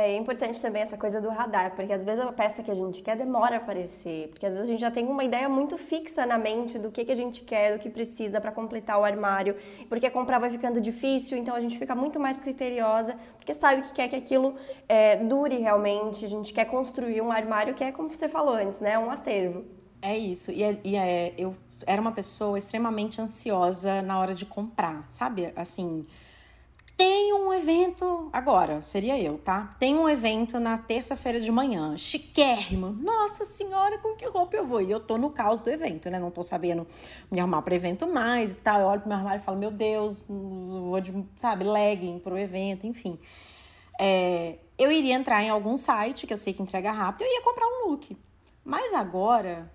É 0.00 0.16
importante 0.16 0.62
também 0.62 0.80
essa 0.82 0.96
coisa 0.96 1.20
do 1.20 1.28
radar, 1.28 1.74
porque 1.74 1.92
às 1.92 2.04
vezes 2.04 2.24
a 2.24 2.30
peça 2.30 2.62
que 2.62 2.70
a 2.70 2.74
gente 2.74 3.02
quer 3.02 3.16
demora 3.16 3.56
a 3.56 3.58
aparecer, 3.58 4.28
porque 4.28 4.46
às 4.46 4.52
vezes 4.52 4.68
a 4.68 4.70
gente 4.70 4.80
já 4.80 4.92
tem 4.92 5.04
uma 5.04 5.24
ideia 5.24 5.48
muito 5.48 5.76
fixa 5.76 6.24
na 6.24 6.38
mente 6.38 6.78
do 6.78 6.88
que, 6.88 7.04
que 7.04 7.10
a 7.10 7.16
gente 7.16 7.40
quer, 7.42 7.72
do 7.72 7.80
que 7.80 7.90
precisa 7.90 8.40
para 8.40 8.52
completar 8.52 9.00
o 9.00 9.04
armário, 9.04 9.56
porque 9.88 10.08
comprar 10.08 10.38
vai 10.38 10.50
ficando 10.50 10.80
difícil, 10.80 11.36
então 11.36 11.52
a 11.52 11.58
gente 11.58 11.76
fica 11.76 11.96
muito 11.96 12.20
mais 12.20 12.38
criteriosa, 12.38 13.16
porque 13.36 13.52
sabe 13.52 13.82
que 13.82 13.92
quer 13.92 14.06
que 14.06 14.14
aquilo 14.14 14.54
é, 14.88 15.16
dure 15.16 15.56
realmente, 15.56 16.24
a 16.24 16.28
gente 16.28 16.52
quer 16.52 16.66
construir 16.66 17.20
um 17.20 17.32
armário 17.32 17.74
que 17.74 17.82
é, 17.82 17.90
como 17.90 18.08
você 18.08 18.28
falou 18.28 18.54
antes, 18.54 18.78
né, 18.78 18.96
um 18.96 19.10
acervo. 19.10 19.64
É 20.00 20.16
isso, 20.16 20.52
e, 20.52 20.62
é, 20.62 20.78
e 20.84 20.94
é, 20.94 21.34
eu 21.36 21.52
era 21.86 22.00
uma 22.00 22.12
pessoa 22.12 22.56
extremamente 22.56 23.20
ansiosa 23.20 24.00
na 24.02 24.18
hora 24.20 24.34
de 24.34 24.46
comprar, 24.46 25.06
sabe? 25.10 25.52
Assim, 25.56 26.06
tem 26.98 27.32
um 27.32 27.54
evento 27.54 28.28
agora, 28.32 28.82
seria 28.82 29.16
eu, 29.16 29.38
tá? 29.38 29.76
Tem 29.78 29.96
um 29.96 30.08
evento 30.08 30.58
na 30.58 30.76
terça-feira 30.76 31.38
de 31.38 31.48
manhã, 31.52 31.96
chiquérrimo. 31.96 32.90
Nossa 32.90 33.44
senhora, 33.44 33.98
com 33.98 34.16
que 34.16 34.26
roupa 34.26 34.56
eu 34.56 34.66
vou? 34.66 34.82
E 34.82 34.90
eu 34.90 34.98
tô 34.98 35.16
no 35.16 35.30
caos 35.30 35.60
do 35.60 35.70
evento, 35.70 36.10
né? 36.10 36.18
Não 36.18 36.32
tô 36.32 36.42
sabendo 36.42 36.84
me 37.30 37.38
arrumar 37.38 37.62
para 37.62 37.72
evento 37.76 38.04
mais 38.08 38.50
e 38.50 38.56
tal. 38.56 38.80
Eu 38.80 38.86
olho 38.88 39.00
pro 39.00 39.08
meu 39.08 39.16
armário 39.16 39.40
e 39.40 39.44
falo, 39.44 39.56
meu 39.56 39.70
Deus, 39.70 40.24
vou 40.28 41.00
de, 41.00 41.24
sabe, 41.36 41.62
legging 41.62 42.18
pro 42.18 42.36
evento, 42.36 42.84
enfim. 42.84 43.16
É, 43.96 44.58
eu 44.76 44.90
iria 44.90 45.14
entrar 45.14 45.40
em 45.40 45.50
algum 45.50 45.76
site 45.76 46.26
que 46.26 46.32
eu 46.32 46.38
sei 46.38 46.52
que 46.52 46.60
entrega 46.60 46.90
rápido, 46.90 47.22
eu 47.22 47.32
ia 47.32 47.42
comprar 47.42 47.64
um 47.64 47.90
look. 47.90 48.16
Mas 48.64 48.92
agora 48.92 49.72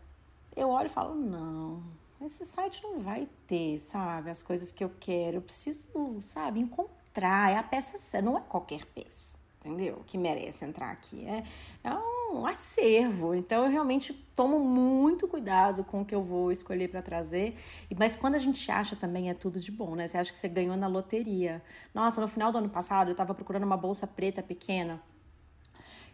eu 0.57 0.67
olho 0.67 0.87
e 0.87 0.89
falo, 0.89 1.15
não, 1.15 1.83
esse 2.21 2.45
site 2.45 2.83
não 2.83 2.99
vai 2.99 3.29
ter, 3.47 3.79
sabe, 3.79 4.29
as 4.29 4.43
coisas 4.43 4.73
que 4.73 4.83
eu 4.83 4.91
quero. 4.99 5.37
Eu 5.37 5.41
preciso, 5.41 5.87
sabe, 6.21 6.59
encontrar. 6.59 7.02
É 7.51 7.57
a 7.57 7.63
peça, 7.63 8.21
não 8.21 8.37
é 8.37 8.41
qualquer 8.41 8.85
peça, 8.85 9.37
entendeu? 9.59 10.03
Que 10.05 10.17
merece 10.17 10.65
entrar 10.65 10.91
aqui. 10.91 11.25
É, 11.25 11.43
é 11.83 11.93
um 12.33 12.45
acervo. 12.45 13.35
Então 13.35 13.65
eu 13.65 13.71
realmente 13.71 14.13
tomo 14.35 14.59
muito 14.59 15.27
cuidado 15.27 15.83
com 15.83 16.01
o 16.01 16.05
que 16.05 16.15
eu 16.15 16.23
vou 16.23 16.51
escolher 16.51 16.89
para 16.89 17.01
trazer. 17.01 17.57
Mas 17.97 18.15
quando 18.15 18.35
a 18.35 18.39
gente 18.39 18.69
acha 18.71 18.95
também 18.95 19.29
é 19.29 19.33
tudo 19.33 19.59
de 19.59 19.71
bom, 19.71 19.95
né? 19.95 20.07
Você 20.07 20.17
acha 20.17 20.31
que 20.31 20.37
você 20.37 20.47
ganhou 20.47 20.75
na 20.75 20.87
loteria. 20.87 21.61
Nossa, 21.93 22.19
no 22.19 22.27
final 22.27 22.51
do 22.51 22.57
ano 22.57 22.69
passado 22.69 23.09
eu 23.09 23.13
estava 23.13 23.33
procurando 23.33 23.63
uma 23.63 23.77
bolsa 23.77 24.07
preta 24.07 24.41
pequena 24.41 25.01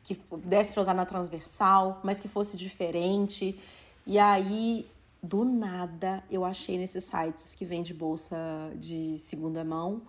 que 0.03 0.19
desse 0.37 0.71
para 0.71 0.81
usar 0.81 0.93
na 0.93 1.05
transversal, 1.05 1.99
mas 2.03 2.19
que 2.19 2.27
fosse 2.27 2.57
diferente. 2.57 3.59
E 4.05 4.17
aí 4.17 4.89
do 5.21 5.43
nada 5.43 6.23
eu 6.31 6.45
achei 6.45 6.77
nesses 6.77 7.03
sites 7.03 7.55
que 7.55 7.65
vende 7.65 7.93
bolsa 7.93 8.37
de 8.75 9.17
segunda 9.17 9.63
mão. 9.63 10.01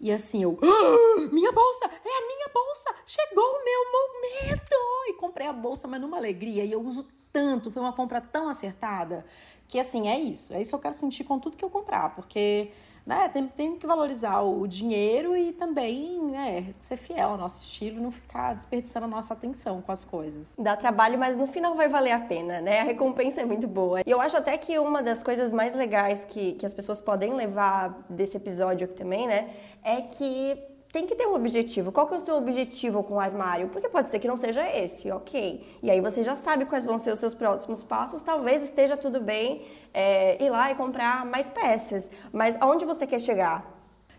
E 0.00 0.10
assim, 0.12 0.42
eu. 0.42 0.58
Ah, 0.62 1.28
minha 1.32 1.52
bolsa! 1.52 1.84
É 1.84 2.22
a 2.22 2.26
minha 2.26 2.48
bolsa! 2.52 2.94
Chegou 3.06 3.44
o 3.44 3.64
meu 3.64 3.84
momento! 3.92 4.74
E 5.08 5.14
comprei 5.14 5.46
a 5.46 5.52
bolsa, 5.52 5.88
mas 5.88 6.00
numa 6.00 6.16
alegria. 6.16 6.64
E 6.64 6.72
eu 6.72 6.80
uso 6.82 7.06
tanto, 7.32 7.70
foi 7.70 7.82
uma 7.82 7.92
compra 7.92 8.20
tão 8.20 8.48
acertada, 8.48 9.26
que 9.66 9.78
assim, 9.78 10.08
é 10.08 10.18
isso. 10.18 10.54
É 10.54 10.62
isso 10.62 10.70
que 10.70 10.74
eu 10.76 10.80
quero 10.80 10.94
sentir 10.94 11.24
com 11.24 11.38
tudo 11.38 11.56
que 11.56 11.64
eu 11.64 11.70
comprar. 11.70 12.14
Porque 12.14 12.70
né, 13.06 13.28
tem, 13.28 13.46
tem 13.46 13.76
que 13.76 13.86
valorizar 13.86 14.40
o 14.40 14.66
dinheiro 14.66 15.36
e 15.36 15.52
também 15.52 16.20
né, 16.22 16.74
ser 16.78 16.96
fiel 16.96 17.30
ao 17.30 17.36
nosso 17.36 17.60
estilo, 17.60 18.00
não 18.00 18.10
ficar 18.10 18.54
desperdiçando 18.54 19.04
a 19.04 19.08
nossa 19.08 19.34
atenção 19.34 19.82
com 19.82 19.92
as 19.92 20.04
coisas. 20.04 20.54
Dá 20.58 20.74
trabalho, 20.76 21.18
mas 21.18 21.36
no 21.36 21.46
final 21.46 21.74
vai 21.74 21.88
valer 21.88 22.12
a 22.12 22.20
pena, 22.20 22.60
né? 22.60 22.80
A 22.80 22.84
recompensa 22.84 23.42
é 23.42 23.44
muito 23.44 23.68
boa. 23.68 24.00
E 24.06 24.10
eu 24.10 24.20
acho 24.20 24.36
até 24.36 24.56
que 24.56 24.78
uma 24.78 25.02
das 25.02 25.22
coisas 25.22 25.52
mais 25.52 25.74
legais 25.74 26.24
que, 26.24 26.52
que 26.52 26.64
as 26.64 26.72
pessoas 26.72 27.00
podem 27.00 27.34
levar 27.34 28.04
desse 28.08 28.36
episódio 28.36 28.86
aqui 28.86 28.94
também, 28.94 29.26
né, 29.26 29.50
é 29.82 30.00
que 30.00 30.73
tem 30.94 31.08
que 31.08 31.16
ter 31.16 31.26
um 31.26 31.34
objetivo. 31.34 31.90
Qual 31.90 32.06
que 32.06 32.14
é 32.14 32.16
o 32.16 32.20
seu 32.20 32.36
objetivo 32.36 33.02
com 33.02 33.14
o 33.14 33.20
armário? 33.20 33.68
Porque 33.68 33.88
pode 33.88 34.08
ser 34.08 34.20
que 34.20 34.28
não 34.28 34.36
seja 34.36 34.64
esse, 34.64 35.10
ok. 35.10 35.66
E 35.82 35.90
aí 35.90 36.00
você 36.00 36.22
já 36.22 36.36
sabe 36.36 36.66
quais 36.66 36.84
vão 36.84 36.98
ser 36.98 37.10
os 37.10 37.18
seus 37.18 37.34
próximos 37.34 37.82
passos. 37.82 38.22
Talvez 38.22 38.62
esteja 38.62 38.96
tudo 38.96 39.20
bem 39.20 39.66
é, 39.92 40.40
ir 40.40 40.48
lá 40.50 40.70
e 40.70 40.76
comprar 40.76 41.26
mais 41.26 41.50
peças. 41.50 42.08
Mas 42.32 42.56
aonde 42.60 42.84
você 42.84 43.08
quer 43.08 43.20
chegar? 43.20 43.68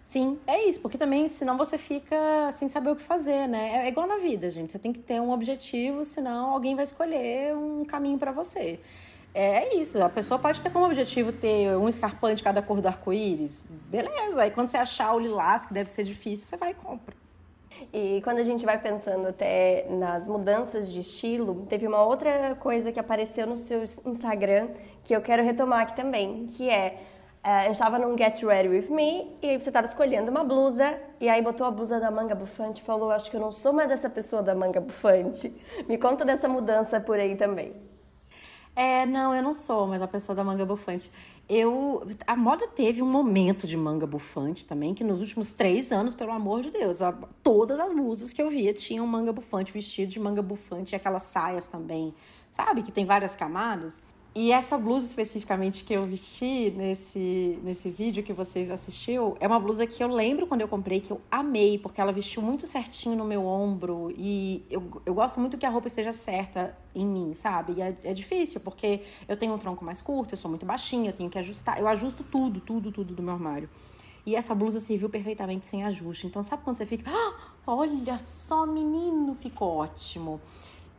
Sim, 0.03 0.37
é 0.45 0.65
isso, 0.65 0.81
porque 0.81 0.97
também 0.97 1.29
senão 1.29 1.57
você 1.57 1.77
fica 1.77 2.51
sem 2.51 2.67
saber 2.67 2.89
o 2.89 2.95
que 2.97 3.01
fazer, 3.01 3.47
né? 3.47 3.85
É 3.85 3.87
igual 3.87 4.05
na 4.05 4.17
vida, 4.17 4.49
gente. 4.49 4.73
Você 4.73 4.77
tem 4.77 4.91
que 4.91 4.99
ter 4.99 5.21
um 5.21 5.31
objetivo, 5.31 6.03
senão 6.03 6.49
alguém 6.49 6.75
vai 6.75 6.83
escolher 6.83 7.55
um 7.55 7.85
caminho 7.85 8.17
para 8.17 8.33
você. 8.33 8.81
É 9.37 9.75
isso, 9.75 10.01
a 10.01 10.07
pessoa 10.07 10.39
pode 10.39 10.61
ter 10.61 10.69
como 10.69 10.85
objetivo 10.85 11.33
ter 11.33 11.75
um 11.75 11.89
escarpante 11.89 12.37
de 12.37 12.43
cada 12.43 12.61
cor 12.61 12.79
do 12.79 12.87
arco-íris. 12.87 13.67
Beleza, 13.89 14.43
aí 14.43 14.49
quando 14.49 14.69
você 14.69 14.77
achar 14.77 15.13
o 15.13 15.19
lilás, 15.19 15.65
que 15.65 15.73
deve 15.73 15.91
ser 15.91 16.05
difícil, 16.05 16.47
você 16.47 16.55
vai 16.55 16.71
e 16.71 16.73
compra. 16.73 17.13
E 17.91 18.21
quando 18.23 18.37
a 18.37 18.43
gente 18.43 18.65
vai 18.65 18.81
pensando 18.81 19.27
até 19.27 19.87
nas 19.89 20.29
mudanças 20.29 20.89
de 20.89 21.01
estilo, 21.01 21.65
teve 21.67 21.85
uma 21.85 22.01
outra 22.01 22.55
coisa 22.55 22.93
que 22.93 22.99
apareceu 22.99 23.45
no 23.45 23.57
seu 23.57 23.83
Instagram 24.05 24.69
que 25.03 25.13
eu 25.13 25.19
quero 25.19 25.43
retomar 25.43 25.81
aqui 25.81 25.97
também, 25.97 26.45
que 26.45 26.69
é 26.69 27.01
a 27.43 27.63
gente 27.63 27.73
estava 27.73 27.99
num 27.99 28.17
Get 28.17 28.41
Ready 28.41 28.69
With 28.69 28.89
Me 28.89 29.35
e 29.41 29.49
aí 29.49 29.61
você 29.61 29.69
estava 29.69 29.85
escolhendo 29.85 30.31
uma 30.31 30.45
blusa 30.45 30.97
e 31.19 31.27
aí 31.27 31.41
botou 31.41 31.67
a 31.67 31.71
blusa 31.71 31.99
da 31.99 32.09
manga 32.09 32.33
bufante 32.33 32.81
e 32.81 32.85
falou, 32.85 33.11
acho 33.11 33.29
que 33.29 33.35
eu 33.35 33.41
não 33.41 33.51
sou 33.51 33.73
mais 33.73 33.91
essa 33.91 34.09
pessoa 34.09 34.41
da 34.41 34.55
manga 34.55 34.79
bufante. 34.79 35.53
Me 35.89 35.97
conta 35.97 36.23
dessa 36.23 36.47
mudança 36.47 37.01
por 37.01 37.19
aí 37.19 37.35
também. 37.35 37.75
É, 38.75 39.05
não, 39.05 39.33
eu 39.33 39.41
não 39.41 39.53
sou 39.53 39.87
mas 39.87 40.01
a 40.01 40.07
pessoa 40.07 40.35
da 40.35 40.43
manga 40.43 40.65
bufante. 40.65 41.09
Eu, 41.47 42.05
a 42.27 42.35
moda 42.35 42.67
teve 42.67 43.01
um 43.01 43.09
momento 43.09 43.65
de 43.65 43.77
manga 43.77 44.05
bufante 44.05 44.65
também, 44.65 44.93
que 44.93 45.03
nos 45.03 45.21
últimos 45.21 45.51
três 45.51 45.91
anos, 45.91 46.13
pelo 46.13 46.31
amor 46.31 46.61
de 46.61 46.71
Deus, 46.71 47.01
a, 47.01 47.13
todas 47.41 47.79
as 47.79 47.91
blusas 47.91 48.33
que 48.33 48.41
eu 48.41 48.49
via 48.49 48.73
tinham 48.73 49.05
manga 49.07 49.31
bufante, 49.31 49.71
vestido 49.71 50.11
de 50.11 50.19
manga 50.19 50.41
bufante, 50.41 50.93
e 50.93 50.95
aquelas 50.95 51.23
saias 51.23 51.67
também, 51.67 52.13
sabe? 52.51 52.81
Que 52.83 52.91
tem 52.91 53.05
várias 53.05 53.35
camadas. 53.35 54.01
E 54.37 54.51
essa 54.51 54.77
blusa 54.77 55.05
especificamente 55.05 55.85
que 55.85 55.93
eu 55.93 56.03
vesti 56.03 56.69
nesse, 56.75 57.57
nesse 57.63 57.89
vídeo 57.89 58.21
que 58.21 58.33
você 58.33 58.67
assistiu, 58.69 59.37
é 59.39 59.47
uma 59.47 59.57
blusa 59.57 59.87
que 59.87 60.03
eu 60.03 60.09
lembro 60.09 60.45
quando 60.45 60.59
eu 60.59 60.67
comprei, 60.67 60.99
que 60.99 61.09
eu 61.09 61.21
amei, 61.31 61.77
porque 61.77 62.01
ela 62.01 62.11
vestiu 62.11 62.41
muito 62.41 62.67
certinho 62.67 63.15
no 63.15 63.23
meu 63.23 63.45
ombro. 63.45 64.13
E 64.17 64.65
eu, 64.69 65.01
eu 65.05 65.13
gosto 65.13 65.39
muito 65.39 65.57
que 65.57 65.65
a 65.65 65.69
roupa 65.69 65.87
esteja 65.87 66.11
certa 66.11 66.77
em 66.93 67.05
mim, 67.05 67.33
sabe? 67.33 67.75
E 67.77 67.81
é, 67.81 67.95
é 68.03 68.13
difícil, 68.13 68.59
porque 68.59 69.03
eu 69.25 69.37
tenho 69.37 69.53
um 69.53 69.57
tronco 69.57 69.85
mais 69.85 70.01
curto, 70.01 70.33
eu 70.33 70.37
sou 70.37 70.49
muito 70.49 70.65
baixinha, 70.65 71.11
eu 71.11 71.13
tenho 71.13 71.29
que 71.29 71.39
ajustar. 71.39 71.79
Eu 71.79 71.87
ajusto 71.87 72.21
tudo, 72.21 72.59
tudo, 72.59 72.91
tudo 72.91 73.15
do 73.15 73.23
meu 73.23 73.35
armário. 73.35 73.69
E 74.25 74.35
essa 74.35 74.53
blusa 74.53 74.81
serviu 74.81 75.09
perfeitamente 75.09 75.65
sem 75.65 75.85
ajuste. 75.85 76.27
Então, 76.27 76.43
sabe 76.43 76.61
quando 76.61 76.75
você 76.75 76.85
fica, 76.85 77.09
ah, 77.09 77.51
olha 77.65 78.17
só, 78.17 78.65
menino, 78.65 79.33
ficou 79.33 79.77
ótimo. 79.77 80.41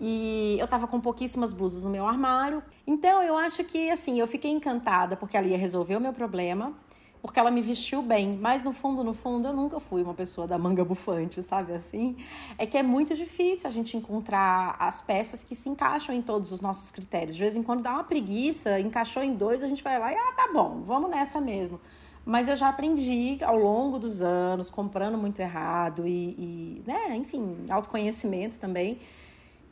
E 0.01 0.57
eu 0.59 0.69
tava 0.69 0.87
com 0.87 1.01
pouquíssimas 1.01 1.53
blusas 1.53 1.85
no 1.85 1.91
meu 1.91 2.07
armário. 2.07 2.63
Então 2.87 3.23
eu 3.23 3.37
acho 3.37 3.65
que 3.65 3.91
assim, 3.91 4.21
eu 4.21 4.27
fiquei 4.27 4.51
encantada 4.51 5.17
porque 5.17 5.37
ela 5.37 5.47
ia 5.47 5.57
resolver 5.57 5.97
o 5.97 6.01
meu 6.01 6.13
problema, 6.13 6.75
porque 7.23 7.41
ela 7.41 7.51
me 7.51 7.61
vestiu 7.61 8.03
bem, 8.03 8.39
mas 8.41 8.63
no 8.63 8.73
fundo, 8.73 9.03
no 9.03 9.13
fundo, 9.13 9.49
eu 9.49 9.53
nunca 9.53 9.81
fui 9.81 10.03
uma 10.03 10.15
pessoa 10.15 10.47
da 10.47 10.57
manga 10.57 10.85
bufante, 10.85 11.43
sabe 11.43 11.73
assim? 11.73 12.17
É 12.57 12.65
que 12.67 12.77
é 12.79 12.83
muito 12.83 13.15
difícil 13.15 13.69
a 13.69 13.73
gente 13.73 13.97
encontrar 13.97 14.77
as 14.79 15.01
peças 15.01 15.43
que 15.43 15.55
se 15.55 15.69
encaixam 15.69 16.15
em 16.15 16.23
todos 16.23 16.53
os 16.53 16.61
nossos 16.61 16.93
critérios. 16.93 17.35
De 17.35 17.43
vez 17.43 17.57
em 17.57 17.63
quando 17.63 17.83
dá 17.83 17.95
uma 17.95 18.05
preguiça, 18.05 18.79
encaixou 18.79 19.23
em 19.23 19.35
dois, 19.35 19.63
a 19.63 19.67
gente 19.67 19.83
vai 19.83 19.99
lá 19.99 20.13
e 20.13 20.15
ah, 20.15 20.33
tá 20.37 20.51
bom, 20.53 20.83
vamos 20.87 21.11
nessa 21.11 21.41
mesmo. 21.41 21.81
Mas 22.25 22.49
eu 22.49 22.57
já 22.57 22.69
aprendi 22.69 23.39
ao 23.43 23.57
longo 23.57 23.99
dos 23.99 24.23
anos, 24.23 24.69
comprando 24.69 25.17
muito 25.17 25.41
errado 25.41 26.07
e, 26.07 26.31
e 26.39 26.83
né, 26.87 27.17
enfim, 27.17 27.67
autoconhecimento 27.69 28.59
também 28.59 28.99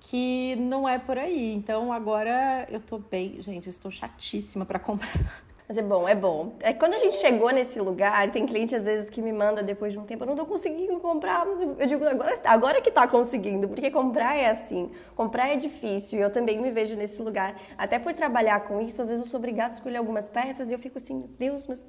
que 0.04 0.56
não 0.56 0.88
é 0.88 0.98
por 0.98 1.18
aí. 1.18 1.52
Então 1.54 1.92
agora 1.92 2.66
eu 2.70 2.80
tô 2.80 2.98
bem, 2.98 3.40
gente, 3.40 3.66
eu 3.66 3.70
estou 3.70 3.90
chatíssima 3.90 4.64
para 4.64 4.78
comprar. 4.78 5.44
Mas 5.66 5.78
é 5.78 5.82
bom, 5.82 6.06
é 6.06 6.14
bom. 6.14 6.52
É 6.60 6.74
quando 6.74 6.92
a 6.92 6.98
gente 6.98 7.16
chegou 7.16 7.50
nesse 7.50 7.80
lugar, 7.80 8.30
tem 8.30 8.44
cliente 8.44 8.74
às 8.74 8.84
vezes 8.84 9.08
que 9.08 9.22
me 9.22 9.32
manda 9.32 9.62
depois 9.62 9.94
de 9.94 9.98
um 9.98 10.04
tempo, 10.04 10.22
eu 10.24 10.26
não 10.26 10.36
tô 10.36 10.44
conseguindo 10.44 11.00
comprar, 11.00 11.46
eu 11.46 11.86
digo, 11.86 12.06
agora, 12.06 12.38
agora 12.44 12.80
que 12.82 12.90
tá 12.90 13.08
conseguindo, 13.08 13.66
porque 13.66 13.90
comprar 13.90 14.36
é 14.36 14.50
assim, 14.50 14.90
comprar 15.16 15.48
é 15.48 15.56
difícil, 15.56 16.18
e 16.18 16.22
eu 16.22 16.30
também 16.30 16.60
me 16.60 16.70
vejo 16.70 16.94
nesse 16.94 17.22
lugar. 17.22 17.56
Até 17.78 17.98
por 17.98 18.12
trabalhar 18.12 18.60
com 18.60 18.82
isso, 18.82 19.00
às 19.00 19.08
vezes 19.08 19.24
eu 19.24 19.30
sou 19.30 19.38
obrigada 19.38 19.72
a 19.72 19.76
escolher 19.76 19.96
algumas 19.96 20.28
peças 20.28 20.70
e 20.70 20.74
eu 20.74 20.78
fico 20.78 20.98
assim, 20.98 21.14
meu 21.14 21.30
Deus, 21.38 21.66
mas 21.66 21.86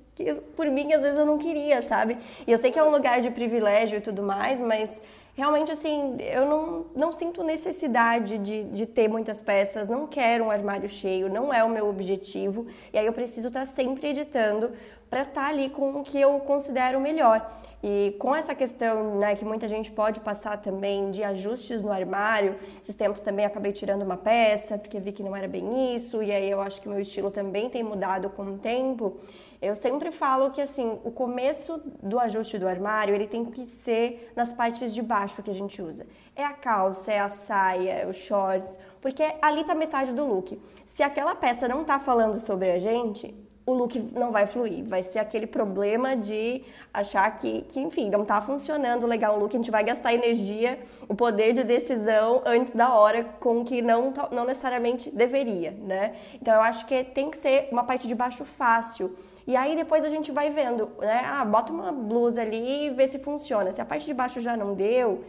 por 0.56 0.67
mim 0.67 0.93
às 0.93 1.01
vezes 1.01 1.17
eu 1.19 1.25
não 1.25 1.38
queria, 1.38 1.82
sabe? 1.82 2.17
E 2.47 2.51
eu 2.54 2.58
sei 2.58 2.71
que 2.71 2.80
é 2.80 2.84
um 2.84 2.91
lugar 2.91 3.19
de 3.19 3.30
privilégio 3.30 3.97
e 3.97 4.01
tudo 4.01 4.23
mais, 4.23 4.58
mas 4.62 5.01
realmente 5.36 5.71
assim, 5.71 6.15
eu 6.19 6.45
não, 6.45 6.86
não 6.95 7.13
sinto 7.13 7.43
necessidade 7.43 8.38
de, 8.38 8.63
de 8.63 8.86
ter 8.86 9.08
muitas 9.08 9.41
peças, 9.41 9.89
não 9.89 10.08
quero 10.08 10.45
um 10.45 10.52
armário 10.52 10.88
cheio, 10.88 11.30
não 11.30 11.54
é 11.54 11.63
o 11.63 11.69
meu 11.69 11.88
objetivo, 11.89 12.65
e 12.91 12.98
aí 12.98 13.06
eu 13.06 13.13
preciso 13.13 13.50
estar 13.50 13.65
sempre 13.65 14.08
editando 14.08 14.71
para 15.10 15.21
estar 15.21 15.43
tá 15.43 15.48
ali 15.48 15.69
com 15.69 16.00
o 16.00 16.04
que 16.04 16.19
eu 16.19 16.39
considero 16.39 17.00
melhor. 17.00 17.54
E 17.84 18.15
com 18.17 18.36
essa 18.36 18.56
questão 18.56 19.19
né, 19.19 19.36
que 19.36 19.45
muita 19.45 19.67
gente 19.67 19.91
pode 19.91 20.19
passar 20.19 20.58
também 20.58 21.12
de 21.12 21.24
ajustes 21.24 21.84
no 21.84 21.91
armário, 21.91 22.56
esses 22.82 22.95
tempos 22.95 23.21
também 23.21 23.45
acabei 23.45 23.71
tirando 23.71 24.02
uma 24.02 24.17
peça, 24.17 24.78
porque 24.78 25.00
vi 25.00 25.12
que 25.12 25.21
não 25.21 25.36
era 25.36 25.48
bem 25.48 25.95
isso, 25.95 26.24
e 26.24 26.32
aí 26.32 26.50
eu 26.50 26.62
acho 26.62 26.82
que 26.82 26.88
o 26.88 26.91
meu 26.91 27.00
estilo 27.00 27.30
também 27.30 27.69
tem 27.69 27.84
mudado 27.84 28.30
com 28.30 28.43
o 28.43 28.58
tempo. 28.58 29.17
Eu 29.62 29.76
sempre 29.76 30.12
falo 30.12 30.52
que 30.52 30.62
assim, 30.62 31.00
o 31.04 31.12
começo 31.12 31.82
do 32.02 32.20
ajuste 32.20 32.58
do 32.58 32.68
armário, 32.68 33.15
ele 33.15 33.28
tem 33.28 33.46
que 33.46 33.68
ser 33.68 34.32
nas 34.36 34.54
partes 34.54 34.94
de 34.94 35.02
baixo 35.02 35.41
que 35.41 35.52
a 35.52 35.54
gente 35.54 35.82
usa. 35.82 36.06
É 36.36 36.44
a 36.44 36.54
calça, 36.54 37.12
é 37.12 37.20
a 37.20 37.30
saia, 37.30 37.91
é 37.91 38.08
os 38.08 38.18
shorts, 38.18 38.78
porque 39.02 39.24
ali 39.41 39.63
tá 39.63 39.74
metade 39.74 40.13
do 40.13 40.26
look. 40.26 40.60
Se 40.86 41.02
aquela 41.02 41.36
peça 41.36 41.68
não 41.68 41.84
tá 41.84 42.00
falando 42.00 42.39
sobre 42.39 42.72
a 42.72 42.80
gente, 42.80 43.34
o 43.65 43.74
look 43.74 43.98
não 44.13 44.32
vai 44.32 44.46
fluir. 44.46 44.84
Vai 44.86 45.02
ser 45.02 45.20
aquele 45.20 45.48
problema 45.48 46.15
de 46.15 46.63
achar 46.94 47.36
que, 47.36 47.62
que 47.63 47.80
enfim, 47.80 48.10
não 48.10 48.22
está 48.22 48.39
funcionando 48.39 49.08
legal 49.08 49.36
o 49.36 49.39
look, 49.39 49.56
a 49.56 49.58
gente 49.58 49.72
vai 49.72 49.84
gastar 49.84 50.13
energia, 50.13 50.80
o 51.08 51.15
poder 51.15 51.54
de 51.54 51.63
decisão 51.63 52.44
antes 52.46 52.76
da 52.76 52.94
hora 52.94 53.24
com 53.39 53.63
que 53.63 53.82
não, 53.82 54.13
não 54.32 54.46
necessariamente 54.46 55.10
deveria, 55.10 55.72
né? 55.72 56.15
Então 56.39 56.54
eu 56.54 56.62
acho 56.62 56.86
que 56.86 57.04
tem 57.04 57.32
que 57.32 57.38
ser 57.38 57.68
uma 57.72 57.84
parte 57.84 58.08
de 58.08 58.13
baixo 58.13 58.46
fácil 58.46 59.15
e 59.47 59.55
aí 59.55 59.75
depois 59.75 60.03
a 60.03 60.10
gente 60.10 60.31
vai 60.31 60.49
vendo, 60.49 60.89
né? 60.99 61.21
Ah, 61.23 61.45
bota 61.45 61.71
uma 61.71 61.91
blusa 61.91 62.41
ali 62.41 62.88
e 62.88 62.89
vê 62.89 63.08
se 63.08 63.19
funciona. 63.19 63.71
Se 63.71 63.81
a 63.81 63.86
parte 63.86 64.05
de 64.05 64.13
baixo 64.13 64.41
já 64.41 64.58
não 64.58 64.73
deu, 64.73 65.23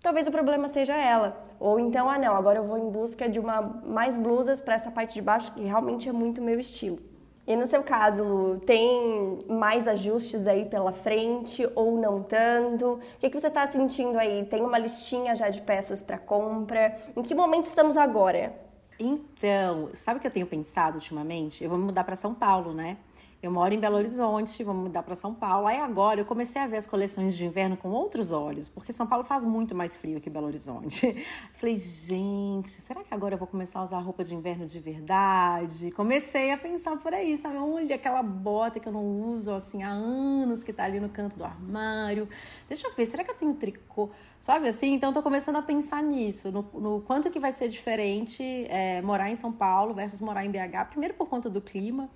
talvez 0.00 0.26
o 0.26 0.30
problema 0.30 0.68
seja 0.68 0.96
ela. 0.96 1.44
Ou 1.60 1.78
então, 1.78 2.08
ah 2.08 2.18
não, 2.18 2.34
agora 2.34 2.58
eu 2.58 2.64
vou 2.64 2.78
em 2.78 2.90
busca 2.90 3.28
de 3.28 3.38
uma 3.38 3.60
mais 3.84 4.16
blusas 4.16 4.60
para 4.60 4.74
essa 4.74 4.90
parte 4.90 5.14
de 5.14 5.22
baixo 5.22 5.52
que 5.52 5.62
realmente 5.62 6.08
é 6.08 6.12
muito 6.12 6.40
meu 6.40 6.58
estilo. 6.58 6.98
E 7.46 7.56
no 7.56 7.66
seu 7.66 7.82
caso, 7.82 8.22
Lu, 8.24 8.58
tem 8.60 9.38
mais 9.48 9.88
ajustes 9.88 10.46
aí 10.46 10.66
pela 10.66 10.92
frente 10.92 11.66
ou 11.74 11.98
não 11.98 12.22
tanto? 12.22 12.92
O 12.92 13.00
que, 13.18 13.30
que 13.30 13.40
você 13.40 13.46
está 13.48 13.66
sentindo 13.66 14.18
aí? 14.18 14.44
Tem 14.44 14.60
uma 14.60 14.78
listinha 14.78 15.34
já 15.34 15.48
de 15.48 15.62
peças 15.62 16.02
para 16.02 16.18
compra? 16.18 16.94
Em 17.16 17.22
que 17.22 17.34
momento 17.34 17.64
estamos 17.64 17.96
agora? 17.96 18.54
Então, 19.00 19.88
sabe 19.94 20.18
o 20.18 20.20
que 20.20 20.26
eu 20.26 20.30
tenho 20.30 20.46
pensado 20.46 20.96
ultimamente? 20.96 21.64
Eu 21.64 21.70
vou 21.70 21.78
me 21.78 21.86
mudar 21.86 22.04
para 22.04 22.14
São 22.14 22.34
Paulo, 22.34 22.74
né? 22.74 22.98
Eu 23.40 23.52
moro 23.52 23.72
em 23.72 23.78
Belo 23.78 23.94
Horizonte, 23.94 24.64
vou 24.64 24.74
mudar 24.74 25.04
para 25.04 25.14
São 25.14 25.32
Paulo. 25.32 25.68
Aí 25.68 25.78
agora 25.78 26.20
eu 26.20 26.24
comecei 26.24 26.60
a 26.60 26.66
ver 26.66 26.78
as 26.78 26.88
coleções 26.88 27.36
de 27.36 27.46
inverno 27.46 27.76
com 27.76 27.88
outros 27.88 28.32
olhos, 28.32 28.68
porque 28.68 28.92
São 28.92 29.06
Paulo 29.06 29.24
faz 29.24 29.44
muito 29.44 29.76
mais 29.76 29.96
frio 29.96 30.20
que 30.20 30.28
Belo 30.28 30.46
Horizonte. 30.46 31.24
Falei, 31.54 31.76
gente, 31.76 32.68
será 32.68 33.04
que 33.04 33.14
agora 33.14 33.34
eu 33.34 33.38
vou 33.38 33.46
começar 33.46 33.78
a 33.78 33.84
usar 33.84 34.00
roupa 34.00 34.24
de 34.24 34.34
inverno 34.34 34.66
de 34.66 34.80
verdade? 34.80 35.92
Comecei 35.92 36.50
a 36.50 36.58
pensar 36.58 36.96
por 36.96 37.14
aí, 37.14 37.38
sabe? 37.38 37.58
Olha 37.58 37.94
aquela 37.94 38.24
bota 38.24 38.80
que 38.80 38.88
eu 38.88 38.92
não 38.92 39.06
uso 39.30 39.52
assim 39.52 39.84
há 39.84 39.90
anos, 39.90 40.64
que 40.64 40.72
tá 40.72 40.82
ali 40.82 40.98
no 40.98 41.08
canto 41.08 41.38
do 41.38 41.44
armário. 41.44 42.28
Deixa 42.68 42.88
eu 42.88 42.92
ver, 42.92 43.06
será 43.06 43.22
que 43.22 43.30
eu 43.30 43.36
tenho 43.36 43.54
tricô? 43.54 44.10
Sabe 44.40 44.66
assim? 44.66 44.94
Então 44.94 45.12
tô 45.12 45.22
começando 45.22 45.56
a 45.56 45.62
pensar 45.62 46.02
nisso, 46.02 46.50
no, 46.50 46.68
no 46.74 47.02
quanto 47.02 47.30
que 47.30 47.38
vai 47.38 47.52
ser 47.52 47.68
diferente 47.68 48.42
é, 48.68 49.00
morar 49.00 49.30
em 49.30 49.36
São 49.36 49.52
Paulo 49.52 49.94
versus 49.94 50.20
morar 50.20 50.44
em 50.44 50.50
BH. 50.50 50.88
Primeiro 50.90 51.14
por 51.14 51.28
conta 51.28 51.48
do 51.48 51.60
clima 51.60 52.10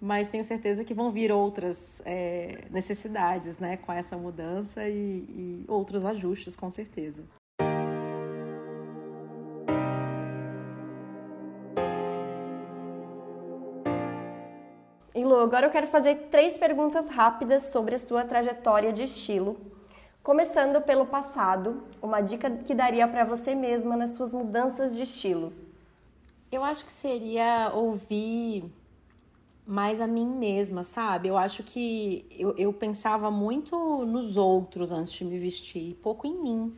mas 0.00 0.28
tenho 0.28 0.42
certeza 0.42 0.82
que 0.82 0.94
vão 0.94 1.10
vir 1.10 1.30
outras 1.30 2.00
é, 2.06 2.64
necessidades 2.70 3.58
né, 3.58 3.76
com 3.76 3.92
essa 3.92 4.16
mudança 4.16 4.88
e, 4.88 4.94
e 5.28 5.64
outros 5.68 6.04
ajustes, 6.04 6.56
com 6.56 6.70
certeza. 6.70 7.22
E 15.14 15.22
Lu, 15.22 15.36
agora 15.40 15.66
eu 15.66 15.70
quero 15.70 15.86
fazer 15.86 16.28
três 16.30 16.56
perguntas 16.56 17.10
rápidas 17.10 17.64
sobre 17.64 17.94
a 17.94 17.98
sua 17.98 18.24
trajetória 18.24 18.90
de 18.90 19.02
estilo. 19.02 19.60
Começando 20.22 20.80
pelo 20.80 21.04
passado, 21.04 21.82
uma 22.00 22.22
dica 22.22 22.50
que 22.50 22.74
daria 22.74 23.06
para 23.06 23.24
você 23.24 23.54
mesma 23.54 23.96
nas 23.96 24.12
suas 24.12 24.32
mudanças 24.32 24.96
de 24.96 25.02
estilo. 25.02 25.52
Eu 26.50 26.64
acho 26.64 26.86
que 26.86 26.92
seria 26.92 27.70
ouvir 27.74 28.64
mais 29.70 30.00
a 30.00 30.06
mim 30.06 30.26
mesma, 30.26 30.82
sabe? 30.82 31.28
Eu 31.28 31.36
acho 31.36 31.62
que 31.62 32.26
eu, 32.30 32.52
eu 32.56 32.72
pensava 32.72 33.30
muito 33.30 34.04
nos 34.04 34.36
outros 34.36 34.90
antes 34.90 35.12
de 35.12 35.24
me 35.24 35.38
vestir, 35.38 35.94
pouco 36.02 36.26
em 36.26 36.42
mim. 36.42 36.76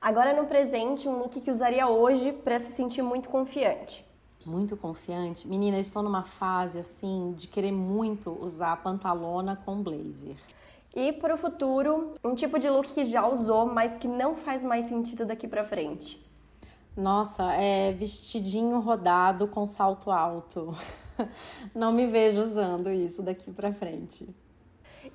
Agora 0.00 0.32
no 0.32 0.46
presente, 0.46 1.08
um 1.08 1.18
look 1.18 1.40
que 1.40 1.50
usaria 1.50 1.88
hoje 1.88 2.32
para 2.32 2.58
se 2.60 2.70
sentir 2.70 3.02
muito 3.02 3.28
confiante. 3.28 4.06
Muito 4.46 4.76
confiante. 4.76 5.46
Menina, 5.48 5.78
estou 5.78 6.04
numa 6.04 6.22
fase 6.22 6.78
assim 6.78 7.34
de 7.36 7.48
querer 7.48 7.72
muito 7.72 8.30
usar 8.40 8.76
pantalona 8.76 9.56
com 9.56 9.82
blazer. 9.82 10.36
E 10.94 11.12
para 11.12 11.34
o 11.34 11.36
futuro, 11.36 12.14
um 12.22 12.34
tipo 12.34 12.60
de 12.60 12.70
look 12.70 12.88
que 12.94 13.04
já 13.04 13.26
usou, 13.26 13.66
mas 13.66 13.96
que 13.98 14.06
não 14.06 14.36
faz 14.36 14.64
mais 14.64 14.84
sentido 14.86 15.26
daqui 15.26 15.48
para 15.48 15.64
frente. 15.64 16.24
Nossa, 16.96 17.52
é 17.54 17.92
vestidinho 17.92 18.78
rodado 18.78 19.48
com 19.48 19.66
salto 19.66 20.12
alto. 20.12 20.76
não 21.74 21.92
me 21.92 22.06
vejo 22.06 22.40
usando 22.40 22.90
isso 22.90 23.22
daqui 23.22 23.50
para 23.50 23.72
frente. 23.72 24.28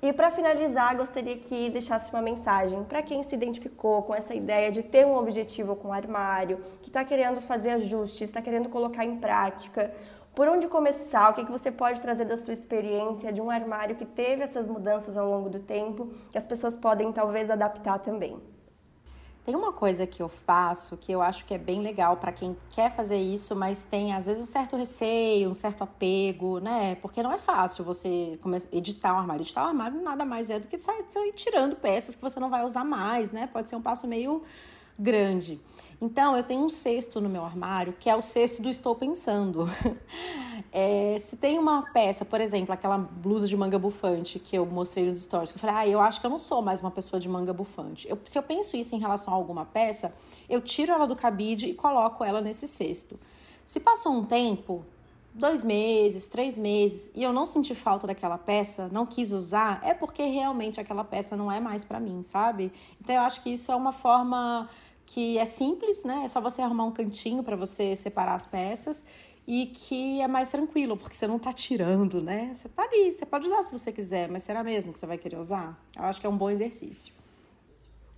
E 0.02 0.12
para 0.12 0.30
finalizar, 0.30 0.96
gostaria 0.96 1.36
que 1.36 1.70
deixasse 1.70 2.12
uma 2.12 2.20
mensagem 2.20 2.84
para 2.84 3.02
quem 3.02 3.22
se 3.22 3.34
identificou 3.34 4.02
com 4.02 4.14
essa 4.14 4.34
ideia 4.34 4.70
de 4.70 4.82
ter 4.82 5.06
um 5.06 5.16
objetivo 5.16 5.74
com 5.76 5.88
o 5.88 5.92
armário, 5.92 6.60
que 6.82 6.88
está 6.88 7.04
querendo 7.04 7.40
fazer 7.40 7.70
ajustes, 7.70 8.22
está 8.22 8.42
querendo 8.42 8.68
colocar 8.68 9.04
em 9.04 9.16
prática. 9.16 9.94
Por 10.34 10.48
onde 10.48 10.68
começar? 10.68 11.30
O 11.30 11.34
que, 11.34 11.46
que 11.46 11.50
você 11.50 11.70
pode 11.70 12.02
trazer 12.02 12.26
da 12.26 12.36
sua 12.36 12.52
experiência 12.52 13.32
de 13.32 13.40
um 13.40 13.50
armário 13.50 13.96
que 13.96 14.04
teve 14.04 14.42
essas 14.42 14.66
mudanças 14.66 15.16
ao 15.16 15.30
longo 15.30 15.48
do 15.48 15.60
tempo, 15.60 16.10
que 16.30 16.36
as 16.36 16.46
pessoas 16.46 16.76
podem 16.76 17.10
talvez 17.10 17.50
adaptar 17.50 17.98
também? 18.00 18.38
Tem 19.46 19.54
uma 19.54 19.72
coisa 19.72 20.08
que 20.08 20.20
eu 20.20 20.28
faço 20.28 20.96
que 20.96 21.12
eu 21.12 21.22
acho 21.22 21.44
que 21.44 21.54
é 21.54 21.58
bem 21.58 21.80
legal 21.80 22.16
para 22.16 22.32
quem 22.32 22.56
quer 22.68 22.90
fazer 22.90 23.16
isso, 23.16 23.54
mas 23.54 23.84
tem 23.84 24.12
às 24.12 24.26
vezes 24.26 24.42
um 24.42 24.46
certo 24.46 24.74
receio, 24.74 25.48
um 25.48 25.54
certo 25.54 25.84
apego, 25.84 26.58
né? 26.58 26.96
Porque 26.96 27.22
não 27.22 27.30
é 27.30 27.38
fácil 27.38 27.84
você 27.84 28.36
editar 28.72 29.14
um 29.14 29.18
armário. 29.18 29.42
Editar 29.42 29.62
um 29.62 29.68
armário 29.68 30.02
nada 30.02 30.24
mais 30.24 30.50
é 30.50 30.58
do 30.58 30.66
que 30.66 30.76
sair, 30.80 31.04
tirando 31.36 31.76
peças 31.76 32.16
que 32.16 32.22
você 32.22 32.40
não 32.40 32.50
vai 32.50 32.64
usar 32.64 32.82
mais, 32.82 33.30
né? 33.30 33.46
Pode 33.46 33.68
ser 33.68 33.76
um 33.76 33.82
passo 33.82 34.08
meio 34.08 34.42
grande. 34.98 35.60
Então, 36.00 36.36
eu 36.36 36.42
tenho 36.42 36.62
um 36.62 36.68
cesto 36.68 37.20
no 37.20 37.28
meu 37.28 37.44
armário, 37.44 37.94
que 37.98 38.10
é 38.10 38.14
o 38.14 38.20
cesto 38.20 38.60
do 38.60 38.68
estou 38.68 38.94
pensando. 38.94 39.66
É, 40.72 41.18
se 41.20 41.36
tem 41.36 41.58
uma 41.58 41.82
peça, 41.92 42.22
por 42.24 42.38
exemplo, 42.38 42.72
aquela 42.72 42.98
blusa 42.98 43.46
de 43.46 43.56
manga 43.56 43.78
bufante 43.78 44.38
que 44.38 44.56
eu 44.56 44.66
mostrei 44.66 45.06
nos 45.06 45.22
stories, 45.22 45.50
que 45.50 45.56
eu 45.56 45.60
falei, 45.60 45.76
ah, 45.76 45.88
eu 45.88 46.00
acho 46.00 46.20
que 46.20 46.26
eu 46.26 46.30
não 46.30 46.38
sou 46.38 46.60
mais 46.60 46.82
uma 46.82 46.90
pessoa 46.90 47.18
de 47.18 47.28
manga 47.28 47.52
bufante. 47.52 48.06
Eu, 48.08 48.18
se 48.26 48.36
eu 48.36 48.42
penso 48.42 48.76
isso 48.76 48.94
em 48.94 48.98
relação 48.98 49.32
a 49.32 49.36
alguma 49.36 49.64
peça, 49.64 50.14
eu 50.48 50.60
tiro 50.60 50.92
ela 50.92 51.06
do 51.06 51.16
cabide 51.16 51.68
e 51.68 51.74
coloco 51.74 52.22
ela 52.22 52.42
nesse 52.42 52.66
cesto. 52.66 53.18
Se 53.64 53.80
passou 53.80 54.12
um 54.12 54.24
tempo, 54.24 54.84
dois 55.36 55.62
meses, 55.62 56.26
três 56.26 56.58
meses, 56.58 57.10
e 57.14 57.22
eu 57.22 57.32
não 57.32 57.44
senti 57.44 57.74
falta 57.74 58.06
daquela 58.06 58.38
peça, 58.38 58.88
não 58.90 59.04
quis 59.04 59.32
usar, 59.32 59.80
é 59.82 59.92
porque 59.92 60.24
realmente 60.24 60.80
aquela 60.80 61.04
peça 61.04 61.36
não 61.36 61.52
é 61.52 61.60
mais 61.60 61.84
para 61.84 62.00
mim, 62.00 62.22
sabe? 62.22 62.72
Então 63.00 63.14
eu 63.14 63.22
acho 63.22 63.42
que 63.42 63.50
isso 63.50 63.70
é 63.70 63.76
uma 63.76 63.92
forma 63.92 64.68
que 65.06 65.38
é 65.38 65.44
simples, 65.44 66.04
né? 66.04 66.22
É 66.24 66.28
só 66.28 66.40
você 66.40 66.60
arrumar 66.60 66.84
um 66.84 66.92
cantinho 66.92 67.42
para 67.42 67.56
você 67.56 67.94
separar 67.94 68.34
as 68.34 68.44
peças 68.44 69.04
e 69.46 69.66
que 69.66 70.20
é 70.20 70.26
mais 70.26 70.48
tranquilo, 70.48 70.96
porque 70.96 71.14
você 71.14 71.26
não 71.26 71.38
tá 71.38 71.52
tirando, 71.52 72.20
né? 72.20 72.50
Você 72.52 72.68
tá 72.68 72.82
ali, 72.82 73.12
você 73.12 73.24
pode 73.24 73.46
usar 73.46 73.62
se 73.62 73.70
você 73.70 73.92
quiser, 73.92 74.28
mas 74.28 74.42
será 74.42 74.64
mesmo 74.64 74.92
que 74.92 74.98
você 74.98 75.06
vai 75.06 75.16
querer 75.16 75.38
usar? 75.38 75.80
Eu 75.96 76.04
acho 76.04 76.20
que 76.20 76.26
é 76.26 76.30
um 76.30 76.36
bom 76.36 76.50
exercício. 76.50 77.14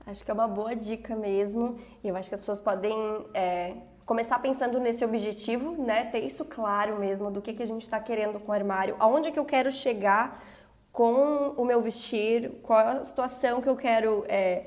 Acho 0.07 0.25
que 0.25 0.31
é 0.31 0.35
uma 0.35 0.49
boa 0.49 0.75
dica 0.75 1.15
mesmo, 1.15 1.79
e 2.03 2.09
eu 2.09 2.17
acho 2.17 2.31
que 2.31 2.35
as 2.35 2.41
pessoas 2.41 2.63
podem 2.63 2.97
é, 3.35 3.75
começar 4.07 4.39
pensando 4.39 4.81
nesse 4.81 5.05
objetivo, 5.05 5.73
né? 5.73 6.07
Ter 6.07 6.25
isso 6.25 6.47
claro 6.47 6.99
mesmo 6.99 7.31
do 7.31 7.43
que, 7.43 7.53
que 7.53 7.63
a 7.63 7.67
gente 7.67 7.83
está 7.83 8.01
querendo 8.01 8.41
com 8.41 8.51
o 8.51 8.55
armário, 8.55 8.97
aonde 8.99 9.31
que 9.31 9.39
eu 9.39 9.45
quero 9.45 9.71
chegar 9.71 10.43
com 10.91 11.51
o 11.59 11.65
meu 11.65 11.83
vestir, 11.83 12.51
qual 12.63 12.79
a 12.79 13.05
situação 13.05 13.61
que 13.61 13.69
eu 13.69 13.77
quero 13.77 14.25
é, 14.27 14.65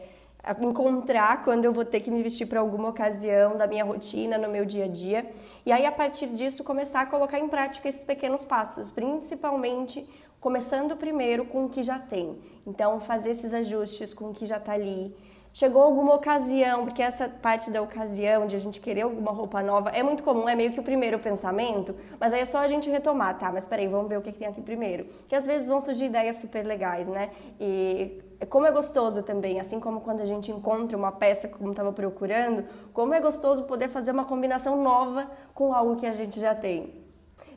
encontrar 0.62 1.44
quando 1.44 1.66
eu 1.66 1.74
vou 1.74 1.86
ter 1.86 2.00
que 2.00 2.10
me 2.10 2.24
vestir 2.24 2.48
para 2.48 2.60
alguma 2.60 2.90
ocasião 2.90 3.58
da 3.58 3.68
minha 3.68 3.84
rotina, 3.84 4.38
no 4.38 4.50
meu 4.50 4.66
dia 4.66 4.86
a 4.86 4.88
dia. 4.88 5.30
E 5.66 5.72
aí, 5.72 5.86
a 5.86 5.92
partir 5.92 6.28
disso, 6.28 6.64
começar 6.64 7.02
a 7.02 7.06
colocar 7.06 7.40
em 7.40 7.48
prática 7.48 7.88
esses 7.88 8.04
pequenos 8.04 8.44
passos, 8.44 8.90
principalmente 8.90 10.08
começando 10.40 10.96
primeiro 10.98 11.46
com 11.46 11.66
o 11.66 11.70
que 11.70 11.84
já 11.84 12.00
tem. 12.00 12.40
Então, 12.66 13.00
fazer 13.00 13.32
esses 13.32 13.54
ajustes 13.54 14.14
com 14.14 14.32
o 14.32 14.34
que 14.34 14.46
já 14.46 14.58
está 14.58 14.74
ali. 14.74 15.16
Chegou 15.54 15.84
alguma 15.84 16.16
ocasião, 16.16 16.86
porque 16.86 17.04
essa 17.04 17.28
parte 17.28 17.70
da 17.70 17.82
ocasião, 17.82 18.48
de 18.48 18.56
a 18.56 18.60
gente 18.60 18.80
querer 18.80 19.02
alguma 19.02 19.32
roupa 19.32 19.62
nova, 19.62 19.90
é 19.90 20.02
muito 20.02 20.24
comum, 20.24 20.48
é 20.48 20.56
meio 20.56 20.72
que 20.72 20.80
o 20.80 20.84
primeiro 20.84 21.20
pensamento, 21.20 21.94
mas 22.18 22.34
aí 22.34 22.40
é 22.40 22.46
só 22.46 22.60
a 22.60 22.68
gente 22.68 22.90
retomar, 22.90 23.38
tá? 23.38 23.52
Mas 23.52 23.68
peraí, 23.68 23.86
vamos 23.86 24.08
ver 24.08 24.18
o 24.18 24.22
que, 24.22 24.32
que 24.32 24.40
tem 24.40 24.48
aqui 24.48 24.62
primeiro. 24.62 25.06
Que 25.28 25.36
às 25.36 25.46
vezes 25.46 25.68
vão 25.68 25.82
surgir 25.82 26.06
ideias 26.06 26.38
super 26.38 26.66
legais, 26.66 27.06
né? 27.08 27.32
E 27.60 28.24
como 28.46 28.66
é 28.66 28.72
gostoso 28.72 29.24
também, 29.24 29.60
assim 29.60 29.80
como 29.80 30.02
quando 30.02 30.22
a 30.22 30.26
gente 30.26 30.52
encontra 30.52 30.98
uma 30.98 31.12
peça 31.12 31.48
como 31.48 31.72
estava 31.72 31.92
procurando, 31.94 32.66
como 32.94 33.14
é 33.14 33.22
gostoso 33.22 33.64
poder 33.64 33.90
fazer 33.90 34.12
uma 34.12 34.26
combinação 34.26 34.82
nova 34.82 35.30
com 35.54 35.74
algo 35.74 35.96
que 35.96 36.06
a 36.06 36.12
gente 36.12 36.40
já 36.40 36.56
tem. 36.56 37.02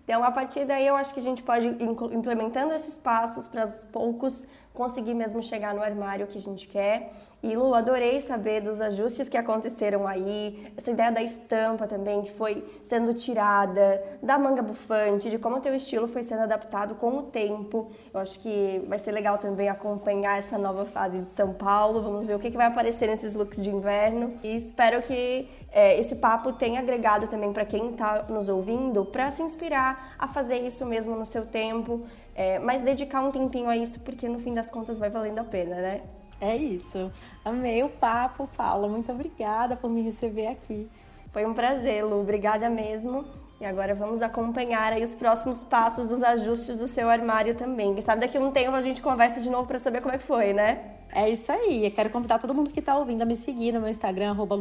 Então, 0.04 0.22
a 0.22 0.30
partir 0.30 0.66
daí, 0.66 0.86
eu 0.86 0.96
acho 0.96 1.14
que 1.14 1.20
a 1.20 1.22
gente 1.22 1.42
pode 1.42 1.66
ir 1.66 1.82
implementando 2.12 2.74
esses 2.74 2.98
passos 2.98 3.48
para 3.48 3.62
aos 3.62 3.84
poucos 3.84 4.46
conseguir 4.74 5.14
mesmo 5.14 5.42
chegar 5.42 5.72
no 5.72 5.82
armário 5.82 6.26
que 6.26 6.36
a 6.36 6.40
gente 6.40 6.68
quer 6.68 7.12
e 7.44 7.54
Lu, 7.54 7.74
adorei 7.74 8.22
saber 8.22 8.62
dos 8.62 8.80
ajustes 8.80 9.28
que 9.28 9.36
aconteceram 9.36 10.06
aí, 10.06 10.72
essa 10.78 10.90
ideia 10.90 11.12
da 11.12 11.22
estampa 11.22 11.86
também 11.86 12.22
que 12.22 12.32
foi 12.32 12.64
sendo 12.82 13.12
tirada, 13.12 14.02
da 14.22 14.38
manga 14.38 14.62
bufante, 14.62 15.28
de 15.28 15.38
como 15.38 15.56
o 15.56 15.60
teu 15.60 15.74
estilo 15.74 16.08
foi 16.08 16.22
sendo 16.22 16.40
adaptado 16.40 16.94
com 16.94 17.18
o 17.18 17.22
tempo. 17.24 17.92
Eu 18.14 18.20
acho 18.20 18.40
que 18.40 18.82
vai 18.88 18.98
ser 18.98 19.12
legal 19.12 19.36
também 19.36 19.68
acompanhar 19.68 20.38
essa 20.38 20.56
nova 20.56 20.86
fase 20.86 21.20
de 21.20 21.28
São 21.28 21.52
Paulo. 21.52 22.00
Vamos 22.00 22.24
ver 22.24 22.34
o 22.34 22.38
que, 22.38 22.50
que 22.50 22.56
vai 22.56 22.66
aparecer 22.66 23.08
nesses 23.08 23.34
looks 23.34 23.62
de 23.62 23.68
inverno. 23.68 24.38
E 24.42 24.56
espero 24.56 25.02
que 25.02 25.46
é, 25.70 26.00
esse 26.00 26.16
papo 26.16 26.50
tenha 26.50 26.80
agregado 26.80 27.26
também 27.28 27.52
para 27.52 27.66
quem 27.66 27.90
está 27.90 28.24
nos 28.30 28.48
ouvindo, 28.48 29.04
para 29.04 29.30
se 29.30 29.42
inspirar 29.42 30.14
a 30.18 30.26
fazer 30.26 30.66
isso 30.66 30.86
mesmo 30.86 31.14
no 31.14 31.26
seu 31.26 31.44
tempo, 31.44 32.06
é, 32.34 32.58
mas 32.58 32.80
dedicar 32.80 33.20
um 33.20 33.30
tempinho 33.30 33.68
a 33.68 33.76
isso, 33.76 34.00
porque 34.00 34.28
no 34.28 34.40
fim 34.40 34.52
das 34.52 34.70
contas 34.70 34.98
vai 34.98 35.08
valendo 35.08 35.38
a 35.38 35.44
pena, 35.44 35.76
né? 35.76 36.00
É 36.40 36.56
isso. 36.56 37.10
Amei 37.44 37.82
o 37.82 37.88
papo, 37.88 38.48
Paula. 38.56 38.88
Muito 38.88 39.10
obrigada 39.12 39.76
por 39.76 39.88
me 39.88 40.02
receber 40.02 40.48
aqui. 40.48 40.88
Foi 41.32 41.46
um 41.46 41.54
prazer, 41.54 42.04
Lu. 42.04 42.20
Obrigada 42.20 42.68
mesmo. 42.68 43.24
E 43.60 43.64
agora 43.64 43.94
vamos 43.94 44.20
acompanhar 44.20 44.92
aí 44.92 45.02
os 45.02 45.14
próximos 45.14 45.62
passos 45.62 46.06
dos 46.06 46.22
ajustes 46.22 46.80
do 46.80 46.86
seu 46.86 47.08
armário 47.08 47.54
também. 47.54 47.94
Quem 47.94 48.02
sabe 48.02 48.20
daqui 48.20 48.36
a 48.36 48.40
um 48.40 48.50
tempo 48.50 48.76
a 48.76 48.82
gente 48.82 49.00
conversa 49.00 49.40
de 49.40 49.48
novo 49.48 49.66
para 49.66 49.78
saber 49.78 50.02
como 50.02 50.14
é 50.14 50.18
que 50.18 50.24
foi, 50.24 50.52
né? 50.52 50.93
É 51.16 51.30
isso 51.30 51.52
aí. 51.52 51.84
Eu 51.84 51.92
quero 51.92 52.10
convidar 52.10 52.40
todo 52.40 52.52
mundo 52.52 52.72
que 52.72 52.80
está 52.80 52.98
ouvindo 52.98 53.22
a 53.22 53.24
me 53.24 53.36
seguir 53.36 53.70
no 53.70 53.80
meu 53.80 53.88
Instagram, 53.88 54.30
arroba 54.30 54.58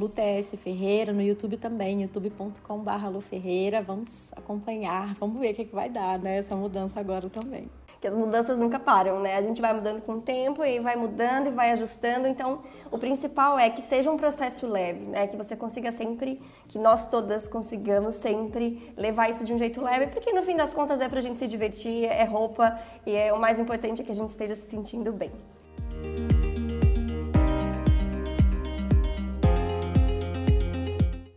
Ferreira, 0.56 1.12
no 1.12 1.20
YouTube 1.20 1.58
também, 1.58 2.04
youtube.com.br 2.04 3.08
Luferreira. 3.12 3.82
Vamos 3.82 4.32
acompanhar, 4.36 5.16
vamos 5.16 5.40
ver 5.40 5.52
o 5.52 5.56
que, 5.56 5.64
é 5.64 5.66
que 5.66 5.74
vai 5.74 5.90
dar, 5.90 6.20
né? 6.20 6.38
Essa 6.38 6.56
mudança 6.56 7.00
agora 7.00 7.28
também. 7.28 7.68
que 8.00 8.06
as 8.06 8.16
mudanças 8.16 8.56
nunca 8.56 8.78
param, 8.78 9.20
né? 9.20 9.36
A 9.36 9.42
gente 9.42 9.60
vai 9.60 9.74
mudando 9.74 10.04
com 10.04 10.14
o 10.14 10.22
tempo 10.22 10.64
e 10.64 10.80
vai 10.80 10.96
mudando 10.96 11.48
e 11.48 11.50
vai 11.50 11.72
ajustando. 11.72 12.28
Então, 12.28 12.62
o 12.92 13.00
principal 13.00 13.58
é 13.58 13.72
que 13.72 13.82
seja 13.82 14.12
um 14.12 14.18
processo 14.18 14.68
leve, 14.68 15.06
né? 15.06 15.26
Que 15.26 15.36
você 15.36 15.56
consiga 15.56 15.92
sempre, 15.92 16.40
que 16.68 16.78
nós 16.78 17.08
todas 17.08 17.48
consigamos 17.48 18.14
sempre 18.14 18.94
levar 18.96 19.28
isso 19.28 19.44
de 19.44 19.52
um 19.56 19.58
jeito 19.58 19.82
leve, 19.82 20.06
porque 20.06 20.32
no 20.32 20.44
fim 20.44 20.56
das 20.56 20.72
contas 20.72 21.02
é 21.02 21.10
pra 21.10 21.20
gente 21.20 21.40
se 21.40 21.48
divertir, 21.48 22.04
é 22.04 22.26
roupa 22.26 22.78
e 23.08 23.16
é 23.16 23.34
o 23.34 23.40
mais 23.40 23.60
importante 23.60 24.04
é 24.04 24.06
que 24.06 24.12
a 24.12 24.16
gente 24.16 24.30
esteja 24.30 24.54
se 24.54 24.70
sentindo 24.70 25.12
bem. 25.12 25.32